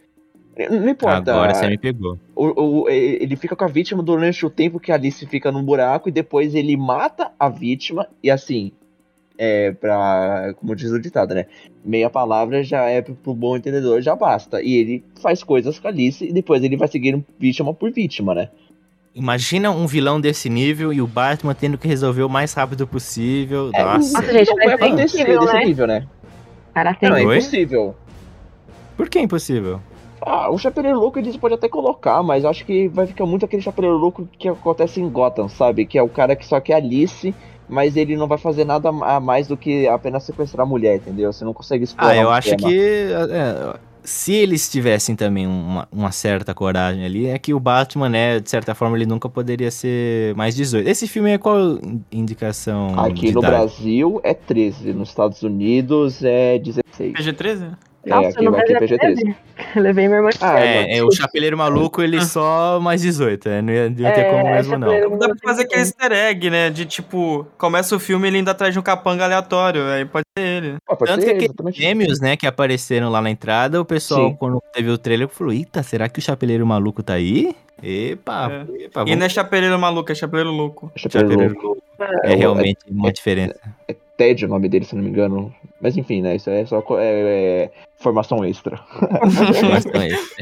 [0.70, 1.32] Não importa.
[1.32, 2.16] Agora você me pegou.
[2.36, 5.64] O- o- ele fica com a vítima durante o tempo que a Alice fica num
[5.64, 8.70] buraco e depois ele mata a vítima e assim,
[9.36, 11.46] é pra, como diz o ditado, né?
[11.84, 14.62] Meia palavra já é pro, bom entendedor, já basta.
[14.62, 18.34] E ele faz coisas com a Alice e depois ele vai seguindo vítima por vítima,
[18.34, 18.48] né?
[19.14, 23.70] Imagina um vilão desse nível e o Batman tendo que resolver o mais rápido possível.
[23.72, 24.20] É, Nossa.
[24.20, 25.64] Nossa, gente, não vai mas é desse né?
[25.64, 26.06] nível, né?
[26.72, 27.08] Cara, tem.
[27.08, 27.38] Não, é Oi?
[27.38, 27.94] impossível.
[28.96, 29.80] Por que é impossível?
[30.20, 33.44] Ah, o Chapeleiro Louco eles podem até colocar, mas eu acho que vai ficar muito
[33.44, 35.84] aquele Chapeleiro Louco que acontece em Gotham, sabe?
[35.84, 37.34] Que é o cara que só quer Alice,
[37.68, 41.32] mas ele não vai fazer nada a mais do que apenas sequestrar a mulher, entendeu?
[41.32, 42.68] Você não consegue explorar Ah, eu acho tema.
[42.68, 43.08] que.
[43.30, 48.38] é, se eles tivessem também uma, uma certa coragem ali, é que o Batman, né,
[48.38, 50.86] de certa forma, ele nunca poderia ser mais 18.
[50.86, 51.78] Esse filme é qual
[52.12, 52.98] indicação?
[53.00, 53.54] Aqui de no idade?
[53.56, 57.14] Brasil é 13, nos Estados Unidos é 16.
[57.14, 57.74] PG-13?
[58.06, 59.36] É, Nossa, aqui, não aqui é vai PG-13.
[59.76, 60.30] Eu levei minha irmã.
[60.40, 63.62] Ah, É, é, o Chapeleiro Maluco, ele só mais 18, né?
[63.62, 65.18] Não ia, não ia ter como mesmo, não.
[65.18, 66.70] Dá pra fazer aquele easter egg, né?
[66.70, 69.84] De tipo, começa o filme e ele ainda atrás de um capanga aleatório.
[69.86, 70.76] Aí pode ser ele.
[70.88, 74.28] Ah, pode Tanto ser, que aqueles gêmeos, né, que apareceram lá na entrada, o pessoal,
[74.30, 74.36] Sim.
[74.36, 77.54] quando teve o trailer, falou: Eita, será que o Chapeleiro Maluco tá aí?
[77.82, 78.84] Epa, É.
[78.84, 80.92] epa, E vamos não é chapeleiro maluco, é chapeleiro louco.
[80.96, 81.82] Chapeleiro Chapeleiro Louco.
[82.22, 83.58] É, É realmente uma diferença.
[83.88, 85.54] É Ted o nome dele, se não me engano.
[85.80, 86.36] Mas enfim, né?
[86.36, 88.80] Isso é só é, é formação extra.
[89.70, 90.34] Mas então é isso.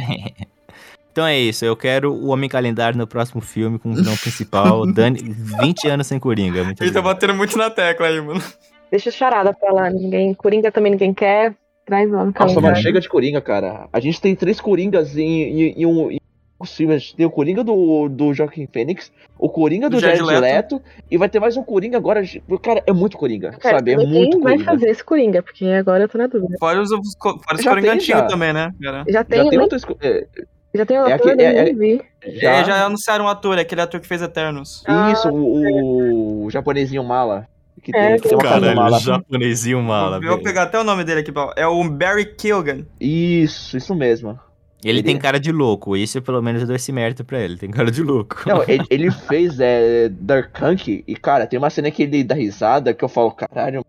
[1.13, 4.87] Então é isso, eu quero o Homem Calendário no próximo filme com o vilão principal,
[4.91, 6.65] Dani, 20 anos sem Coringa.
[6.65, 8.43] Muito Ele tá batendo muito na tecla aí, mano.
[8.91, 9.91] Deixa o charada pra lá.
[9.91, 10.33] Ninguém...
[10.33, 11.55] Coringa também ninguém quer.
[11.85, 12.83] Traz lá no Nossa, mano, calendário.
[12.83, 13.89] chega de Coringa, cara.
[13.93, 16.11] A gente tem três Coringas em, em, em um.
[16.11, 16.19] Em
[16.67, 16.91] um.
[16.91, 20.41] A gente tem o Coringa do, do Joaquim Fênix, o Coringa do, Do Jared Jared
[20.41, 20.83] Leto.
[21.11, 22.23] e vai ter mais um Coringa agora.
[22.63, 23.93] Cara, é muito Coringa, Cara, sabe?
[23.93, 24.71] É quem muito vai Coringa.
[24.73, 25.43] fazer esse Coringa?
[25.43, 26.57] Porque agora eu tô na dúvida.
[26.59, 29.05] Fora os, os, fora os Já Coringa tem, antigos também, né, cara?
[29.07, 29.63] Já Já tem, tem né?
[29.65, 29.83] outros.
[30.01, 30.27] é,
[30.75, 32.01] já tem o é ator, aqui- é- é- vi.
[32.41, 34.83] já, É, já anunciaram um ator, aquele ator que fez Eternos.
[35.13, 37.47] Isso, o, o japonesinho mala.
[37.83, 39.01] Que tem, É, que tem uma Caralho, mala.
[39.01, 41.33] japonesinho mala, Eu vou pegar até o nome dele aqui.
[41.57, 42.87] É o Barry Kilgan.
[43.01, 44.39] Isso, isso mesmo.
[44.85, 47.57] Ele Ele- tem cara de louco, isso pelo menos eu dou esse mérito pra ele,
[47.57, 48.43] tem cara de louco.
[48.47, 52.35] Não, ele, ele fez é, Dark Kunk e, cara, tem uma cena que ele dá
[52.35, 53.85] risada que eu falo, caralho.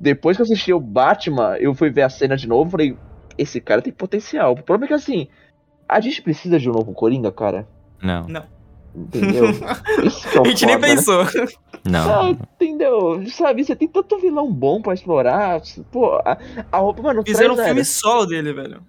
[0.00, 2.96] Depois que eu assisti o Batman, eu fui ver a cena de novo e falei,
[3.36, 4.52] esse cara tem potencial.
[4.52, 5.28] O problema é que assim,
[5.88, 7.66] a gente precisa de um novo Coringa, cara.
[8.02, 8.26] Não,
[8.94, 9.44] Entendeu?
[10.04, 10.94] Isso que é o A gente nem foda, né?
[10.96, 11.24] pensou.
[11.84, 12.10] não.
[12.10, 13.22] Ah, entendeu?
[13.28, 15.60] Sabe, você tem tanto vilão bom pra explorar.
[15.92, 16.36] Pô, a,
[16.72, 17.84] a roupa, mano, Fizeram um filme velho.
[17.84, 18.80] solo dele, velho.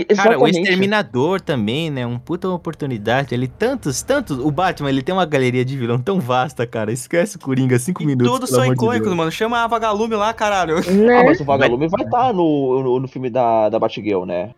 [0.00, 0.58] E- Cara, o exatamente.
[0.60, 2.06] Exterminador também, né?
[2.06, 3.34] Um puta oportunidade.
[3.34, 4.38] Ele tantos, tantos.
[4.38, 6.92] O Batman, ele tem uma galeria de vilão tão vasta, cara.
[6.92, 8.30] Esquece o Coringa, cinco E minutos.
[8.32, 9.16] todos são de icônicos, Deus.
[9.16, 9.30] mano.
[9.30, 10.76] Chama a Vagalume lá, caralho.
[10.78, 11.22] Ah, Né?
[11.24, 14.50] mas o Vagalume vai estar no, no, no filme da, da Batgirl, né?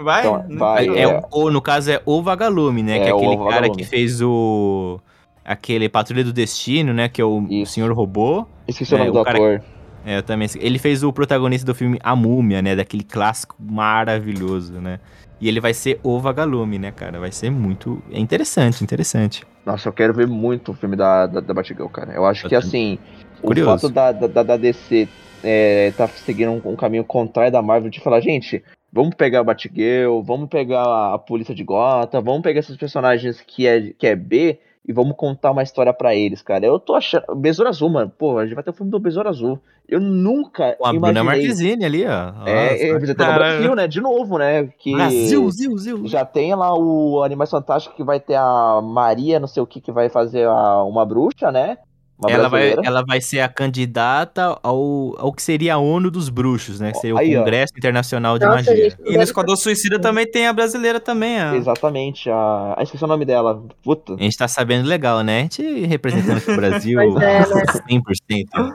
[0.00, 0.20] Vai?
[0.26, 0.88] Então, Não vai.
[0.88, 1.08] É, é.
[1.18, 2.98] o- ou no caso é o Vagalume, né?
[2.98, 3.76] É, que é o aquele cara Vagalume.
[3.76, 5.00] que fez o.
[5.44, 7.08] Aquele Patrulha do Destino, né?
[7.08, 7.72] Que é o Isso.
[7.72, 8.46] Senhor Robô.
[8.66, 9.62] Esqueci o É, nome o do cara- ator.
[10.04, 10.48] É, eu também.
[10.56, 12.74] Ele fez o protagonista do filme A Múmia, né?
[12.74, 15.00] Daquele clássico maravilhoso, né?
[15.40, 17.20] E ele vai ser o Vagalume, né, cara?
[17.20, 18.02] Vai ser muito.
[18.10, 19.46] É interessante, interessante.
[19.64, 22.12] Nossa, eu quero ver muito o filme da, da, da Batgirl, cara.
[22.12, 22.98] Eu acho Eu que assim,
[23.40, 23.70] Curioso.
[23.70, 25.08] o fato da, da, da DC
[25.44, 29.44] é, tá seguindo um, um caminho contrário da Marvel de falar, gente, vamos pegar a
[29.44, 34.06] Batgirl, vamos pegar a, a polícia de Gotham, vamos pegar esses personagens que é, que
[34.06, 34.58] é B
[34.88, 36.64] e vamos contar uma história pra eles, cara.
[36.64, 37.22] Eu tô achando.
[37.36, 38.10] Besouro Azul, mano.
[38.18, 39.60] Pô, a gente vai ter o filme do Besouro Azul.
[39.86, 40.74] Eu nunca.
[40.78, 41.24] Com a Bruna imaginei...
[41.24, 42.10] Marquezine ali, ó.
[42.46, 42.84] É, Nossa.
[42.84, 43.52] é representando o Caralho.
[43.58, 43.86] Brasil, né?
[43.86, 44.68] De novo, né?
[44.78, 46.06] Que Brasil, Zil, Zil.
[46.06, 49.80] já tem lá o Animais Fantásticos que vai ter a Maria, não sei o que,
[49.80, 51.78] que vai fazer a- uma bruxa, né?
[52.20, 56.28] Uma Ela vai, ela vai ser a candidata ao, ao que seria a ONU dos
[56.28, 56.90] Bruxos, né?
[56.90, 57.44] Que seria Aí, o ó.
[57.44, 58.90] Congresso Internacional de Nossa, Magia.
[58.90, 61.54] gente, E no Esquadrão Suicida também tem a brasileira também, ó.
[61.54, 62.74] Exatamente, a.
[62.76, 63.62] Ah, esqueci o nome dela.
[63.84, 64.14] Puta.
[64.14, 65.38] A gente tá sabendo legal, né?
[65.38, 67.62] A gente representando aqui o Brasil Pois é, né?
[67.88, 68.74] 100%.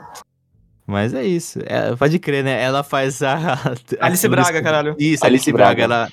[0.86, 1.58] Mas é isso.
[1.66, 2.62] É, pode crer, né?
[2.62, 3.58] Ela faz a.
[4.00, 4.96] Alice aquilo Braga, caralho.
[4.98, 5.74] Isso, Alice Alice Braga.
[5.74, 5.82] Braga.
[5.82, 6.08] Ela,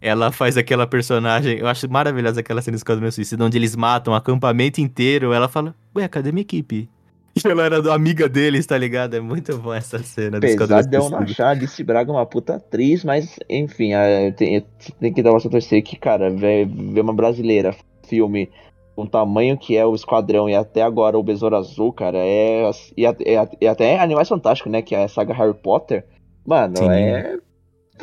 [0.00, 1.58] ela faz aquela personagem.
[1.58, 5.32] Eu acho maravilhosa aquela cena do Esquadrão Suicida, onde eles matam o acampamento inteiro.
[5.32, 6.88] Ela fala: Ué, cadê minha equipe?
[7.34, 9.14] E ela era do- amiga deles, tá ligado?
[9.14, 11.18] É muito bom essa cena do Esquadrão Suicida.
[11.18, 13.90] achar a Alice Braga uma puta atriz, mas enfim,
[14.36, 14.64] tem,
[15.00, 16.66] tem que dar uma torcer que, cara, ver,
[17.00, 17.74] uma brasileira
[18.08, 18.48] filme
[18.94, 22.70] com o tamanho que é o Esquadrão e até agora o Besouro Azul, cara, é.
[22.96, 24.80] E até Animais Fantásticos, né?
[24.80, 26.04] Que é a saga Harry Potter.
[26.46, 26.88] Mano, Sim.
[26.88, 27.38] é.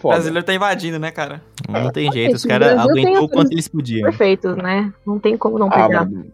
[0.01, 1.41] O brasileiro tá invadindo, né, cara?
[1.69, 4.09] Não tem jeito, os caras aguentou o quanto eles podiam.
[4.09, 4.91] Perfeitos, né?
[5.05, 6.05] Não tem como não Ah, pegar.
[6.05, 6.25] mano.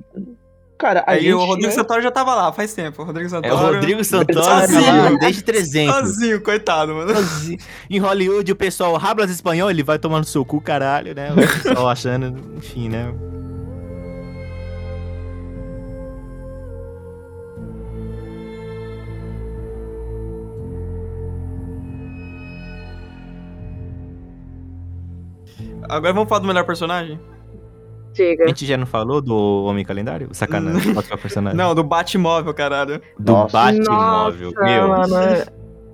[0.78, 1.34] Cara, Aí gente.
[1.34, 3.02] o Rodrigo Santoro já tava lá faz tempo.
[3.02, 3.54] O Rodrigo É Santoro.
[3.54, 4.82] o Rodrigo Santoro Sozinho.
[4.86, 5.94] tá lá desde 300.
[5.94, 7.14] Sozinho, coitado, mano.
[7.14, 7.60] Sozinho.
[7.90, 11.34] Em Hollywood, o pessoal rablas espanhol, ele vai tomar no seu cu, caralho, né?
[11.34, 13.14] O pessoal achando, enfim, né?
[25.90, 27.20] Agora vamos falar do melhor personagem?
[27.20, 28.48] A Diga.
[28.48, 30.30] gente já não falou do Homem Calendário?
[30.32, 31.58] Sacanagem, qual que é o personagem?
[31.58, 33.02] Não, do Batmóvel, caralho.
[33.18, 33.58] do Nossa.
[33.58, 34.52] Batmóvel.
[34.52, 35.16] Nossa, Meu, mano.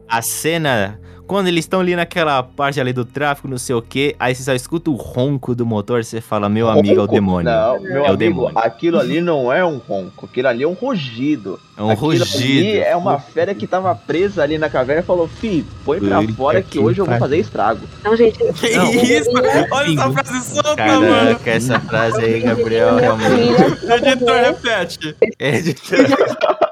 [0.08, 1.00] a cena.
[1.28, 4.44] Quando eles estão ali naquela parte ali do tráfico, não sei o que, aí você
[4.44, 7.14] só escuta o ronco do motor, você fala, meu amigo, é o Ronco?
[7.14, 7.52] demônio.
[7.52, 8.58] Não, meu É o amigo, demônio.
[8.60, 11.60] aquilo ali não é um ronco, aquilo ali é um rugido.
[11.78, 12.24] É um aquilo rugido.
[12.70, 16.22] ali é uma fera que tava presa ali na caverna e falou, fi, põe pra
[16.34, 17.82] fora que que hoje eu vou fazer estrago.
[18.00, 19.30] Então, gente, Que Não, isso?
[19.72, 21.08] Olha essa frase solta, mano.
[21.10, 23.56] Caraca, essa frase aí, Gabriel, minha realmente.
[23.88, 25.16] família Editor, repete.
[25.40, 25.58] É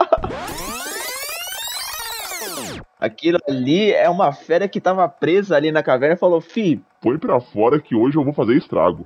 [3.04, 7.18] Aquilo ali é uma fera que tava presa ali na caverna e falou, fi, Põe
[7.18, 9.06] pra fora que hoje eu vou fazer estrago.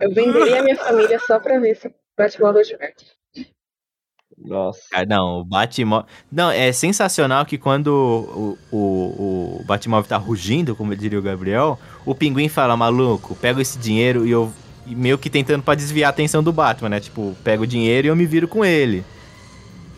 [0.00, 3.04] Eu venderia minha família só pra ver esse Batmóvel de perto.
[4.36, 4.80] nossa.
[4.92, 6.08] Ah, não, o Batmóvel.
[6.30, 11.78] Não, é sensacional que quando o, o, o Batmóvel tá rugindo, como diria o Gabriel,
[12.04, 14.52] o pinguim fala, maluco, pega esse dinheiro e eu.
[14.84, 16.98] e meio que tentando pra desviar a atenção do Batman, né?
[16.98, 19.04] Tipo, pega o dinheiro e eu me viro com ele.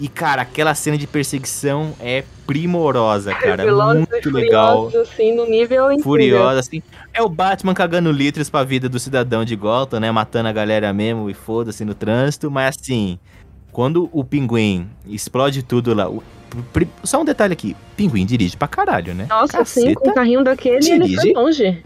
[0.00, 3.64] E, cara, aquela cena de perseguição é primorosa, cara.
[3.64, 4.84] Velozes Muito legal.
[4.84, 6.04] Furiosos, assim, no nível incrível.
[6.04, 6.82] Furiosa, assim.
[7.12, 10.10] É o Batman cagando litros pra vida do cidadão de Gotham, né?
[10.12, 12.48] Matando a galera mesmo e foda-se no trânsito.
[12.50, 13.18] Mas assim,
[13.72, 16.08] quando o pinguim explode tudo lá.
[16.08, 16.22] o-
[17.02, 19.26] só um detalhe aqui: pinguim dirige pra caralho, né?
[19.28, 20.00] Nossa, assim, Caceta.
[20.00, 21.16] com um carrinho daquele, ele Dirige.
[21.16, 21.82] foi longe.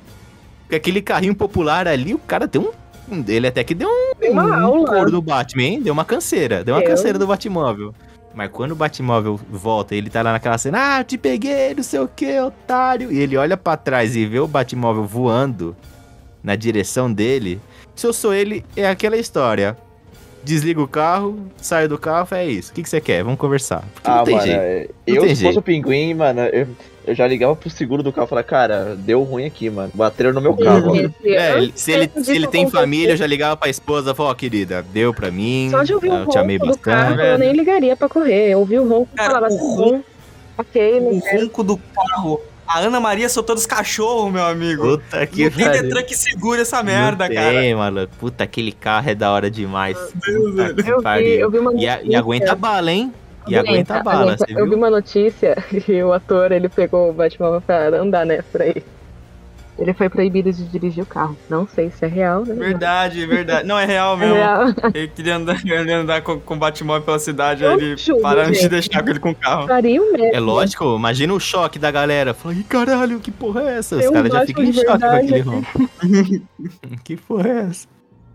[0.71, 2.82] Aquele carrinho popular ali, o cara deu um.
[3.29, 4.33] Ele até que deu um, Deu
[4.75, 5.83] um couro do Batman, hein?
[5.83, 6.63] Deu uma canseira.
[6.65, 6.91] Deu uma Deu.
[6.91, 7.95] canseira do Batmóvel.
[8.35, 12.01] Mas quando o Batmóvel volta, ele tá lá naquela cena, ah, te peguei, não sei
[12.01, 13.13] o que, otário.
[13.13, 15.77] E ele olha pra trás e vê o Batmóvel voando
[16.43, 17.61] na direção dele.
[17.95, 19.77] Se eu sou ele, é aquela história.
[20.43, 22.73] Desliga o carro, sai do carro, é isso.
[22.73, 23.23] O que, que você quer?
[23.23, 23.85] Vamos conversar.
[23.95, 24.61] Porque Ah, não tem mano, jeito.
[24.61, 25.59] é- Não eu tem se fosse jeito.
[25.59, 26.67] o pinguim, mano, eu,
[27.07, 29.91] eu já ligava pro seguro do carro e falava, cara, deu ruim aqui, mano.
[29.95, 30.93] Bateram no meu carro.
[31.25, 34.37] É, se ele, se ele tem família, eu já ligava pra esposa e falava, ó,
[34.37, 35.69] querida, deu pra mim.
[35.71, 37.29] Só de ouvir o eu te amei ronco do carro, bastante.
[37.31, 38.51] eu nem ligaria pra correr.
[38.51, 40.05] Eu ouvi o ronco e Cara, falava o assim, ronco-
[40.59, 42.41] ok, O ronco do carro.
[42.65, 44.83] A Ana Maria soltou dos cachorros, meu amigo.
[44.97, 45.83] Puta que tem pariu.
[45.83, 47.61] Detran que segura essa merda, Não cara.
[47.61, 48.13] Tem, maluco.
[48.19, 49.99] Puta, aquele carro é da hora demais.
[49.99, 53.13] Puta que Eu vi, eu vi uma E, a- e aguenta bala, hein?
[53.47, 54.47] E aguenta, a bala, aguenta.
[54.47, 55.57] você Eu vi uma notícia
[55.89, 58.83] e o ator, ele pegou o Batmóvel pra andar, né, por aí.
[59.79, 61.37] Ele foi proibido de dirigir o carro.
[61.49, 62.55] Não sei se é real, né?
[62.55, 63.67] Verdade, verdade.
[63.67, 64.35] Não, é real É mesmo.
[64.35, 64.65] real.
[64.95, 67.97] Ele queria andar, ele queria andar com, com o Batmóvel pela cidade, Eu aí ele
[67.97, 69.67] juro, pararam de deixar com ele com o carro.
[69.67, 70.37] Faria o mesmo.
[70.37, 72.35] É lógico, imagina o choque da galera.
[72.35, 73.97] Fala, ih, caralho, que porra é essa?
[73.97, 75.91] Os caras já Batman ficam em choque com aquele ronco.
[77.03, 77.89] que porra é essa?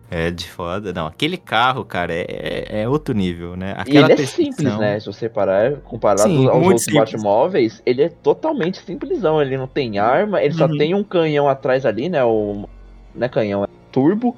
[0.10, 0.94] É de foda.
[0.94, 2.26] Não, aquele carro, cara, é,
[2.70, 3.76] é- é outro nível, né?
[3.78, 5.00] E Aquela ele é perseguição- simples, né?
[5.02, 7.12] Se você parar, comparado Sim, aos outros simples.
[7.12, 9.42] Batmóveis, ele é totalmente simplesão.
[9.42, 10.78] Ele não tem arma, ele só Uhum.
[10.78, 12.24] tem um canhão atrás ali, né?
[12.24, 12.70] O.
[13.14, 14.34] Não é canhão, é turbo.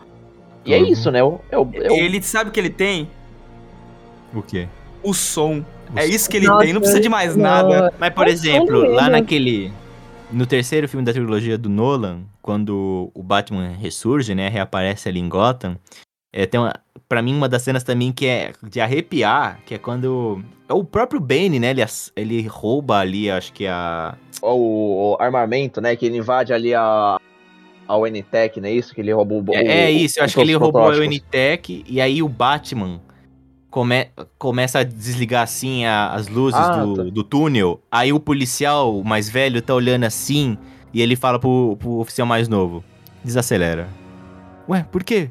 [0.65, 0.91] E é Turbo.
[0.91, 1.23] isso, né?
[1.23, 3.07] O, é o, é o- Ele sabe o que ele tem?
[4.33, 4.67] O quê?
[5.03, 5.63] O som.
[5.93, 6.07] O É som.
[6.13, 7.43] isso que ele Nossa, tem, não precisa de mais não.
[7.43, 7.93] nada.
[7.99, 9.09] Mas, por É exemplo, som lá mesmo.
[9.11, 9.71] naquele.
[10.31, 14.47] No terceiro filme da trilogia do Nolan, quando o Batman ressurge, né?
[14.47, 15.75] Reaparece ali em Gotham.
[16.31, 16.71] É, tem uma,
[17.07, 20.43] pra mim, uma das cenas também que é de arrepiar, que é quando.
[20.67, 21.71] É o próprio Bane, né?
[21.71, 21.83] Ele,
[22.15, 24.15] ele rouba ali, acho que a.
[24.41, 25.95] o, o armamento, né?
[25.95, 27.19] Que ele invade ali a.
[27.87, 28.93] A UNTech, não é isso?
[28.93, 29.55] Que ele roubou o.
[29.55, 30.95] É, é isso, eu acho que ele roubou a.
[30.95, 33.01] Unitech e aí o Batman
[33.69, 37.03] come- começa a desligar assim a- as luzes Ah, do, tá.
[37.03, 37.79] do túnel.
[37.91, 40.57] Aí o policial mais velho tá olhando assim
[40.93, 42.83] e ele fala pro, pro oficial mais novo:
[43.23, 43.87] desacelera.
[44.67, 45.29] Ué, por quê?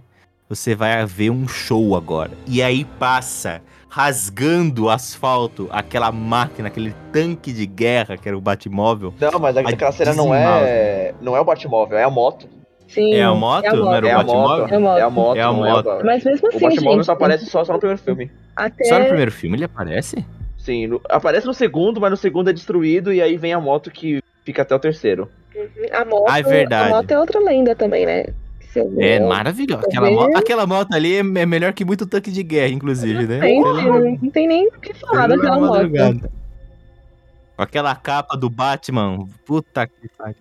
[0.49, 2.31] Você vai ver um show agora.
[2.47, 3.61] E aí passa
[3.91, 9.13] rasgando o asfalto aquela máquina, aquele tanque de guerra que era o Batmóvel.
[9.21, 11.15] Não, mas aquela cena não é.
[11.21, 12.49] Não é o Batmóvel, é a moto.
[12.89, 13.65] Sim, É a moto?
[13.65, 14.61] É a Não era É o a moto.
[14.63, 14.67] Batmóvel?
[14.67, 15.37] É a moto.
[15.37, 15.69] É a moto.
[15.69, 15.87] É moto.
[16.03, 18.31] o- Mas mesmo O assim, Batmóvel gente, só aparece só, só no primeiro filme.
[18.57, 18.85] até...
[18.85, 20.25] Só no primeiro filme ele aparece?
[20.57, 23.91] Sim, no- aparece no segundo, mas no segundo é destruído e aí vem a moto
[23.91, 25.29] que fica até o terceiro.
[25.93, 26.93] A moto, Ah, é verdade.
[26.93, 28.25] A moto é outra lenda também, né?
[28.99, 29.83] É maravilhoso.
[29.87, 33.41] Aquela, moto, aquela moto ali é é melhor que muito tanque de guerra, inclusive, né?
[33.41, 35.71] Tem, não tem nem o que falar daquela moto.
[35.73, 36.31] madrugada.
[37.57, 40.37] Aquela capa do Batman, puta que pariu.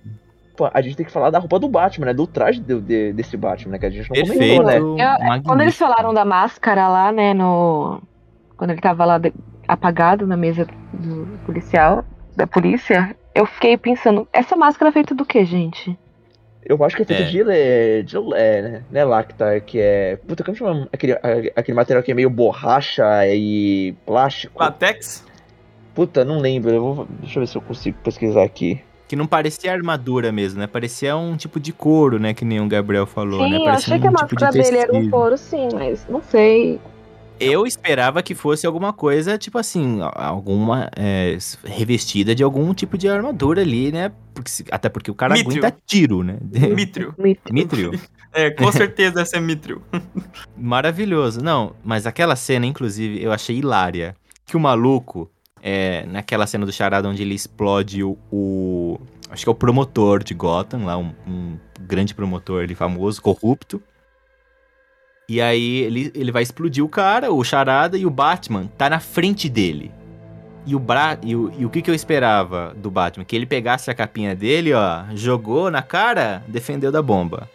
[0.57, 2.13] Pô, a gente tem que falar da roupa do Batman, né?
[2.15, 3.79] Do traje de- de- desse Batman, né?
[3.79, 5.05] Que a gente não Perfeito, comentou, né?
[5.37, 8.01] Eu- quando eles falaram da máscara lá, né, no.
[8.57, 9.31] Quando ele tava lá de-
[9.67, 12.03] apagado na mesa do policial,
[12.35, 15.95] da polícia, eu fiquei pensando, essa máscara é feita do que, gente?
[16.65, 17.25] Eu acho que é feito É.
[17.25, 18.83] de, le- de é, né?
[18.91, 20.17] Não é lacta, que é.
[20.27, 21.13] Puta, como chama aquele,
[21.55, 24.59] aquele material que é meio borracha e plástico?
[24.61, 25.23] Latex?
[25.93, 26.71] Puta, não lembro.
[26.71, 28.81] Eu vou, deixa eu ver se eu consigo pesquisar aqui.
[29.07, 30.67] Que não parecia armadura mesmo, né?
[30.67, 32.33] Parecia um tipo de couro, né?
[32.33, 33.57] Que nem o Gabriel falou, sim, né?
[33.57, 36.05] eu Parecia achei que a um tipo de máscara dele era um couro, sim, mas
[36.09, 36.79] não sei.
[37.39, 43.07] Eu esperava que fosse alguma coisa, tipo assim, alguma é, revestida de algum tipo de
[43.07, 44.11] armadura ali, né?
[44.33, 45.59] Porque, até porque o cara Mithril.
[45.59, 46.37] aguenta tiro, né?
[46.75, 47.13] Mithril.
[47.51, 47.99] Mithril.
[48.33, 49.81] É, com certeza deve ser Mithril.
[50.57, 51.41] Maravilhoso.
[51.41, 54.15] Não, mas aquela cena, inclusive, eu achei hilária.
[54.45, 55.29] Que o maluco,
[55.61, 60.23] é, naquela cena do charada onde ele explode o, o- Acho que é o promotor
[60.23, 63.81] de Gotham, lá, um, um grande promotor ali, famoso, corrupto.
[65.29, 68.99] E aí ele, ele vai explodir o cara, o charada, e o Batman tá na
[69.01, 69.91] frente dele.
[70.65, 73.25] E o, Bra e, o, e o que, que eu esperava do Batman?
[73.25, 77.49] Que ele pegasse a capinha dele, ó, jogou na cara, defendeu da bomba.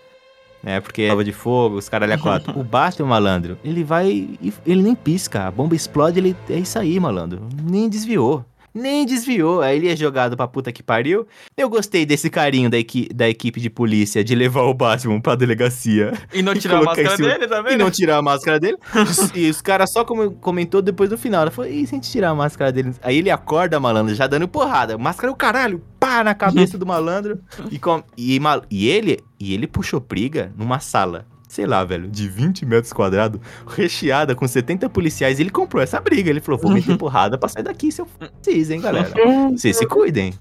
[0.62, 0.80] Né?
[0.80, 2.52] Porque prova de fogo, os caras ali a quatro.
[2.59, 4.28] O Batman, malandro, ele vai.
[4.64, 5.47] Ele nem pisca.
[5.47, 6.36] A bomba explode, ele.
[6.48, 7.40] É isso aí, malandro.
[7.62, 8.44] Nem desviou.
[8.74, 9.61] Nem desviou.
[9.61, 11.27] Aí ele é jogado pra puta que pariu.
[11.57, 15.35] Eu gostei desse carinho da, equi da equipe de polícia de levar o Batman pra
[15.35, 18.77] delegacia E não tirar a máscara cima- dele, tá e não tirar a máscara dele.
[19.35, 21.43] e os caras só come- comentou depois do final.
[21.43, 22.94] Ela falou, e se a gente tirar a máscara dele?
[23.03, 24.97] Aí ele acorda, malandro, já dando porrada.
[24.97, 27.39] Máscara é o caralho, pá, na cabeça do malandro.
[27.70, 32.09] E, com- e, mal- e ele, e ele puxou briga numa sala, sei lá, velho,
[32.09, 35.39] de 20 metros quadrados, recheada com 70 policiais.
[35.39, 36.31] Ele comprou essa briga.
[36.31, 39.11] Ele falou, vou meter porrada pra sair daqui se eu preciso, hein, galera.
[39.53, 40.33] Vocês se cuidem.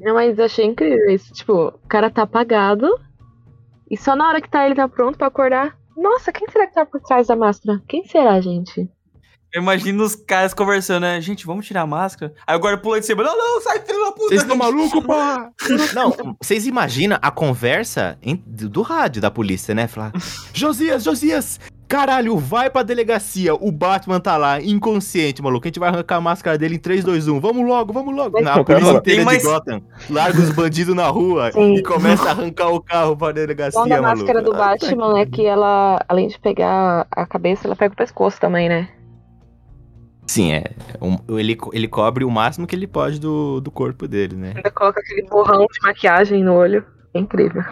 [0.00, 1.32] Não, mas eu achei incrível isso.
[1.32, 2.86] Tipo, o cara tá apagado.
[3.90, 5.76] E só na hora que tá ele tá pronto pra acordar.
[5.96, 7.82] Nossa, quem será que tá por trás da máscara?
[7.88, 8.88] Quem será, gente?
[9.52, 11.20] Eu imagino os caras conversando, né?
[11.20, 12.32] Gente, vamos tirar a máscara.
[12.46, 13.22] Aí agora pula de cima.
[13.22, 14.28] Não, não, sai, filho da puta.
[14.28, 15.50] Vocês estão malucos, pá?
[15.94, 19.86] Não, vocês imaginam a conversa em- do, do rádio da polícia, né?
[19.88, 20.12] Falar,
[20.54, 21.58] Josias, Josias,
[21.88, 23.54] caralho, vai pra delegacia.
[23.54, 25.66] O Batman tá lá, inconsciente, maluco.
[25.66, 27.40] A gente vai arrancar a máscara dele em 3, 2, 1.
[27.40, 28.40] Vamos logo, vamos logo.
[28.40, 29.82] Na Não, polícia inteira Tem mais- de Gotham.
[30.08, 31.74] Larga os bandidos na rua Sim.
[31.74, 34.02] e começa a arrancar o carro pra delegacia, O maluco.
[34.18, 37.96] máscara do Ah, Batman é que ela, além de pegar a cabeça, ela pega o
[37.96, 38.88] pescoço também, né?
[40.30, 40.62] Sim, é.
[41.02, 44.52] Um- ele, ele cobre o máximo que ele pode do, do corpo dele, né?
[44.54, 46.86] Ainda coloca aquele borrão de maquiagem no olho.
[47.12, 47.64] É incrível.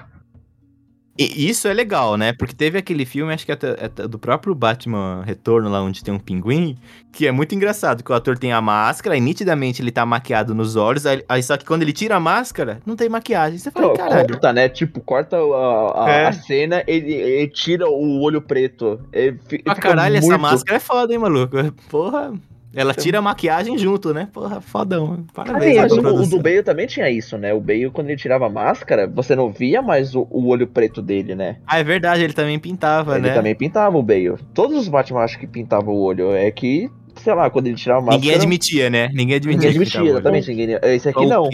[1.20, 2.32] E isso é legal, né?
[2.32, 6.14] Porque teve aquele filme, acho que até, até do próprio Batman Retorno, lá onde tem
[6.14, 6.76] um pinguim,
[7.12, 10.54] que é muito engraçado, que o ator tem a máscara e nitidamente ele tá maquiado
[10.54, 13.58] nos olhos, aí, aí só que quando ele tira a máscara, não tem maquiagem.
[13.58, 14.28] Você fala, caralho.
[14.28, 14.68] corta, né?
[14.68, 16.26] Tipo, corta a, a- É.
[16.28, 19.00] a cena, ele, ele tira o olho preto.
[19.12, 21.56] Ele Ah, caralho, essa muito- máscara é foda, hein, maluco?
[21.90, 22.32] Porra.
[22.74, 24.28] Ela tira a maquiagem junto, né?
[24.32, 25.24] Porra, fodão.
[25.32, 25.78] Parabéns.
[25.78, 26.38] Aí, o, o do.
[26.38, 27.52] Bale também tinha isso, né?
[27.54, 31.00] O Bale, quando ele tirava a máscara, você não via mais o, o olho preto
[31.00, 31.56] dele, né?
[31.66, 33.34] Ah, é verdade, ele também pintava, ele né?
[33.34, 34.36] também pintava o Bale.
[34.52, 36.32] Todos os Batman acho que pintavam o olho.
[36.32, 38.20] É que, sei lá, quando ele tirava a máscara.
[38.20, 39.08] Ninguém admitia, né?
[39.14, 39.70] Ninguém admitia.
[39.70, 40.48] Ninguém admitia, exatamente.
[40.50, 41.48] Ninguém, esse aqui não.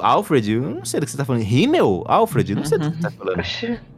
[0.00, 1.42] Alfred, eu não sei do que você tá falando.
[1.42, 2.04] Rimmel?
[2.06, 2.54] Alfred?
[2.54, 3.40] Não sei do que você tá falando.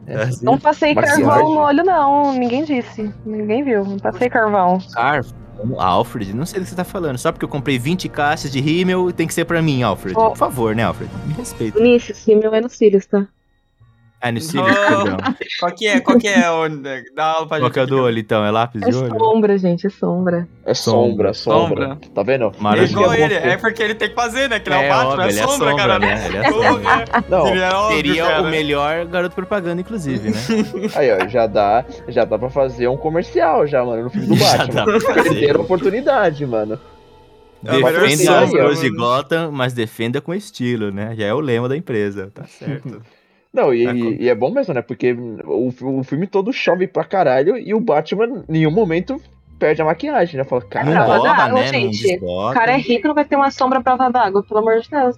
[0.07, 0.43] É, assim.
[0.43, 2.33] Não passei carvão no olho, não.
[2.33, 3.13] Ninguém disse.
[3.23, 3.85] Ninguém viu.
[3.85, 4.79] Não passei carvão.
[4.91, 5.41] Carvão?
[5.77, 6.33] Alfred?
[6.33, 7.17] Não sei do que você tá falando.
[7.17, 10.17] Só porque eu comprei 20 caixas de Rimmel, tem que ser pra mim, Alfred.
[10.17, 10.29] Oh.
[10.29, 11.11] Por favor, né, Alfred?
[11.25, 11.77] Me respeita.
[11.77, 13.27] Vinícius, sim, meu é no cílios, tá?
[14.23, 15.03] Ah, no cílio, Oh.
[15.03, 15.17] perdão.
[15.59, 15.99] Qual que é?
[15.99, 16.49] Qual que é?
[16.51, 16.69] o-
[17.15, 17.73] Dá aula pra Qual gente.
[17.73, 18.45] que é o do olho, então?
[18.45, 19.17] É lápis É de olho?
[19.17, 20.47] sombra, gente, é sombra.
[20.63, 21.87] É sombra, sombra.
[21.87, 21.99] Sombra.
[22.13, 22.45] Tá vendo?
[22.45, 22.93] É Maravilhoso.
[22.93, 24.59] igual ele, é é porque ele tem que fazer, né?
[24.59, 25.99] Que ele é, É, o Batman, óbvio, é ele é sombra, sombra, cara.
[25.99, 26.25] né?
[26.27, 27.05] Ele é sombra.
[27.29, 28.41] Não, Ele é óbvio, Seria cara.
[28.43, 30.37] o melhor garoto propaganda, inclusive, né?
[30.95, 34.35] aí ó, já dá, já dá pra fazer um comercial já, mano, no filme do
[34.37, 34.73] Já Batman.
[34.75, 35.29] dá pra fazer.
[35.29, 36.79] Perderam a oportunidade, mano.
[37.65, 37.89] É Defenda
[38.41, 38.89] as pessoas de.
[38.89, 41.13] Gotham, mas defenda com estilo, né?
[41.15, 43.01] Já é o lema da empresa, tá certo.
[43.53, 44.81] Não, e É, e- e é bom mesmo, né?
[44.81, 45.69] Porque o,
[45.99, 49.21] o filme todo chove pra caralho e o Batman em nenhum momento
[49.59, 50.43] perde a maquiagem, né?
[50.43, 50.95] Fala, Não caralho.
[51.05, 51.71] Prova borra, d'água, né?
[51.71, 52.19] Não gente.
[52.23, 55.15] O cara é rico, não vai ter uma sombra prova d'água, pelo amor de Deus.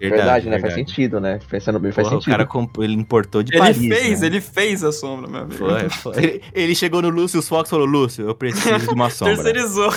[0.00, 0.58] Verdade, né?
[0.58, 1.38] Faz sentido, né?
[1.50, 2.32] Pensando bem, faz Porra, sentido.
[2.32, 4.26] O cara comp- ele importou de Ele Paris, fez, né?
[4.26, 5.56] ele fez a sombra, meu amigo.
[5.58, 6.16] Foi, foi.
[6.16, 9.34] Ele, ele chegou no Lúcio Fox e falou, Lúcio, eu preciso de uma sombra.
[9.36, 9.90] Terceirizou.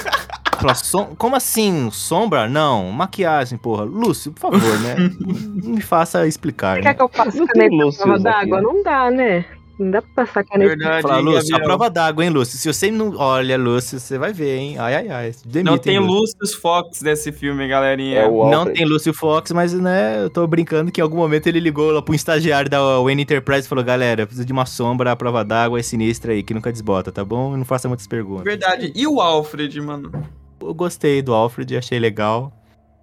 [0.59, 1.89] Falou, "Som- Como assim?
[1.91, 2.47] Sombra?
[2.49, 3.83] Não, maquiagem, porra.
[3.83, 4.95] Lúcio, por favor, né?
[5.63, 6.87] Me faça explicar, Você né?
[6.89, 8.57] quer que eu tem caneta aqui, d'água?
[8.57, 8.63] né?
[8.63, 9.45] Não dá, né?
[9.79, 10.69] Não dá pra passar caneta.
[10.75, 12.57] Verdade, Falar, hein, Lúcio, a prova d'água, hein, Lúcio?
[12.57, 13.15] Se você não.
[13.15, 14.77] Olha, Lúcio, você vai ver, hein?
[14.79, 15.31] Ai, ai, ai.
[15.45, 16.35] Demite, Não tem Lúcio?
[16.41, 18.21] Lucius Fox desse filme, galerinha.
[18.21, 21.59] É Não tem Lúcio Fox, mas, né, eu tô brincando que em algum momento ele
[21.59, 25.11] ligou lá pro estagiário da Wayne Enterprise e falou: galera, eu preciso de uma sombra,
[25.11, 27.55] a prova d'água é sinistra aí, que nunca desbota, tá bom?
[27.55, 28.45] Não faça muitas perguntas.
[28.45, 28.91] Verdade.
[28.95, 30.11] E o Alfred, mano?
[30.59, 32.51] Eu gostei do Alfred, achei legal.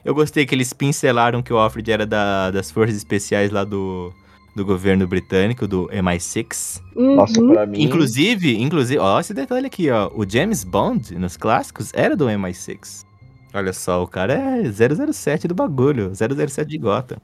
[0.05, 4.13] Eu gostei que eles pincelaram que o Alfred era da- das forças especiais lá do,
[4.55, 6.81] do governo britânico, do MI6.
[6.95, 7.53] Nossa, Uhum.
[7.53, 7.83] pra mim.
[7.83, 10.11] Inclusive, inclusive, ó, esse detalhe aqui, ó.
[10.15, 13.05] O James Bond, nos clássicos, era do MI6.
[13.53, 17.19] Olha só, o cara é 007 do bagulho, 007 de Gotham.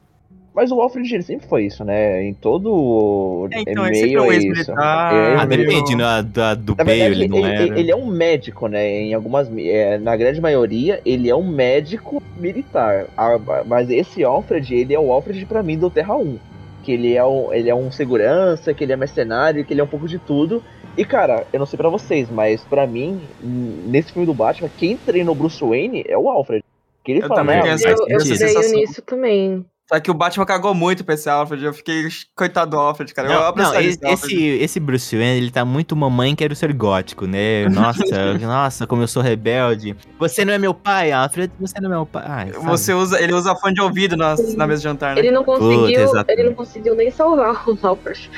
[0.52, 2.24] Mas o Alfred ele sempre foi isso, né?
[2.24, 4.46] Em todo É, então, ele sempre meio é um é isso.
[4.48, 6.22] ex-militar, É, Ah, meio- depende, né?
[6.24, 7.62] Da, do Na Bale verdade, ele não ele, era.
[7.62, 8.84] ele- ele é um médico, né?
[9.02, 9.48] Em algumas.
[9.56, 13.06] é, na grande maioria, ele é um médico militar.
[13.16, 16.36] Ah, Mas esse Alfred, ele é o Alfred pra mim do Terra 1.
[16.82, 19.84] Que ele é, um, ele é um segurança, que ele é mercenário, que ele é
[19.84, 20.62] um pouco de tudo.
[20.96, 24.96] E cara, eu não sei pra vocês, mas pra mim, nesse filme do Batman, quem
[24.96, 26.64] treinou Bruce Wayne é o Alfred.
[27.04, 27.70] Que ele Eu fala, também né?
[27.84, 28.38] Eu, eu sentido.
[28.38, 29.64] creio nisso também.
[29.90, 31.64] Só que o Batman cagou muito pra esse Alfred.
[31.64, 32.06] Eu fiquei,
[32.36, 33.28] coitado do Alfred, cara.
[33.28, 34.36] eu Não, não, esse, Alfred.
[34.36, 37.68] esse, esse Bruce Wayne, ele tá muito mamãe quero ser gótico, né?
[37.68, 38.04] Nossa,
[38.38, 39.96] nossa, como eu sou rebelde.
[40.16, 42.22] Você não é meu pai, Alfred, você não é meu pai.
[42.24, 42.52] Ai?
[42.52, 45.22] Você usa, ele usa fone de ouvido na, na mesa de jantar, né?
[45.22, 46.30] Ele não conseguiu, exatamente.
[46.38, 48.30] ele não conseguiu nem salvar o Alfred.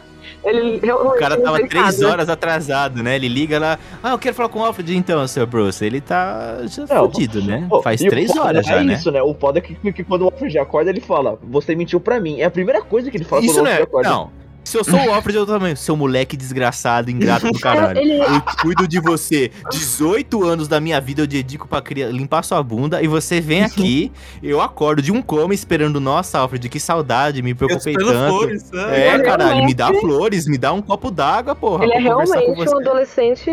[0.44, 2.06] ele O cara tava três coitado.
[2.06, 3.16] horas atrasado, né?
[3.16, 5.84] Ele liga lá, ah, eu quero falar com o Alfred então, seu Bruce.
[5.84, 7.66] Ele tá já Não, fudido, né?
[7.82, 8.94] Faz três horas é já, né?
[8.94, 9.22] isso, né?
[9.22, 12.40] O foda é que, que quando o Alfred acorda, ele fala: Você mentiu pra mim.
[12.40, 13.72] É a primeira coisa que ele fala Isso quando o é.
[13.72, 14.08] Alfred acorda.
[14.08, 14.43] Não.
[14.64, 15.76] Se eu sou o Alfred, eu também.
[15.76, 17.98] Seu moleque desgraçado, ingrato do caralho.
[17.98, 19.50] Ele- Eu cuido de você.
[19.70, 23.02] 18 anos da minha vida eu dedico pra criar, limpar sua bunda.
[23.02, 24.10] E você vem aqui,
[24.42, 28.28] eu acordo de um coma esperando, nossa, Alfred, que saudade, me Eu preocupei pelo tanto.
[28.36, 29.00] flores, né?
[29.08, 31.84] É, Ele caralho, me dá flores, me dá um copo d'água, porra.
[31.84, 33.50] Ele é realmente um adolescente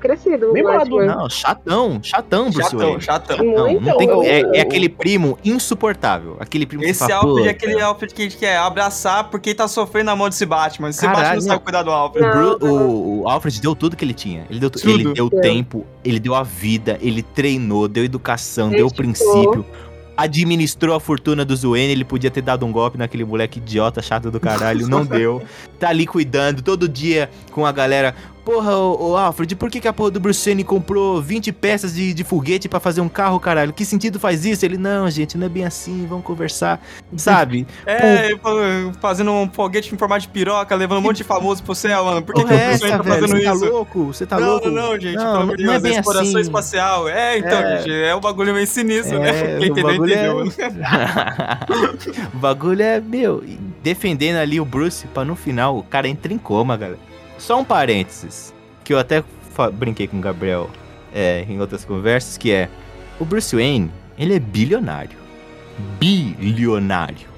[0.00, 0.52] crescido.
[0.52, 0.96] Mimado.
[1.04, 3.00] Não, chatão, chatão, Bruce Chatão, Wayne.
[3.02, 3.36] chatão.
[3.38, 6.36] Não, não tem, eu- é, é eu- aquele primo insuportável.
[6.40, 9.54] Aquele primo que Esse Alfred "Pô, é aquele Alfred que a gente quer abraçar porque
[9.54, 10.88] tá sofrendo mão desse Batman.
[10.90, 12.26] Esse Caralho, Batman não sabe cuidar do Alfred.
[12.28, 14.46] O, Não, o- o Alfred deu tudo que ele tinha.
[14.50, 14.90] Ele deu, tu- Tudo.
[14.92, 15.40] ele deu Deu.
[15.40, 19.04] tempo, ele deu a vida, ele treinou, deu educação, Ele deu esticou.
[19.04, 19.66] princípio.
[20.16, 24.30] Administrou a fortuna do Wayne, ele podia ter dado um golpe naquele moleque idiota, chato
[24.30, 25.42] do caralho, não deu.
[25.78, 28.14] Tá ali cuidando, todo dia com a galera.
[28.44, 31.94] Porra, ô, ô, Alfred, por que, que a porra do Bruce Wayne comprou 20 peças
[31.94, 33.72] de, de foguete pra fazer um carro, caralho?
[33.72, 34.64] Que sentido faz isso?
[34.66, 36.80] Ele, não, gente, não é bem assim, vamos conversar.
[37.16, 37.66] Sabe?
[37.86, 38.30] É,
[39.00, 42.22] fazendo um foguete em formato de piroca, levando um monte de famoso pro céu, mano.
[42.22, 43.14] Por que, que o é Bruce Wayne tá velho?
[43.20, 43.64] fazendo Você tá isso?
[43.64, 44.04] louco?
[44.06, 44.70] Você tá não, louco?
[44.70, 46.40] não, não, gente, Não, pelo amor de é Deus, bem exploração assim.
[46.40, 47.08] espacial.
[47.08, 47.76] É, então, É.
[47.78, 49.32] gente, é um bagulho meio sinistro, É, né?
[49.58, 50.84] Quem entendeu, bagulho é- entendeu.
[52.34, 53.42] o bagulho é, meu,
[53.82, 56.98] defendendo ali o Bruce pra no final o cara entra em coma, galera.
[57.38, 59.22] Só um parênteses, que eu até
[59.72, 60.70] brinquei com o Gabriel
[61.12, 62.68] é, em outras conversas, que é
[63.18, 65.18] o Bruce Wayne, ele é bilionário.
[65.98, 67.28] Bilionário.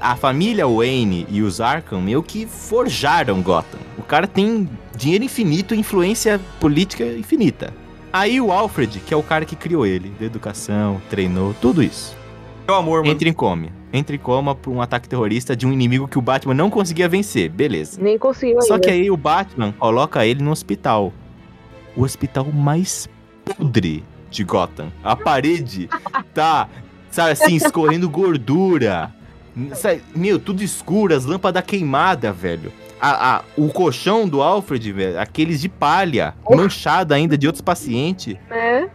[0.00, 3.78] A família Wayne e os Arkham meio que forjaram Gotham.
[3.96, 7.72] O cara tem dinheiro infinito e influência política infinita.
[8.12, 12.16] Aí o Alfred, que é o cara que criou ele, de educação, treinou, tudo isso.
[12.66, 13.12] Meu amor, mano.
[13.12, 13.68] Entra em coma.
[13.96, 17.08] Entra em coma por um ataque terrorista de um inimigo que o Batman não conseguia
[17.08, 17.48] vencer.
[17.48, 17.98] Beleza.
[18.00, 18.86] Nem conseguiu Só ainda.
[18.86, 21.12] que aí o Batman coloca ele no hospital.
[21.96, 23.08] O hospital mais
[23.44, 24.92] podre de Gotham.
[25.02, 25.88] A parede
[26.34, 26.68] tá,
[27.10, 29.14] sabe assim, escorrendo gordura.
[30.14, 32.70] Meu, tudo escuro, as lâmpadas queimadas, velho.
[33.00, 38.36] A, a- o colchão do Alfred, velho, aqueles de palha, manchado ainda de outros pacientes.
[38.50, 38.88] É.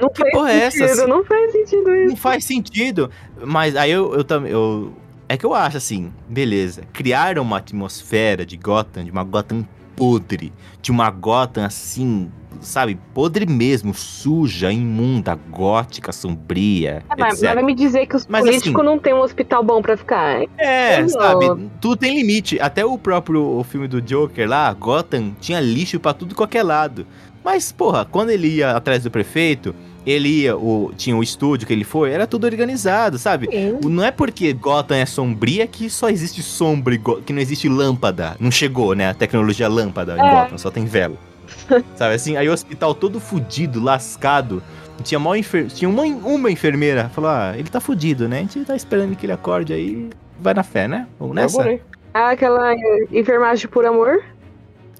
[0.00, 0.88] Não Que faz porra é essa?
[0.88, 2.08] sentido, não faz sentido isso.
[2.10, 3.10] Não faz sentido.
[3.44, 4.50] Mas aí eu, eu também.
[4.52, 4.92] Eu,
[5.28, 6.82] é que eu acho assim, beleza.
[6.92, 9.64] Criaram uma atmosfera de Gotham, de uma Gotham
[9.96, 10.52] podre.
[10.82, 17.04] De uma Gotham assim, sabe, podre mesmo, suja, imunda, gótica, sombria.
[17.08, 19.62] Ah, mas, mas vai me dizer que os Mas políticos assim- não têm um hospital
[19.62, 20.42] bom pra ficar.
[20.58, 21.68] É, sabe?
[21.80, 22.58] Tudo tem limite.
[22.60, 27.06] Até o próprio o filme do Joker lá, Gotham, tinha lixo pra tudo qualquer lado.
[27.44, 29.74] Mas, porra, quando ele ia atrás do prefeito,
[30.06, 33.48] ele ia, o, tinha o estúdio que ele foi, era tudo organizado, sabe?
[33.50, 33.78] Sim.
[33.88, 38.36] Não é porque Gotham é sombria que só existe sombra, que não existe lâmpada.
[38.40, 39.10] Não chegou, né?
[39.10, 40.30] A tecnologia lâmpada em É.
[40.30, 41.16] Gotham, só tem vela.
[41.96, 42.36] Sabe assim?
[42.36, 44.62] Aí o hospital todo fudido, lascado.
[45.02, 45.66] Tinha, mó enfer...
[45.68, 47.08] tinha uma, uma enfermeira.
[47.08, 48.38] Falou: Ah, ele tá fudido, né?
[48.38, 50.10] A gente tá esperando que ele acorde aí.
[50.38, 51.06] Vai na fé, né?
[51.18, 51.78] Vamos nessa?
[52.12, 52.74] Ah, aquela
[53.12, 54.22] enfermagem por amor.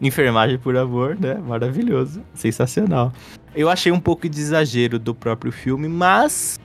[0.00, 1.34] Enfermagem por amor, né?
[1.34, 2.22] Maravilhoso.
[2.34, 3.12] Sensacional.
[3.54, 6.58] Eu achei um pouco de exagero do próprio filme, mas.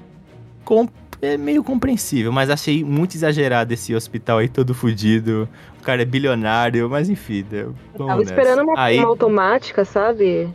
[0.64, 0.88] com-
[1.22, 5.48] É meio compreensível, mas achei muito exagerado esse hospital aí todo fudido.
[5.80, 7.44] O cara é bilionário, mas enfim.
[7.52, 8.24] Vamos Tava nessa.
[8.34, 10.50] esperando uma, Aí, uma automática, sabe?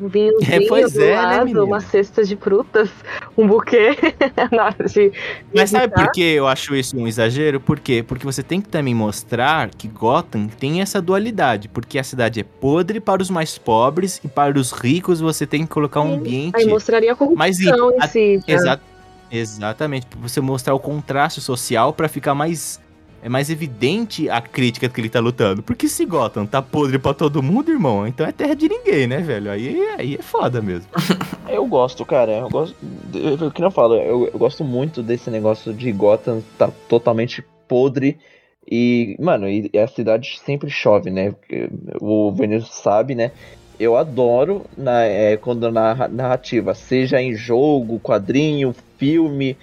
[0.00, 1.64] Um vinhozinho É, pois do é, né, lado, menina?
[1.64, 2.90] uma cesta de frutas,
[3.36, 3.96] um buquê
[4.52, 5.12] na hora de.
[5.54, 7.60] Mas sabe por que eu acho isso um exagero?
[7.60, 8.02] Por quê?
[8.06, 11.68] Porque você tem que também mostrar que Gotham tem essa dualidade.
[11.68, 15.62] Porque a cidade é podre para os mais pobres e para os ricos você tem
[15.62, 16.18] que colocar um Sim.
[16.18, 18.04] ambiente Aí mostraria a corrupção limpo.
[18.04, 18.40] em si.
[18.46, 18.80] Exa
[19.30, 22.80] exatamente, pra você mostrar o contraste social pra ficar mais
[23.22, 25.62] é mais evidente a crítica que ele tá lutando.
[25.62, 29.18] Porque se Gotham tá podre pra todo mundo, irmão, então é terra de ninguém, né,
[29.18, 29.50] velho?
[29.50, 30.88] Aí, aí é foda mesmo.
[31.48, 32.32] Eu gosto, cara.
[32.32, 32.76] Eu gosto.
[33.14, 38.18] Eu, que não falo, eu, eu gosto muito desse negócio de Gotham tá totalmente podre.
[38.68, 41.34] E, mano, e a cidade sempre chove, né?
[42.00, 43.30] O Vinícius sabe, né?
[43.78, 49.56] Eu adoro na, é, quando na narrativa, seja em jogo, quadrinho, filme,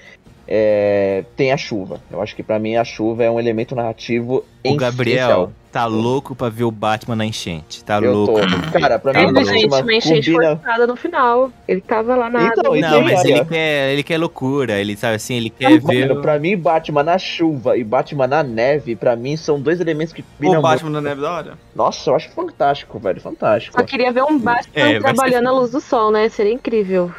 [0.48, 2.00] é, tem a chuva.
[2.12, 5.52] Eu acho que pra mim a chuva é um elemento narrativo O Gabriel essencial.
[5.72, 7.84] tá louco pra ver o Batman na enchente.
[7.84, 8.34] Tá Eu louco.
[8.40, 8.80] tô.
[8.80, 9.46] Cara, pra Tá mim louco.
[9.46, 10.56] gente, Batman uma enchente combina.
[10.58, 11.52] forçada no final.
[11.68, 12.80] Ele tava lá na Então, água.
[12.80, 14.80] Não, mas ele quer, ele quer loucura.
[14.80, 16.08] Ele sabe assim, ele quer ver.
[16.10, 20.14] Mano, pra mim, Batman na chuva e Batman na neve, pra mim, são dois elementos
[20.14, 20.72] que combinam O muito.
[20.74, 21.54] Batman da Neve da hora.
[21.76, 23.20] Nossa, eu acho fantástico, velho.
[23.22, 23.76] Fantástico.
[23.80, 26.28] Só queria ver um Batman É, trabalhando à luz do sol, né?
[26.30, 27.12] Seria incrível.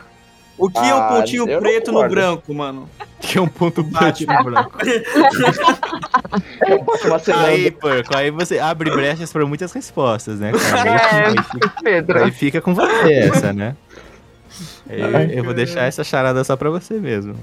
[0.56, 2.88] O que é um Ah, pontinho preto no branco, mano?
[3.24, 4.34] Que é um ponto Batman.
[4.34, 4.78] Batman branco.
[7.24, 10.90] Semana Aí, porco, aí você abre brechas pra muitas respostas, né, cara?
[10.94, 11.26] É.
[11.28, 12.24] Aí fica, Pedro.
[12.24, 13.74] aí fica com você essa, né?
[14.88, 15.08] Eu,
[15.38, 17.34] eu vou deixar essa charada só pra você mesmo.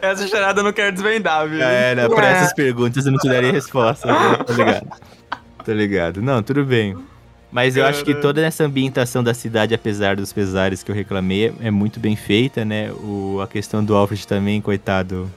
[0.00, 1.62] Essa charada eu não quero desvendar, viu?
[1.62, 2.32] É, né, pra É.
[2.32, 4.06] essas perguntas eu não te daria resposta.
[4.08, 4.38] Né?
[4.46, 4.86] Tô ligado.
[5.64, 6.22] Tô ligado.
[6.22, 6.96] Não, tudo bem.
[7.50, 11.52] Mas eu acho que toda essa ambientação da cidade, apesar dos pesares que eu reclamei,
[11.60, 12.90] é muito bem feita, né?
[12.92, 15.30] O, a questão do Alfred também, coitado.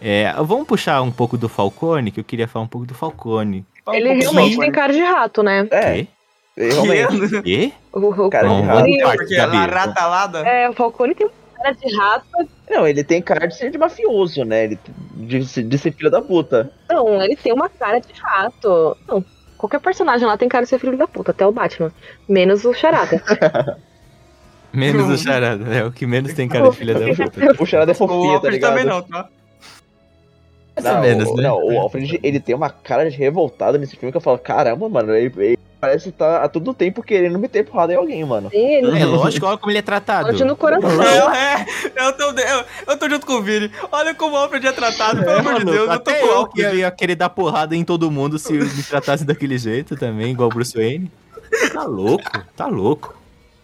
[0.00, 3.64] É, vamos puxar um pouco do Falcone, que eu queria falar um pouco do Falcone.
[3.84, 5.68] Fala um Ele pouco realmente tem cara de rato, né?
[5.70, 6.08] É, Quê?
[6.56, 7.42] realmente.
[7.42, 7.72] Quê?
[7.92, 8.84] O, o Cara de Não, rato.
[9.02, 10.38] parte, Porque a ratalada.
[10.40, 12.26] É, o Falcone tem cara de rato.
[12.70, 14.64] Não, ele tem cara de ser de mafioso, né?
[14.64, 14.78] Ele,
[15.14, 16.72] de, ser- de ser filho da puta.
[16.90, 18.96] Não, ele tem uma cara de rato.
[19.06, 19.24] Não,
[19.62, 21.92] qualquer personagem lá tem cara de ser filho da puta, até o Batman.
[22.28, 23.22] Menos o Charada.
[24.72, 27.54] Menos o Charada, é o que menos tem cara de filha da puta.
[27.62, 28.70] O Charada é O fofinho, tá Alfred ligado?
[28.70, 29.28] também não, tá?
[30.82, 31.42] Não, menos, o, né?
[31.42, 34.88] não, o Alfred, ele tem uma cara de revoltado nesse filme que eu falo, caramba,
[34.88, 38.48] mano, ele, ele parece estar a todo tempo querendo meter porrada em alguém, mano.
[38.50, 40.28] Sim, ele É lógico, olha como ele é tratado.
[40.28, 41.34] ódio no coração.
[41.34, 43.68] É, é, eu tô, eu, eu tô junto com o Vini.
[43.90, 46.30] Olha como o Alfred é tratado, pelo amor de Deus, eu tô até com o
[46.30, 50.30] eu que ia querer dar porrada em todo mundo se me tratasse daquele jeito também,
[50.30, 51.10] igual o Bruce Wayne.
[51.72, 53.16] Tá louco, tá louco.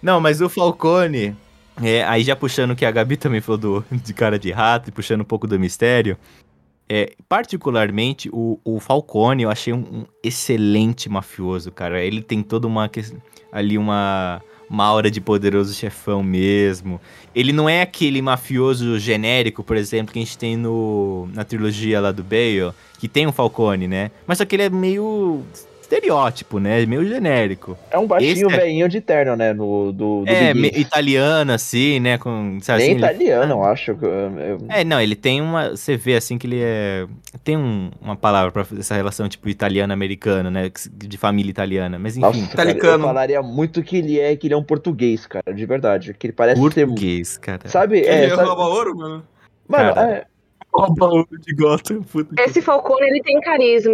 [0.03, 1.37] Não, mas o Falcone,
[1.81, 4.89] é, aí já puxando o que a Gabi também falou do, de cara de rato
[4.89, 6.19] e puxando um pouco do mistério,
[6.89, 12.03] é, particularmente o, o Falcone eu achei um, um excelente mafioso, cara.
[12.03, 12.91] Ele tem toda uma
[13.53, 17.01] ali uma uma aura de poderoso chefão mesmo.
[17.35, 22.01] Ele não é aquele mafioso genérico, por exemplo, que a gente tem no, na trilogia
[22.01, 24.11] lá do Bale, que tem um Falcone, né?
[24.27, 25.43] Mas só que ele é meio
[25.89, 26.85] estereótipo, né?
[26.85, 27.77] Meio genérico.
[27.91, 29.53] É um baixinho Esse é- velhinho de terno, né?
[29.55, 32.19] No, do, do é, me- italiano, assim, né?
[32.19, 33.95] Com, sabe, Nem assim, ele- italiano, eu acho.
[33.97, 35.71] que, eu- É, não, ele tem uma.
[35.71, 37.07] Você vê assim que ele é.
[37.43, 40.71] Tem um- uma palavra pra fazer essa relação, tipo, italiano-americano, né?
[40.93, 41.99] De família italiana.
[41.99, 43.05] Mas enfim, Nossa, cara, eu Italicano.
[43.05, 46.13] falaria muito que ele é que ele é um português, cara, de verdade.
[46.15, 47.67] Que ele parece português, cara.
[47.67, 47.99] Sabe?
[47.99, 49.25] Ele É, sabe rouba ouro, mano?
[49.67, 50.11] mano, Cara.
[50.11, 50.25] é,
[50.71, 52.05] Rouba de Gotham,
[52.41, 53.93] Esse Falcone, ele tem carisma.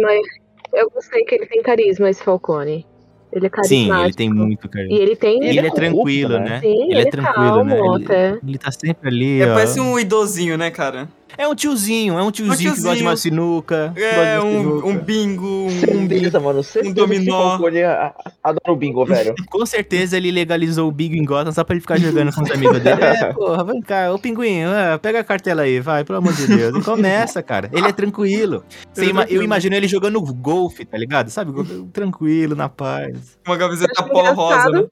[0.75, 2.85] Eu gostei que ele tem carisma, esse Falcone.
[3.31, 4.05] Ele é Sim, carismático.
[4.07, 4.85] ele tem muito, cara.
[4.89, 5.41] E ele tem...
[5.43, 6.49] E Ele ele é é tranquilo, né?
[6.49, 6.59] né?
[6.61, 7.75] Sim, ele é tranquilo, né?
[7.75, 8.39] calmo Ele, até.
[8.47, 9.53] ele tá sempre ali, É, ó.
[9.55, 11.09] parece um idosinho, né, cara?
[11.37, 13.17] É um tiozinho, é um tiozinho, que gosta de uma tiozinho.
[13.35, 13.93] sinuca.
[13.95, 14.87] É, um, sinuca.
[14.87, 15.69] um bingo, um...
[15.69, 16.63] certeza, mano.
[16.63, 17.49] Certeza esse dominó.
[17.51, 19.33] Falcone a- a- adora o bingo, velho.
[19.49, 22.51] Com certeza ele legalizou o Big em Gotham só pra ele ficar jogando com os
[22.51, 22.95] amigos dele.
[23.05, 26.47] É, porra, vem cá, ô pinguinho, é, pega a cartela aí, vai, pelo amor de
[26.47, 26.77] Deus.
[26.77, 27.69] E começa, cara.
[27.73, 28.63] Ele é tranquilo.
[28.93, 31.29] Você é ima- eu imagino ele jogando golfe, tá ligado?
[31.29, 31.51] Sabe?
[31.91, 33.37] Tranquilo, na paz.
[33.45, 34.85] uma camiseta polo rosa, né?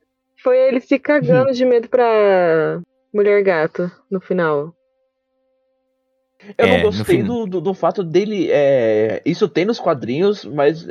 [0.43, 2.81] Foi ele se cagando de medo pra
[3.13, 4.73] Mulher Gato no final.
[6.57, 8.49] Eu É, não gostei do, do, do fato dele.
[8.51, 10.87] É, isso tem nos quadrinhos, mas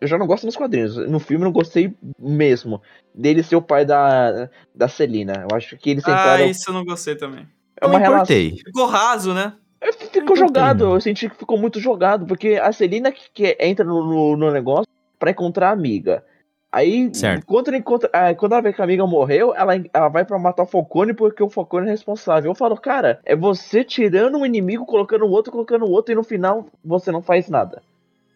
[0.00, 0.96] eu já não gosto nos quadrinhos.
[1.08, 2.80] No filme eu não gostei mesmo.
[3.14, 5.46] Dele ser o pai da, da Celina.
[5.50, 6.46] Eu acho que eles Ah, tentaram.
[6.46, 7.46] isso eu não gostei também.
[7.80, 8.36] é Eu uma me relação.
[8.36, 8.62] importei.
[8.64, 9.52] Ficou raso, né?
[9.80, 10.94] É, Ficou jogado, não.
[10.94, 14.50] eu senti que ficou muito jogado, porque a Celina que, que entra no, no, no
[14.50, 14.86] negócio
[15.18, 16.24] pra encontrar a amiga.
[16.70, 17.46] Aí, Certo.
[17.46, 20.38] quando, ela encontra, ah, quando ela vê que a amiga morreu, ela, ela vai pra
[20.38, 22.50] matar o Falcone porque o Falcone é responsável.
[22.50, 26.14] Eu falo, cara, é você tirando um inimigo, colocando o outro, colocando o outro, e
[26.16, 27.82] no final você não faz nada.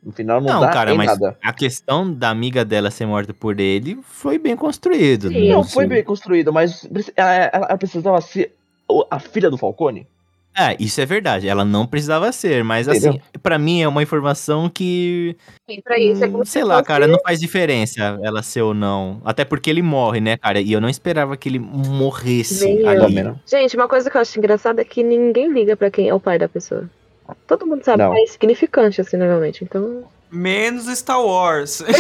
[0.03, 1.37] No final não, Não, dá cara, mas nada.
[1.43, 5.29] a questão da amiga dela ser morta por ele foi bem construído.
[5.29, 5.49] Sim.
[5.49, 5.53] né?
[5.55, 5.95] Não foi Assim.
[5.95, 8.55] bem construído, mas ela, ela- precisava ser
[9.11, 10.07] a filha do Falcone.
[10.61, 11.49] É, isso é verdade.
[11.49, 13.21] Ela não precisava ser, mas assim, Entendeu?
[13.43, 15.37] pra mim é uma informação que
[15.69, 18.43] E pra isso é Hum, como sei se lá, fosse- cara, não faz diferença ela
[18.43, 19.21] ser ou não.
[19.25, 20.61] Até porque ele morre, né, cara?
[20.61, 23.35] E eu não esperava que ele morresse Nem ali.
[23.47, 26.21] Gente, uma coisa que eu acho engraçada é que ninguém liga pra quem é o
[26.21, 26.89] pai da pessoa.
[27.47, 28.13] Todo mundo sabe Não.
[28.13, 29.63] que é insignificante, assim, normalmente.
[29.65, 30.03] Então.
[30.33, 31.83] Menos Star Wars.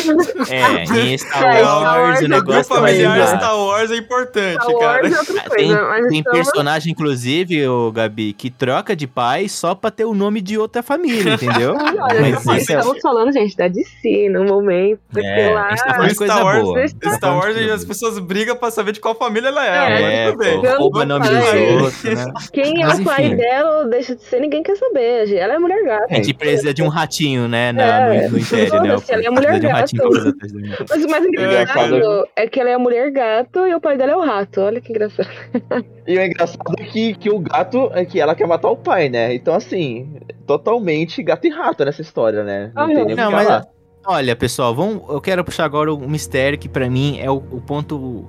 [0.50, 3.36] É, em Star É, Wars, Star Wars o é Grupo negócio vai familiar mudar.
[3.38, 5.02] Star Wars é importante, Star cara.
[5.02, 9.06] Wars é outra coisa, Tem, mas tem então- personagem, inclusive, o Gabi, que troca de
[9.06, 11.74] pai só pra ter o nome de outra família, entendeu?
[12.00, 15.00] Olha, Mas nós isso é- estamos falando, gente, da DC, no momento.
[15.12, 15.68] Porque É, lá.
[15.68, 15.76] tá
[16.08, 16.88] Star Wars, boa.
[16.88, 19.70] Star Star Wars as pessoas brigam pra saber de qual família ela é.
[19.70, 20.60] É, mas tudo bem.
[20.60, 22.24] pô, rouba nome dos outros, né?
[22.52, 23.36] Quem é Mas o pai enfim.
[23.36, 25.32] dela deixa de ser, ninguém quer saber.
[25.34, 26.06] Ela é mulher gata.
[26.10, 28.88] A gente precisa de um ratinho, né, na- É, no, no Império, né?
[28.88, 30.86] ela é Precisa mulher um gato.
[30.88, 32.28] Mas o mais engraçado engraçado.
[32.36, 34.60] é que ela é a mulher gato e o pai dela é o rato.
[34.60, 35.28] Olha que engraçado.
[36.06, 39.08] E o engraçado é que, que o gato é que ela quer matar o pai,
[39.08, 39.32] né?
[39.32, 40.16] Então, assim,
[40.46, 42.72] totalmente gato e rato nessa história, né?
[42.74, 43.04] Não Ah, tem não.
[43.04, 43.66] nem o que Não, mas
[44.06, 47.60] olha, pessoal, vamos, eu quero puxar agora um mistério que pra mim é o, o
[47.60, 48.26] ponto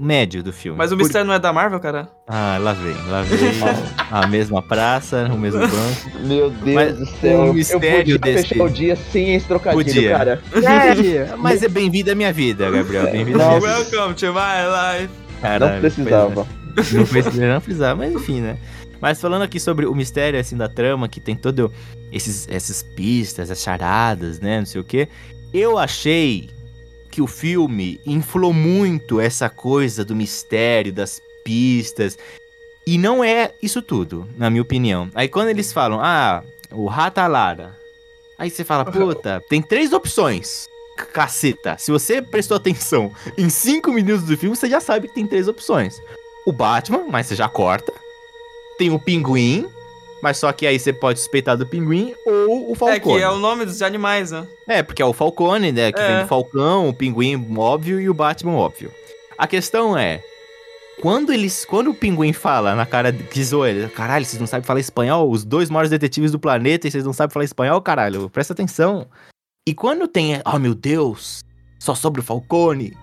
[0.00, 0.78] médio do filme.
[0.78, 2.08] Mas o Por- mistério não é da Marvel, cara?
[2.26, 3.38] Ah, lá vem, lá vem.
[4.10, 6.18] a mesma praça, o mesmo banco.
[6.26, 7.40] Meu Deus Mas do céu.
[7.42, 10.10] o eu mistério podia desse- fechar o dia sem esse trocadilho, Podia.
[10.16, 10.42] cara.
[10.54, 13.10] É, Mas é bem-vindo à minha vida, Gabriel.
[13.10, 13.72] Bem-vindo à minha vida.
[13.72, 15.10] Welcome to my life.
[15.42, 16.46] Caralho, não precisava.
[16.74, 16.96] pois é.
[16.98, 18.56] Não precisava, não precisava, mas enfim, né?
[19.00, 21.72] Mas falando aqui sobre o mistério, assim, da trama, que tem todo
[22.12, 25.08] esses, essas pistas, as charadas, né, não sei o quê.
[25.54, 26.48] Eu achei
[27.10, 32.16] que o filme inflou muito essa coisa do mistério, das pistas.
[32.86, 35.10] E não é isso tudo, na minha opinião.
[35.14, 37.76] Aí quando eles falam, ah, o Ratalara.
[38.38, 40.68] Aí você fala, puta, tem três opções.
[41.12, 41.76] Caceta.
[41.78, 45.48] Se você prestou atenção em cinco minutos do filme, você já sabe que tem três
[45.48, 46.00] opções.
[46.46, 47.92] O Batman, mas você já corta.
[48.78, 49.66] Tem o Pinguim,
[50.22, 52.96] mas só que aí você pode suspeitar do Pinguim ou o Falcone.
[53.16, 54.46] É que é o nome dos animais, né?
[54.68, 55.92] É, porque é o Falcone, né?
[55.92, 56.06] Que É.
[56.16, 58.92] vem do Falcão, o Pinguim óbvio e o Batman óbvio.
[59.38, 60.22] A questão é.
[61.00, 61.64] Quando eles.
[61.64, 65.30] Quando o pinguim fala na cara que zoa ele, caralho, vocês não sabem falar espanhol?
[65.30, 68.28] Os dois maiores detetives do planeta e vocês não sabem falar espanhol, caralho?
[68.28, 69.06] Presta atenção.
[69.66, 70.42] E quando tem.
[70.44, 71.40] Oh meu Deus!
[71.78, 72.94] Só sobre o Falcone.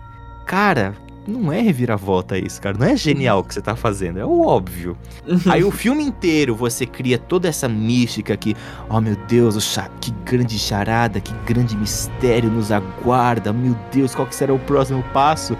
[0.45, 0.95] Cara,
[1.27, 2.77] não é reviravolta isso, cara.
[2.77, 4.97] Não é genial o que você tá fazendo, é o óbvio.
[5.51, 8.55] Aí o filme inteiro você cria toda essa mística que,
[8.89, 13.51] oh meu Deus, o cha- que grande charada, que grande mistério nos aguarda.
[13.51, 15.57] Meu Deus, qual que será o próximo passo?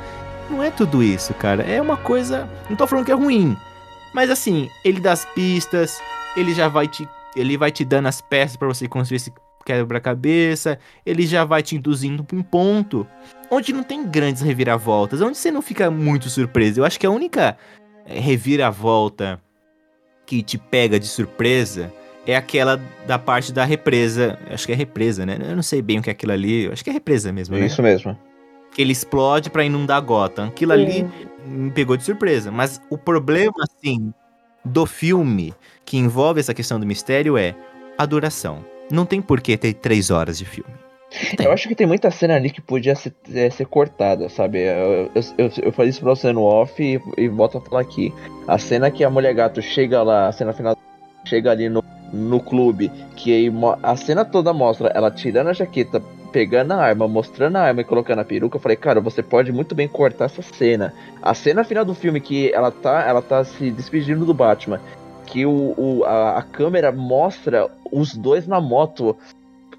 [0.49, 1.63] Não é tudo isso, cara.
[1.63, 3.55] É uma coisa, não tô falando que é ruim,
[4.13, 5.99] mas assim, ele dá as pistas,
[6.37, 9.33] ele já vai te, ele vai te dando as peças pra você construir esse
[9.65, 13.05] quebra-cabeça, ele já vai te induzindo pra um ponto
[13.49, 16.79] onde não tem grandes reviravoltas, onde você não fica muito surpreso.
[16.79, 17.57] Eu acho que a única
[18.05, 19.41] eh, reviravolta
[20.25, 21.91] que te pega de surpresa
[22.25, 24.37] é aquela da parte da represa.
[24.51, 25.37] Acho que é represa, né?
[25.39, 26.65] Eu não sei bem o que é aquilo ali.
[26.65, 27.65] Eu acho que é represa mesmo, né?
[27.65, 28.17] Isso mesmo.
[28.73, 30.47] Que ele explode pra inundar Gotham.
[30.47, 31.09] Aquilo ali
[31.45, 32.51] me pegou de surpresa.
[32.51, 34.13] Mas o problema, assim,
[34.63, 35.53] do filme
[35.85, 37.55] que envolve essa questão do mistério é
[37.97, 38.63] a duração.
[38.91, 40.86] Não tem por que ter três horas de filme.
[41.37, 41.45] Tem.
[41.45, 44.59] Eu acho que tem muita cena ali que podia ser, é, ser cortada, sabe?
[44.59, 47.81] Eu, eu, eu, eu falei isso pra você no off e, e volto a falar
[47.81, 48.13] aqui.
[48.47, 50.75] A cena que a mulher gato chega lá, a cena final
[51.25, 53.51] chega ali no, no clube, que aí
[53.83, 56.01] a cena toda mostra ela tirando a jaqueta,
[56.31, 58.57] pegando a arma, mostrando a arma e colocando a peruca.
[58.57, 60.93] Eu falei, cara, você pode muito bem cortar essa cena.
[61.21, 64.79] A cena final do filme que ela tá, ela tá se despedindo do Batman,
[65.25, 69.17] que o, o- a, a câmera mostra os dois na moto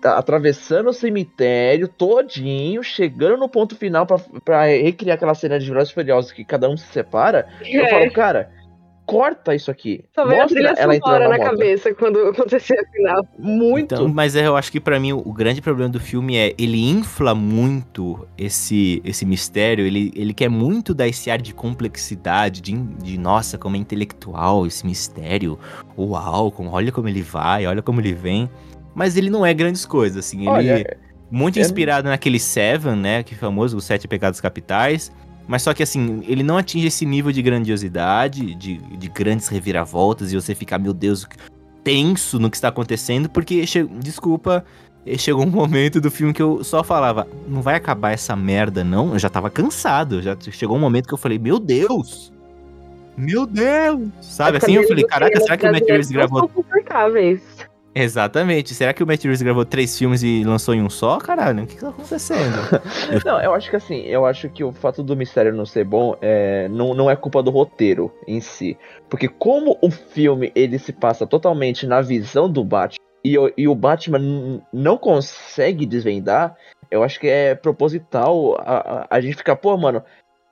[0.00, 5.66] tá atravessando o cemitério todinho, chegando no ponto final pra, pra recriar aquela cena de
[5.68, 7.46] Velozes e Furiosos que cada um se separa.
[7.64, 7.88] Eu É.
[7.90, 8.50] falo, cara,
[9.04, 10.04] corta isso aqui.
[10.14, 11.50] Só veio a Mostra trilha ela entrando na na moto.
[11.50, 13.26] cabeça quando acontecer a final.
[13.38, 13.94] Muito.
[13.94, 16.90] Então, mas é, eu acho que pra mim o grande problema do filme é ele
[16.90, 22.72] infla muito esse, esse mistério, ele, ele quer muito dar esse ar de complexidade, de,
[22.76, 25.58] de nossa, como é intelectual esse mistério.
[25.96, 28.48] Uau, como, olha como ele vai, olha como ele vem.
[28.98, 30.98] Mas ele não é grandes coisas, assim, ele Olha,
[31.30, 35.12] muito eu- inspirado naquele Seven, né, que é famoso, os Sete Pecados Capitais.
[35.46, 40.32] Mas só que assim, ele não atinge esse nível de grandiosidade, de, de grandes reviravoltas,
[40.32, 41.26] e você ficar, meu Deus,
[41.84, 44.64] tenso no que está acontecendo, porque, che- desculpa,
[45.06, 48.82] eh, chegou um momento do filme que eu só falava, não vai acabar essa merda,
[48.82, 49.12] não?
[49.12, 52.32] Eu já tava cansado, já chegou um momento que eu falei, meu Deus!
[53.16, 54.08] Meu Deus!
[54.20, 54.74] Sabe assim?
[54.74, 57.40] Eu falei, caraca, será que o Matt Reeves gravou confortáveis.
[58.02, 58.74] Exatamente.
[58.74, 61.18] Será que o Matt Reeves gravou três filmes e lançou em um só?
[61.18, 62.56] Caralho, o que, que tá acontecendo?
[63.24, 66.16] Não, eu acho que assim, eu acho que o fato do mistério não ser bom
[66.20, 68.78] é, não, não é culpa do roteiro em si.
[69.10, 73.66] Porque como o filme ele se passa totalmente na visão do Batman e, o- e
[73.66, 76.54] o Batman não consegue desvendar,
[76.90, 80.02] eu acho que é proposital a, a, a gente ficar, pô, mano,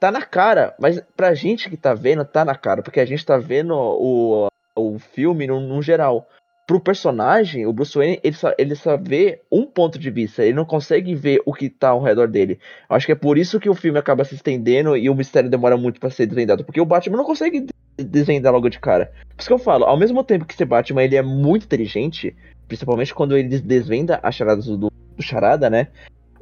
[0.01, 3.25] tá na cara, mas pra gente que tá vendo, tá na cara, porque a gente
[3.25, 6.27] tá vendo o, o filme no, no geral.
[6.67, 10.55] Pro personagem, o Bruce Wayne, ele só, ele só vê um ponto de vista, ele
[10.55, 12.59] não consegue ver o que tá ao redor dele.
[12.89, 15.77] Acho que é por isso que o filme acaba se estendendo e o mistério demora
[15.77, 19.13] muito pra ser desvendado, porque o Batman não consegue de- desvendar logo de cara.
[19.29, 22.35] Por isso que eu falo, ao mesmo tempo que esse Batman ele é muito inteligente,
[22.67, 25.87] principalmente quando ele des- desvenda as charadas do, do Charada, né?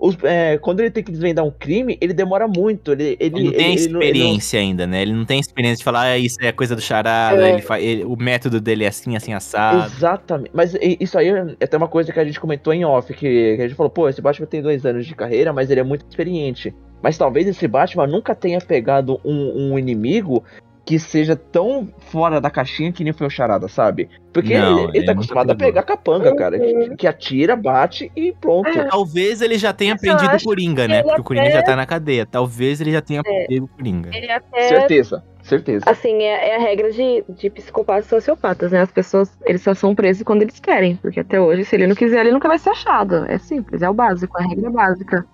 [0.07, 2.93] Os- é, quando ele tem que desvendar um crime, ele demora muito.
[2.93, 5.01] Ele, ele, Ele não tem ele- ele não- experiência ainda, né?
[5.01, 7.53] Ele não tem experiência de falar, ah, isso é coisa do charada, É.
[7.55, 9.91] ele fa- o método dele é assim, assim, assado.
[9.97, 10.51] Exatamente.
[10.53, 13.63] Mas isso aí é até uma coisa que a gente comentou em off, que, que
[13.63, 16.05] a gente falou, pô, esse Batman tem dois anos de carreira, mas ele é muito
[16.09, 16.75] experiente.
[17.03, 20.45] Mas talvez esse Batman nunca tenha pegado um, um inimigo
[20.85, 24.09] que seja tão fora da caixinha que nem foi o Charada, sabe?
[24.33, 26.59] Porque Não, ele, ele ele tá é muito acostumado a pegar capanga, cara.
[26.59, 26.97] Que, Uhum.
[26.97, 28.69] que atira, bate e pronto.
[28.69, 28.85] É.
[28.85, 30.97] Talvez ele já tenha aprendido o Coringa, né?
[30.97, 32.27] ele Porque o Coringa até- já tá na cadeia.
[32.27, 34.11] Talvez ele já tenha aprendido o Coringa.
[34.13, 35.85] Ele até Certeza, certeza.
[35.89, 38.83] Assim, é, é a regra de, de psicopatas e sociopatas, né?
[38.83, 40.97] As pessoas, eles só são presos quando eles querem.
[40.97, 43.25] Porque até hoje, se ele não quiser, ele nunca vai ser achado.
[43.27, 45.25] É simples, é o básico, é a regra básica.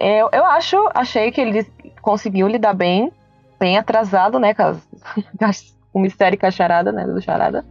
[0.00, 1.64] Eu, eu acho, achei que ele
[2.00, 3.12] conseguiu lidar bem,
[3.62, 4.54] bem atrasado, né?
[5.94, 7.06] O mistério com a charada, né?
[7.06, 7.66] Do charada.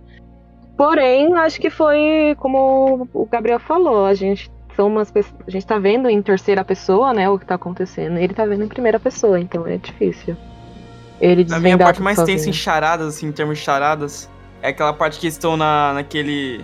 [0.77, 5.65] Porém, acho que foi como o Gabriel falou, a gente são umas pessoas, a gente
[5.65, 8.17] tá vendo em terceira pessoa, né, o que tá acontecendo.
[8.19, 10.37] Ele tá vendo em primeira pessoa, então é difícil.
[11.19, 14.29] Ele A minha parte mais tensa em charadas, assim, em termos de charadas,
[14.61, 16.63] é aquela parte que estão na, naquele.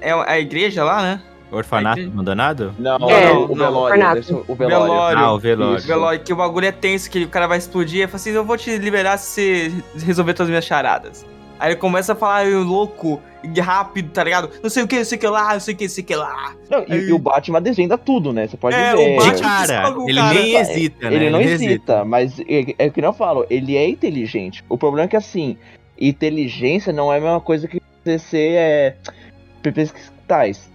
[0.00, 1.20] É a igreja lá, né?
[1.50, 2.74] Orfanato tem- abandonado?
[2.78, 4.22] Não, É, não, o não, velório.
[4.22, 4.56] Ser o velório.
[4.56, 5.18] Velório.
[5.18, 5.76] Ah, o velório.
[5.78, 5.86] Isso.
[5.86, 8.02] Velório, que o bagulho é tenso, que o cara vai explodir.
[8.02, 11.24] Aí fala assim: Eu vou te liberar se você resolver todas as minhas charadas.
[11.58, 14.48] Aí ele começa a falar eu, louco, e rápido, tá ligado?
[14.62, 16.04] Não sei o que, não sei o que lá, não sei o que, não sei
[16.04, 16.52] o que lá.
[16.70, 18.46] Não, e, e o Batman desvenda tudo, né?
[18.46, 19.18] Você pode É, ver.
[19.18, 21.16] o De Batman- cara, o ele cara- nem hesita, né?
[21.16, 24.62] Ele não nem hesita, mas é, é o que eu falo, ele é inteligente.
[24.68, 25.56] O problema é que assim,
[26.00, 28.96] inteligência não é a mesma coisa que você ser é,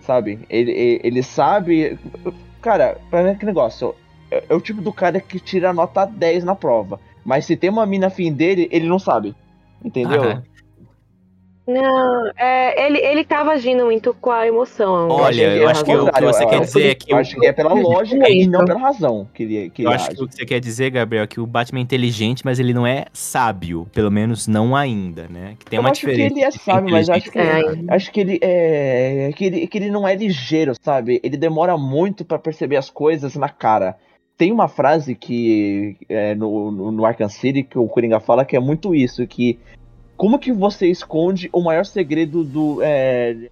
[0.02, 0.40] sabe?
[0.50, 1.98] Ele, ele, ele sabe.
[2.62, 3.96] Cara, pra mim é que negócio.
[4.32, 7.00] É, é o tipo do cara que tira nota 10 na prova.
[7.24, 9.36] Mas se tem uma mina afim dele, ele não sabe.
[9.84, 10.42] Entendeu?
[11.66, 15.08] Não, é, ele, ele tava agindo muito com a emoção.
[15.10, 17.54] Olha, eu acho que o que você quer dizer é que Eu acho que é
[17.54, 20.18] pela lógica e não pela razão que ele, que Eu ele acho age.
[20.18, 22.74] que o que você quer dizer, Gabriel, é que o Batman é inteligente, mas ele
[22.74, 23.88] não é sábio.
[23.94, 25.56] Pelo menos não ainda, né?
[25.58, 26.34] Que tem eu uma acho diferença.
[26.34, 29.78] que ele é sábio, mas acho que, É, acho que ele é que ele, que
[29.78, 31.22] ele não é ligeiro, sabe?
[31.24, 33.96] Ele demora muito pra perceber as coisas na cara.
[34.38, 38.56] Tem uma frase que é, no, no, no Arkham City que o Coringa fala que
[38.58, 39.58] é muito isso, que
[40.16, 43.50] como que você esconde o maior segredo do é,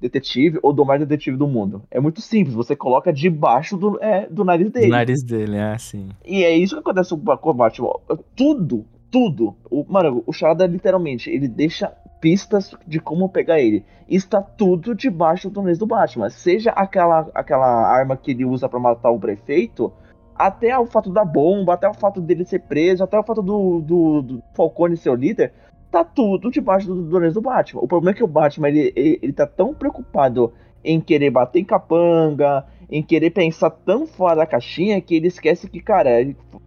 [0.00, 1.82] detetive ou do maior detetive do mundo?
[1.90, 4.88] É muito simples, você coloca debaixo do, é, do nariz do dele.
[4.88, 6.08] nariz dele, é assim.
[6.24, 7.92] E é isso que acontece com o Batman.
[8.36, 9.54] Tudo, tudo.
[9.70, 13.84] O, mano, o Charada literalmente, ele deixa pistas de como pegar ele.
[14.08, 16.30] Está tudo debaixo do nariz do Batman.
[16.30, 19.92] Seja aquela, aquela arma que ele usa pra matar o prefeito,
[20.34, 23.80] até o fato da bomba, até o fato dele ser preso, até o fato do,
[23.80, 25.52] do, do Falcone ser o líder.
[25.94, 27.80] Tá tudo debaixo do, do nariz do Batman.
[27.80, 30.52] O problema é que o Batman, ele, ele, ele tá tão preocupado
[30.84, 35.70] em querer bater em capanga, em querer pensar tão fora da caixinha que ele esquece
[35.70, 36.10] que, cara,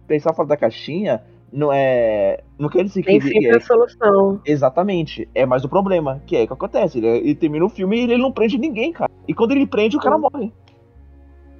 [0.06, 1.22] pensar fora da caixinha
[1.52, 2.40] não é.
[2.58, 4.40] Não quer dizer que Nem sempre é- a solução.
[4.46, 5.28] Exatamente.
[5.34, 6.96] É mais o problema, que é o que acontece.
[6.96, 9.10] Ele, ele termina o filme e ele não prende ninguém, cara.
[9.28, 10.50] E quando ele prende, o cara morre.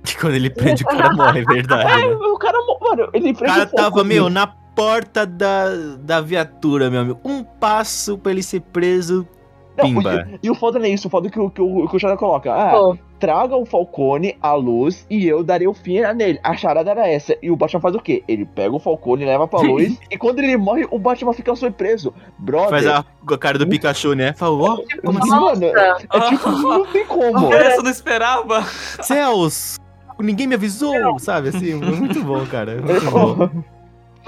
[0.02, 1.84] Que quando ele prende, o cara morre, é verdade.
[2.08, 2.14] né?
[2.14, 3.10] O cara morre, mano.
[3.12, 4.46] Ele O prende cara o foco tava, meu, na
[4.78, 5.68] porta da,
[6.00, 7.20] da viatura, meu amigo.
[7.24, 9.26] Um passo pra ele ser preso.
[9.76, 10.28] Não, Pimba.
[10.42, 11.96] E, e o foda não é isso, o foda é que, o- que, o- que
[11.96, 12.52] o Charada coloca.
[12.52, 16.40] Ah, Pô, traga o Falcone à luz e eu darei o fim nele.
[16.42, 17.36] A charada era essa.
[17.40, 18.24] E o Batman faz o quê?
[18.26, 22.12] Ele pega o Falcone, leva pra luz e quando ele morre, o Batman fica surpreso.
[22.40, 22.70] Brother.
[22.70, 24.32] Faz a, a cara do Pikachu, né?
[24.32, 25.30] Falou, ó, como assim?
[25.30, 27.52] Mano, é tipo, não tem como.
[27.54, 28.62] Essa eu não esperava.
[29.02, 29.78] Céus!
[30.20, 31.50] Ninguém me avisou, sabe?
[31.50, 32.82] Assim, muito bom, cara.
[32.82, 33.48] Muito bom.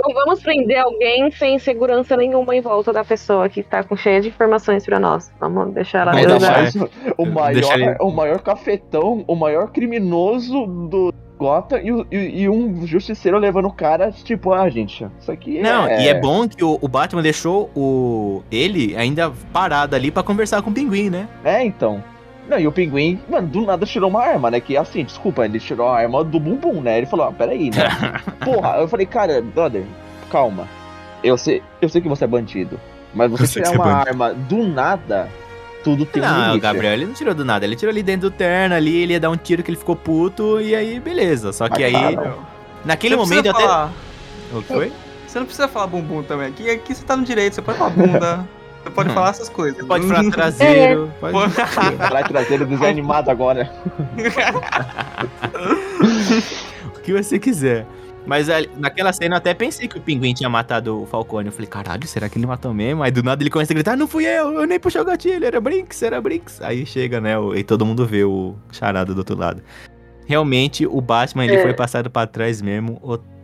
[0.03, 4.21] Não vamos prender alguém sem segurança nenhuma em volta da pessoa que tá com cheia
[4.21, 5.31] de informações pra nós.
[5.41, 6.75] Vamos deixar ela Ainda mais-
[7.17, 12.49] o maior, Deixa ele- o maior cafetão, o maior criminoso do Gotham e, e- e
[12.51, 16.03] um justiceiro levando o cara, tipo, ah, gente, isso aqui Não, é...
[16.05, 20.61] e é bom que o, o Batman deixou o ele ainda parado ali pra conversar
[20.61, 21.27] com o pinguim, né?
[21.45, 22.03] É, então.
[22.51, 24.59] Não, e o pinguim, mano, do nada tirou uma arma, né?
[24.59, 26.99] Que assim, desculpa, ele tirou a arma do bumbum, né?
[26.99, 27.85] Ele falou, ah, peraí, né?
[28.45, 29.85] Porra, eu falei, cara, brother,
[30.29, 30.67] calma.
[31.23, 32.81] Eu sei, eu sei que você é bandido.
[33.15, 35.29] Mas você tirar é uma arma do nada,
[35.85, 36.61] tudo tem um não, limite.
[36.61, 37.65] Gabriel, ele não tirou do nada.
[37.65, 39.95] Ele tirou ali dentro do terno ali, ele ia dar um tiro que ele ficou
[39.95, 41.53] puto, e aí, beleza.
[41.53, 42.35] Só que Mas, aí, cara,
[42.85, 43.63] naquele Você momento até.
[43.63, 43.93] falar-
[44.53, 44.93] O que foi?
[45.25, 46.49] Você não precisa falar bumbum também.
[46.49, 48.45] Aqui, aqui você tá no direito, você pode falar bunda.
[48.83, 49.15] Você pode Hum.
[49.15, 49.85] falar essas coisas.
[49.87, 51.11] Pode falar traseiro.
[51.21, 51.37] Pode...
[52.11, 53.71] Vai trazer o desenho animado agora.
[56.97, 57.87] o que você quiser.
[58.27, 61.47] Mas naquela cena eu até pensei que o pinguim tinha matado o Falcone.
[61.49, 63.03] Eu falei, caralho, será que ele matou mesmo?
[63.03, 65.45] Aí do nada ele começa a gritar, não fui eu, eu nem puxei o gatilho,
[65.45, 66.61] era Brinks, era Brinks.
[66.61, 69.63] Aí chega, né, e todo mundo vê o charada do outro lado.
[70.27, 71.63] Realmente, o Batman, ele É.
[71.63, 73.01] foi passado pra trás mesmo,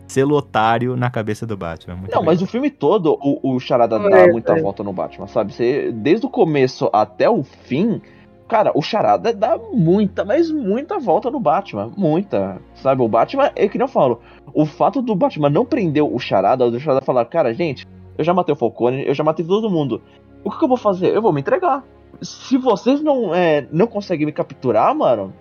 [0.07, 1.95] selo otário na cabeça do Batman.
[1.95, 2.25] Muito Não, bem.
[2.27, 4.61] mas o filme todo, o, o Charada dá É, muita é.
[4.61, 5.53] volta no Batman, sabe?
[5.53, 8.01] Você, desde o começo até o fim,
[8.47, 11.91] cara, o Charada dá muita, mas muita volta no Batman.
[11.97, 12.61] Muita.
[12.75, 13.01] Sabe?
[13.01, 14.21] O Batman, é que nem eu falo,
[14.53, 17.85] o fato do Batman não prender o Charada, o Charada falar, cara, gente,
[18.17, 20.01] eu já matei o Falcone, eu já matei todo mundo.
[20.43, 21.13] O que, que eu vou fazer?
[21.15, 21.83] Eu vou me entregar.
[22.21, 25.33] Se vocês não, é, não conseguem me capturar, mano,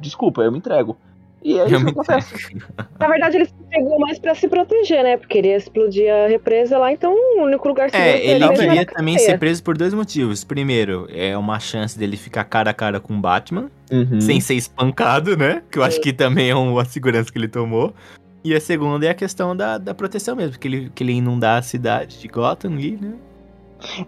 [0.00, 0.96] desculpa, eu me entrego.
[1.42, 2.56] E é isso que me acontece.
[2.98, 5.16] Na verdade, ele se pegou mais pra se proteger, né?
[5.16, 8.84] Porque ele ia explodir a represa lá, então o único lugar seguro É, ele queria
[8.84, 10.44] também ser preso por dois motivos.
[10.44, 14.20] Primeiro, é uma chance dele ficar cara a cara com o Batman, Uhum.
[14.20, 15.62] sem ser espancado, né?
[15.70, 17.94] Que eu acho que também é uma segurança que ele tomou.
[18.44, 21.58] E a segunda é a questão da, da proteção mesmo, que ele, que ele inundar
[21.58, 23.12] a cidade de Gotham ali, né?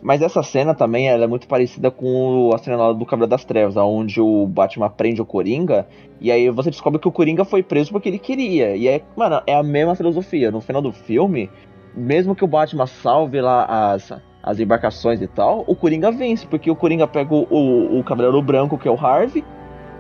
[0.03, 3.77] Mas essa cena também ela é muito parecida com a cena do Cabra das Trevas,
[3.77, 5.86] onde o Batman prende o Coringa,
[6.20, 8.77] e aí você descobre que o Coringa foi preso porque ele queria.
[8.77, 10.51] E é, mano, é a mesma filosofia.
[10.51, 11.51] No final do filme,
[11.94, 14.12] mesmo que o Batman salve lá as,
[14.43, 18.40] as embarcações e tal, o Coringa vence, porque o Coringa pega o, o, o Cavaleiro
[18.43, 19.44] Branco, que é o Harvey,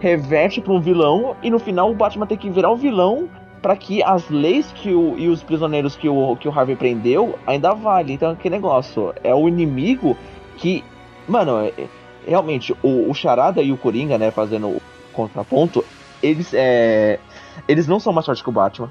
[0.00, 3.28] reverte pra um vilão, e no final o Batman tem que virar o vilão
[3.62, 7.38] pra que as leis que o, e os prisioneiros que o, que o Harvey prendeu
[7.46, 8.14] ainda valem.
[8.14, 9.14] Então, que negócio?
[9.22, 10.16] É o inimigo
[10.58, 10.84] que.
[11.28, 11.88] Mano, é- é-
[12.26, 14.82] realmente, o, o Charada e o Coringa, né, fazendo o
[15.12, 15.84] contraponto,
[16.20, 17.20] eles é.
[17.68, 18.90] Eles não são mais fortes que o Batman.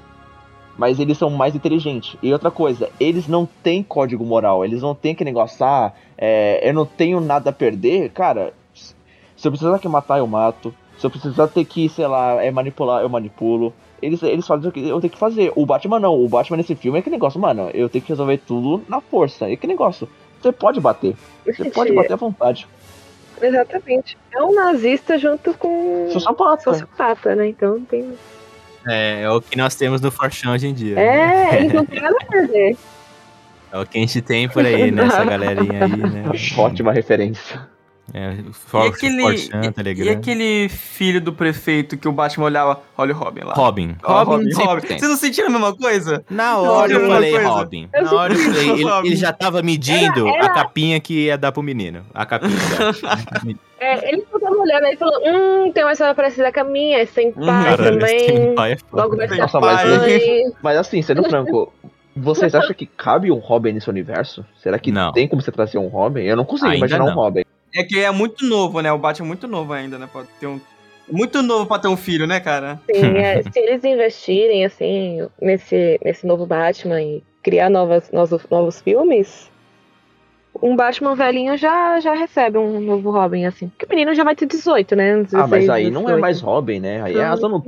[0.76, 2.16] Mas eles são mais inteligentes.
[2.22, 4.64] E outra coisa, eles não têm código moral.
[4.64, 8.08] Eles não têm que negócio, ah, é, eu não tenho nada a perder.
[8.10, 10.74] Cara, se eu precisar que matar, eu mato.
[10.96, 13.74] Se eu precisar ter que, sei lá, é manipular, eu manipulo.
[14.02, 15.52] Eles, eles fazem o que eu tenho que fazer.
[15.54, 16.14] O Batman não.
[16.20, 17.70] O Batman nesse filme é que negócio, mano.
[17.72, 19.48] Eu tenho que resolver tudo na força.
[19.48, 20.08] E que negócio.
[20.40, 21.14] Você pode bater.
[21.46, 22.66] Você Gente, pode bater à vontade.
[23.40, 24.18] Exatamente.
[24.32, 26.62] É um nazista junto com Sociopata.
[26.64, 27.48] sociopata, né?
[27.48, 28.12] Então tem.
[28.86, 30.96] É, é o que nós temos no Forchão hoje em dia.
[30.96, 31.54] né?
[31.54, 32.76] É, eles não têm nada a perder.
[33.72, 35.04] É o que a gente tem por aí, né?
[35.04, 36.24] Essa galerinha aí, né?
[36.58, 37.71] Ótima referência.
[38.12, 42.80] É, E For, aquele, Forchan, e- e, aquele filho do prefeito que o Batman olhava,
[42.98, 43.54] olha o Robin lá.
[43.54, 43.96] Robin.
[44.02, 44.86] Robin, Robin, Robin.
[44.86, 44.98] 100%.
[44.98, 46.24] Vocês não sentiram a mesma coisa?
[46.28, 47.38] Na hora eu Não, falei.
[47.38, 47.88] Robin.
[47.94, 49.06] Eu Na hora eu falei, ele, Robin.
[49.08, 52.04] ele já tava medindo Era- era- a capinha que ia dar pro menino.
[52.12, 52.50] A capinha.
[53.84, 56.98] É, ele tava olhando aí e falou: Hum, tem uma história parecida com a minha,
[56.98, 57.44] é sem pai
[57.76, 58.54] Caralho, também.
[58.54, 59.02] pai é foda.
[59.02, 60.42] Logo vai ser Nossa, mas pai.
[60.62, 61.72] Mas assim, sendo franco,
[62.16, 64.44] vocês acham que cabe um Robin nesse universo?
[64.62, 65.10] Será que Não.
[65.12, 66.20] tem como você trazer um Robin?
[66.22, 67.12] Eu não consigo Ainda imaginar não.
[67.12, 67.42] um Robin.
[67.74, 68.92] É que é muito novo, né?
[68.92, 70.08] O Batman é muito novo ainda, né?
[70.12, 70.60] Pode ter um.
[71.10, 72.80] Muito novo pra ter um filho, né, cara?
[72.92, 78.80] Sim, é, se eles investirem assim nesse, nesse novo Batman e criar novas, novos, novos
[78.80, 79.50] filmes,
[80.60, 83.68] um Batman velhinho já, já recebe um novo Robin, assim.
[83.68, 85.16] Porque o menino já vai ter 18, né?
[85.16, 86.20] Uns Ah, mas 16, aí não é 18.
[86.20, 87.02] mais Robin, né?
[87.02, 87.62] Aí é asa no.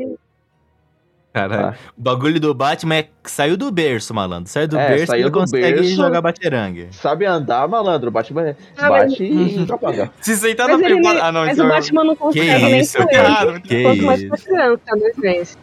[1.34, 1.66] Caralho.
[1.66, 1.74] Ah.
[1.98, 4.48] O bagulho do Batman é que saiu do berço, malandro.
[4.48, 5.96] Saiu do É, berço e saiu ele do consegue berço.
[5.96, 6.88] jogar baterangue.
[6.92, 8.08] Sabe andar, malandro.
[8.10, 10.12] Batman Ah, mas- bate e apaga.
[10.22, 11.22] Se sentar Mas, na privada.
[11.24, 13.10] Ah, não, mas então o Batman não Que consegue nem isso, com ele.
[13.12, 13.60] cara.
[13.60, 14.44] Que Quanto mais pra isso.
[14.46, 15.58] criança, né, gente?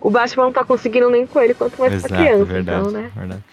[0.00, 2.90] O Batman não tá conseguindo nem com ele, quanto mais pra Exato, criança, verdade, então,
[2.90, 3.10] né?
[3.14, 3.44] verdade.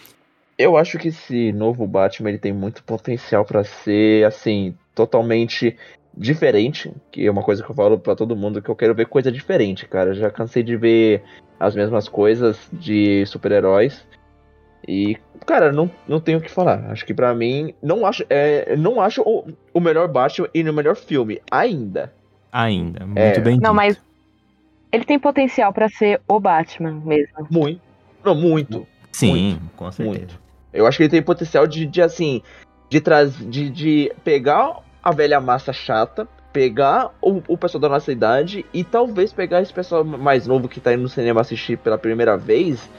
[0.57, 5.77] Eu acho que esse novo Batman ele tem muito potencial pra ser assim totalmente
[6.17, 9.05] diferente, que é uma coisa que eu falo pra todo mundo que eu quero ver
[9.05, 10.09] coisa diferente, cara.
[10.09, 11.21] Eu já cansei de ver
[11.59, 14.05] as mesmas coisas de super-heróis
[14.87, 16.89] e cara, não, não tenho o que falar.
[16.91, 20.73] Acho que pra mim não acho é, não acho o, o melhor Batman e no
[20.73, 22.13] melhor filme ainda.
[22.51, 23.39] Ainda, muito É.
[23.39, 23.73] bem Não, dito.
[23.75, 24.01] mas
[24.91, 27.47] ele tem potencial pra ser o Batman mesmo.
[27.51, 27.81] Muito,
[28.23, 28.87] não muito.
[29.11, 30.17] Sim, com certeza.
[30.19, 30.41] Muito.
[30.73, 32.41] Eu acho que ele tem potencial de, de assim,
[32.89, 38.11] de trazer, de, de pegar a velha massa chata, pegar o, o pessoal da nossa
[38.11, 41.97] idade e talvez pegar esse pessoal mais novo que tá indo no cinema assistir pela
[41.97, 42.89] primeira vez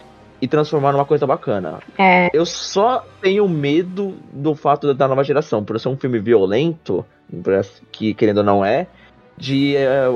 [0.40, 1.80] e transformar numa coisa bacana.
[1.98, 7.04] É, Eu só tenho medo do fato da nova geração, por ser um filme violento,
[7.92, 8.86] que querendo ou não é,
[9.36, 10.08] de eh,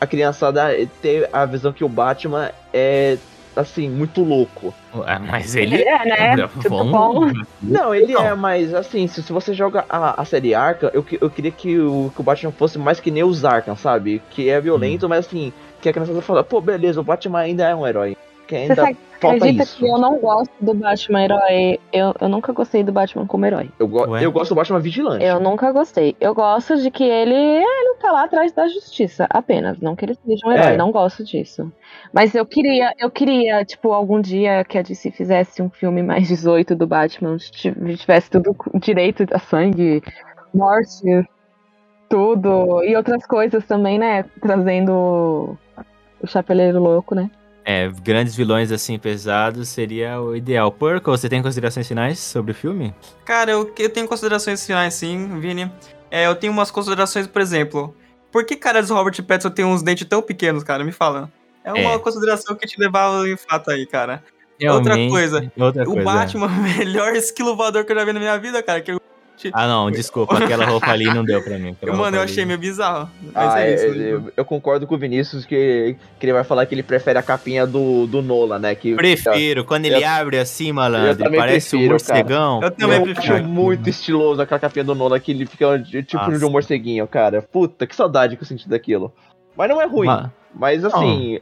[0.00, 0.70] a criançada
[1.00, 3.18] ter a visão que o Batman é
[3.56, 4.74] assim, muito louco.
[5.06, 5.82] Ah, Mas ele.
[5.82, 6.48] é, né?
[6.68, 7.30] Vamos- bom.
[7.62, 8.24] Não, ele Não.
[8.26, 11.78] é, mas assim, se, se você joga a, a série Arkham, eu, eu queria que
[11.78, 14.22] o, que o Batman fosse mais que nem os Arkham, sabe?
[14.30, 17.74] Que é violento, mas assim, que a criança fala, pô, beleza, o Batman ainda é
[17.74, 18.16] um herói.
[18.60, 19.76] Que Você ainda falta acredita isso.
[19.78, 21.80] que eu não gosto do Batman herói?
[21.92, 23.70] Eu, eu nunca gostei do Batman como herói.
[23.78, 24.24] Eu, go- Ué?
[24.24, 25.24] eu gosto do Batman Vigilante.
[25.24, 26.14] Eu nunca gostei.
[26.20, 29.78] Eu gosto de que ele, ele tá lá atrás da justiça, apenas.
[29.80, 30.76] Não que ele seja um herói, É.
[30.76, 31.72] não gosto disso.
[32.12, 36.28] Mas eu queria, eu queria, tipo, algum dia que a DC fizesse um filme mais
[36.28, 37.36] 18 do Batman,
[37.96, 40.02] tivesse tudo direito a sangue,
[40.52, 41.26] morte,
[42.08, 42.82] tudo.
[42.84, 44.24] E outras coisas também, né?
[44.40, 45.56] Trazendo
[46.22, 47.30] o Chapeleiro Louco, né?
[47.64, 50.70] É, grandes vilões assim pesados seria o ideal.
[50.70, 52.94] Porco, você tem considerações finais sobre o filme?
[53.24, 55.70] Cara, eu, eu tenho considerações finais sim, Vini.
[56.10, 57.94] É, eu tenho umas considerações, por exemplo.
[58.30, 60.84] Por que cara do Robert Pattinson tem uns dentes tão pequenos, cara?
[60.84, 61.32] Me fala.
[61.64, 61.98] É uma É.
[61.98, 64.22] consideração que te levava em fato aí, cara.
[64.70, 66.04] Outra Realmente, coisa, Outra o coisa.
[66.04, 68.80] Batman, o melhor esquilo voador que eu já vi na minha vida, cara.
[68.80, 69.00] Que eu,
[69.52, 71.76] Ah, não, desculpa, aquela roupa ali não deu pra mim.
[71.82, 72.30] mano, eu ali.
[72.30, 73.10] achei meio bizarro.
[73.32, 73.84] Mas Ah, é é, isso.
[73.86, 77.22] eu, eu concordo com o Vinícius que, que ele vai falar que ele prefere a
[77.22, 78.74] capinha do, do Nola, né?
[78.74, 82.60] Que, Prefiro, quando ele Eu- abre assim, eu malandro, parece um prefiro, morcegão.
[82.62, 83.34] Eu também eu prefiro.
[83.34, 86.38] acho muito estiloso aquela capinha do Nola que ele fica tipo Nossa.
[86.38, 87.42] de um morceguinho, cara.
[87.42, 89.12] Puta, que saudade que eu senti daquilo.
[89.56, 90.06] Mas não é ruim.
[90.06, 91.38] Ma- Mas assim,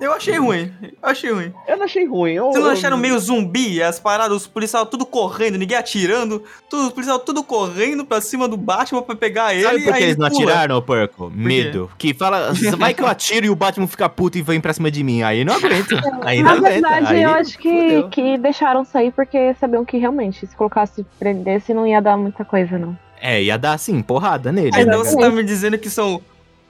[0.00, 0.70] Eu achei ruim.
[0.82, 1.52] Eu achei ruim.
[1.66, 2.32] eu não achei ruim.
[2.32, 3.82] Eu, Vocês não eu- acharam meio zumbi?
[3.82, 8.46] As paradas, os policiais tudo correndo, ninguém atirando, tudo, os policiais tudo correndo pra cima
[8.46, 9.62] do Batman pra pegar ele.
[9.62, 10.42] Sabe por que eles não pula.
[10.42, 11.30] atiraram, ô porco?
[11.34, 11.90] Medo.
[11.96, 14.90] Que fala, vai que eu atiro e o Batman fica puto e vem pra cima
[14.90, 15.22] de mim.
[15.22, 15.94] Aí não aguento.
[16.22, 16.70] Aí não Na aguenta.
[16.72, 21.72] verdade, Aí eu acho que, que deixaram sair porque sabiam que realmente, se colocasse prendesse,
[21.72, 22.98] não ia dar muita coisa, não.
[23.18, 24.70] É, ia dar assim, porrada nele.
[24.74, 26.20] Aí né, então você tá me dizendo que são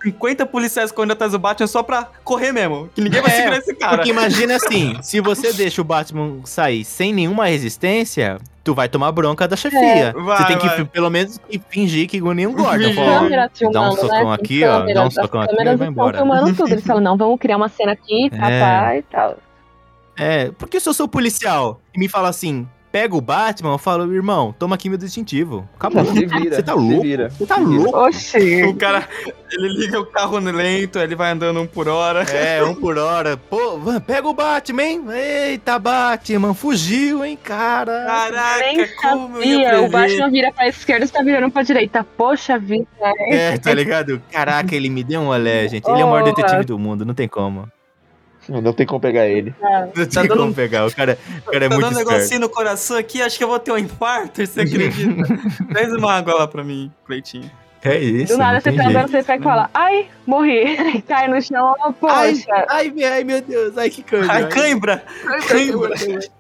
[0.02, 2.89] 50 policiais correndo atrás do Batman só pra correr mesmo.
[2.94, 3.97] Que ninguém vai É, segurar esse cara.
[3.97, 9.12] Porque imagina assim, se você deixa o Batman sair sem nenhuma resistência, tu vai tomar
[9.12, 10.12] bronca da chefia.
[10.16, 10.85] Vai, você tem que vai.
[10.85, 12.85] pelo menos que fingir que nenhum guarda.
[12.89, 13.05] Fingir.
[13.05, 14.35] Fala, dá um filmando, socão né?
[14.35, 16.16] aqui, ó, dá um socão aqui e vai estão embora.
[16.18, 16.72] filmando tudo.
[16.72, 18.60] Eles falam, não, vamos criar uma cena aqui, tá, É.
[18.60, 19.36] tá, e tal.
[20.16, 24.12] É, porque se eu sou policial e me fala assim, pega o Batman, eu falo,
[24.12, 25.69] irmão, toma aqui meu distintivo.
[25.77, 26.05] Acabou.
[26.05, 27.03] Se vira, Você tá se louco?
[27.03, 27.99] vira, Você tá louco?
[27.99, 28.62] Oxi.
[28.65, 29.09] O cara,
[29.53, 32.23] ele liga o carro lento, ele vai andando um por hora.
[32.23, 33.37] É, um por hora.
[33.37, 35.05] Pô, pega o Batman, hein?
[35.12, 38.05] Eita, Batman, fugiu, hein, cara.
[38.07, 39.81] Caraca, Nem como sabia.
[39.83, 39.89] O?
[39.89, 42.05] Batman vira pra esquerda e está virando pra direita.
[42.17, 42.87] Poxa vida.
[43.29, 44.21] É, tá ligado?
[44.31, 45.89] Caraca, ele me deu um olé, gente.
[45.89, 47.69] Ele é o maior detetive do mundo, não tem como.
[48.51, 49.55] Não tem como pegar ele.
[49.62, 50.86] Não tem Tá dando- como pegar.
[50.86, 51.16] O cara,
[51.47, 53.59] o cara é tá muito dando um negocinho no coração aqui, acho que eu vou
[53.59, 55.22] ter um infarto, você acredita?
[55.72, 57.51] Traz uma água lá pra mim, Cleitinho.
[57.82, 58.35] É isso.
[58.35, 60.77] Do nada você tem tá andando, você pega e fala, ai, morri.
[61.09, 62.66] Cai no chão, oh, Ai, poxa.
[62.69, 64.32] ai, meu- ai, meu Deus, ai que cãibra.
[64.32, 65.02] Ai, cãibra!
[65.48, 65.94] Cãibra!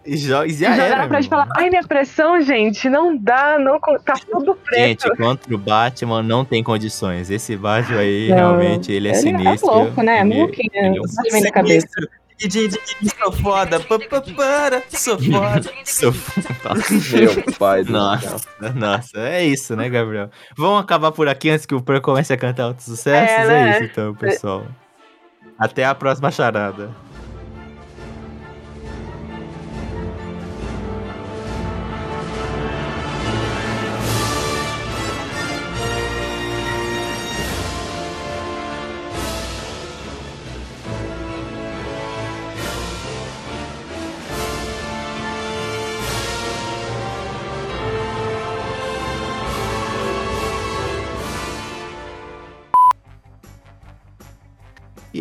[0.04, 1.08] E joga e já já era.
[1.08, 5.04] pra gente falar, ai, minha pressão, gente, não dá, não, tá tudo preto.
[5.04, 7.30] Gente, contra o Batman não tem condições.
[7.30, 8.36] Esse Batman aí, Não.
[8.36, 9.66] realmente, ele é Ele é sinistro.
[9.74, 10.20] louco, né?
[10.20, 10.40] Ele- ele
[10.74, 12.08] é um Batman
[12.48, 15.62] sou foda, para, sou foda.
[15.84, 16.12] Sou-
[17.18, 18.72] Meu pai do Nossa, céu.
[18.74, 20.30] nossa, é isso, né, Gabriel?
[20.56, 23.30] Vamos acabar por aqui antes que o Per comece a cantar outros sucessos?
[23.30, 23.70] É, É, né?
[23.76, 24.66] isso então, pessoal.
[25.58, 26.90] Até a próxima charada.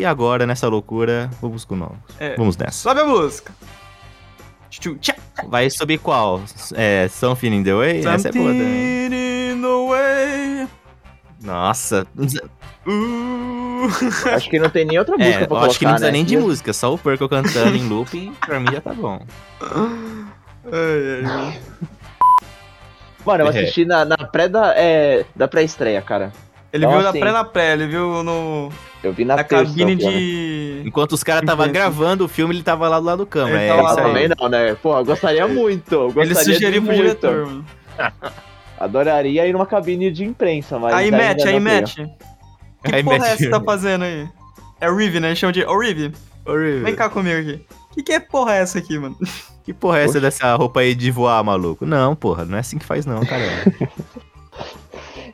[0.00, 1.98] E agora, nessa loucura, vamos com novos.
[2.18, 2.34] É.
[2.34, 2.72] Vamos nessa.
[2.78, 3.52] Sobe a música.
[5.46, 6.40] Vai subir qual?
[6.74, 7.98] É, Something in the Way?
[8.06, 9.02] Essa é boa também.
[9.10, 10.68] Something in the way.
[11.42, 12.06] Nossa.
[12.86, 13.88] Uh.
[14.34, 16.06] Acho que não tem nem outra música É, pra eu acho que não colocar, precisa
[16.06, 16.12] né?
[16.12, 19.20] nem de música, só o Perco cantando em looping, pra mim já tá bom.
[19.60, 21.60] Ai, ai, ai.
[23.26, 23.50] Mano, eu É.
[23.50, 26.32] assisti na, na pré da, é, da pré-estreia, cara.
[26.72, 28.70] Ele Então, viu na assim, pré na pré, ele viu no,
[29.02, 30.82] Eu vi na, na terça, cabine de.
[30.84, 33.56] Enquanto os caras estavam gravando o filme, ele tava lá do lado do câmera.
[33.58, 33.96] Ele É tava lá aí.
[34.06, 34.74] Também não, né?
[34.76, 35.92] Pô, eu gostaria muito.
[35.94, 37.64] eu Ele gostaria sugeriu de pro diretor, mano.
[38.78, 40.94] Adoraria ir numa cabine de imprensa, mas.
[40.94, 41.60] Aí, Matt, aí.
[41.60, 41.96] Matt.
[42.82, 43.26] Que Aí, porra Matt.
[43.26, 44.26] é essa que você tá fazendo aí?
[44.80, 45.34] É o Rive, né?
[45.34, 45.62] Chama de.
[45.64, 46.12] Ô, Rive,
[46.46, 46.82] Horrível.
[46.84, 47.62] vem cá comigo aqui.
[47.92, 49.18] Que que é porra é essa aqui, mano?
[49.64, 51.84] Que porra é essa dessa roupa aí de voar, maluco?
[51.84, 53.42] Não, porra, não é assim que faz não, cara.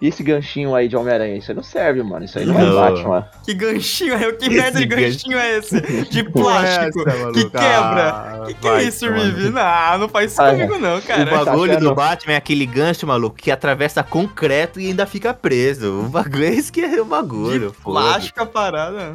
[0.01, 1.37] E esse ganchinho aí de Homem-Aranha?
[1.37, 2.25] Isso aí não serve, mano.
[2.25, 2.75] Isso aí não, é Não.
[2.75, 3.29] Batman.
[3.45, 4.33] Que ganchinho é?
[4.33, 5.81] Que Esse merda de ganchinho é esse?
[6.11, 7.01] De é plástico.
[7.09, 7.51] essa, que maluco?
[7.51, 8.09] quebra.
[8.09, 9.51] Ah, que que é vai isso, tomar no Rive?
[9.51, 11.45] Não, não faz isso Ah, comigo não, O cara.
[11.45, 11.95] bagulho Tá do?
[11.95, 16.01] Batman é aquele gancho, maluco, que atravessa concreto e ainda fica preso.
[16.01, 17.71] O bagulho é isso que é o bagulho.
[17.71, 19.13] De plástico a parada.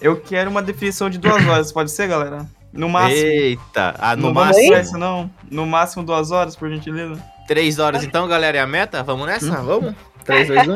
[0.00, 2.44] Eu quero uma definição de duas horas, pode ser, galera?
[2.72, 3.20] No máximo.
[3.26, 4.68] Eita, ah, no, não máximo.
[4.68, 5.30] pra isso, não.
[5.50, 7.22] No máximo duas horas, por gentileza.
[7.46, 9.02] Três horas então, galera, é a meta?
[9.02, 9.60] Vamos nessa?
[9.62, 9.94] Vamos?
[10.24, 10.74] 3, 2, 1?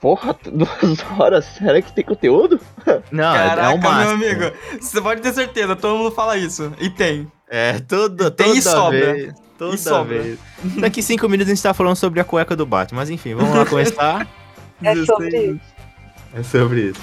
[0.00, 1.44] Porra, duas horas?
[1.44, 2.60] Será que tem conteúdo?
[3.10, 4.24] Não, Caraca, é o meu máximo.
[4.24, 4.52] amigo.
[4.80, 6.72] Você pode ter certeza, todo mundo fala isso.
[6.78, 7.30] E tem.
[7.48, 9.14] É, toda, Tem toda e sobra.
[9.14, 9.34] vez.
[9.58, 10.18] Toda E sobra.
[10.22, 10.38] vez.
[10.80, 13.00] Daqui cinco minutos a gente tá falando sobre a cueca do Batman.
[13.00, 14.26] Mas enfim, vamos lá começar.
[14.82, 15.56] É sobre 16.
[15.56, 15.60] isso.
[16.34, 17.00] é sobre isso.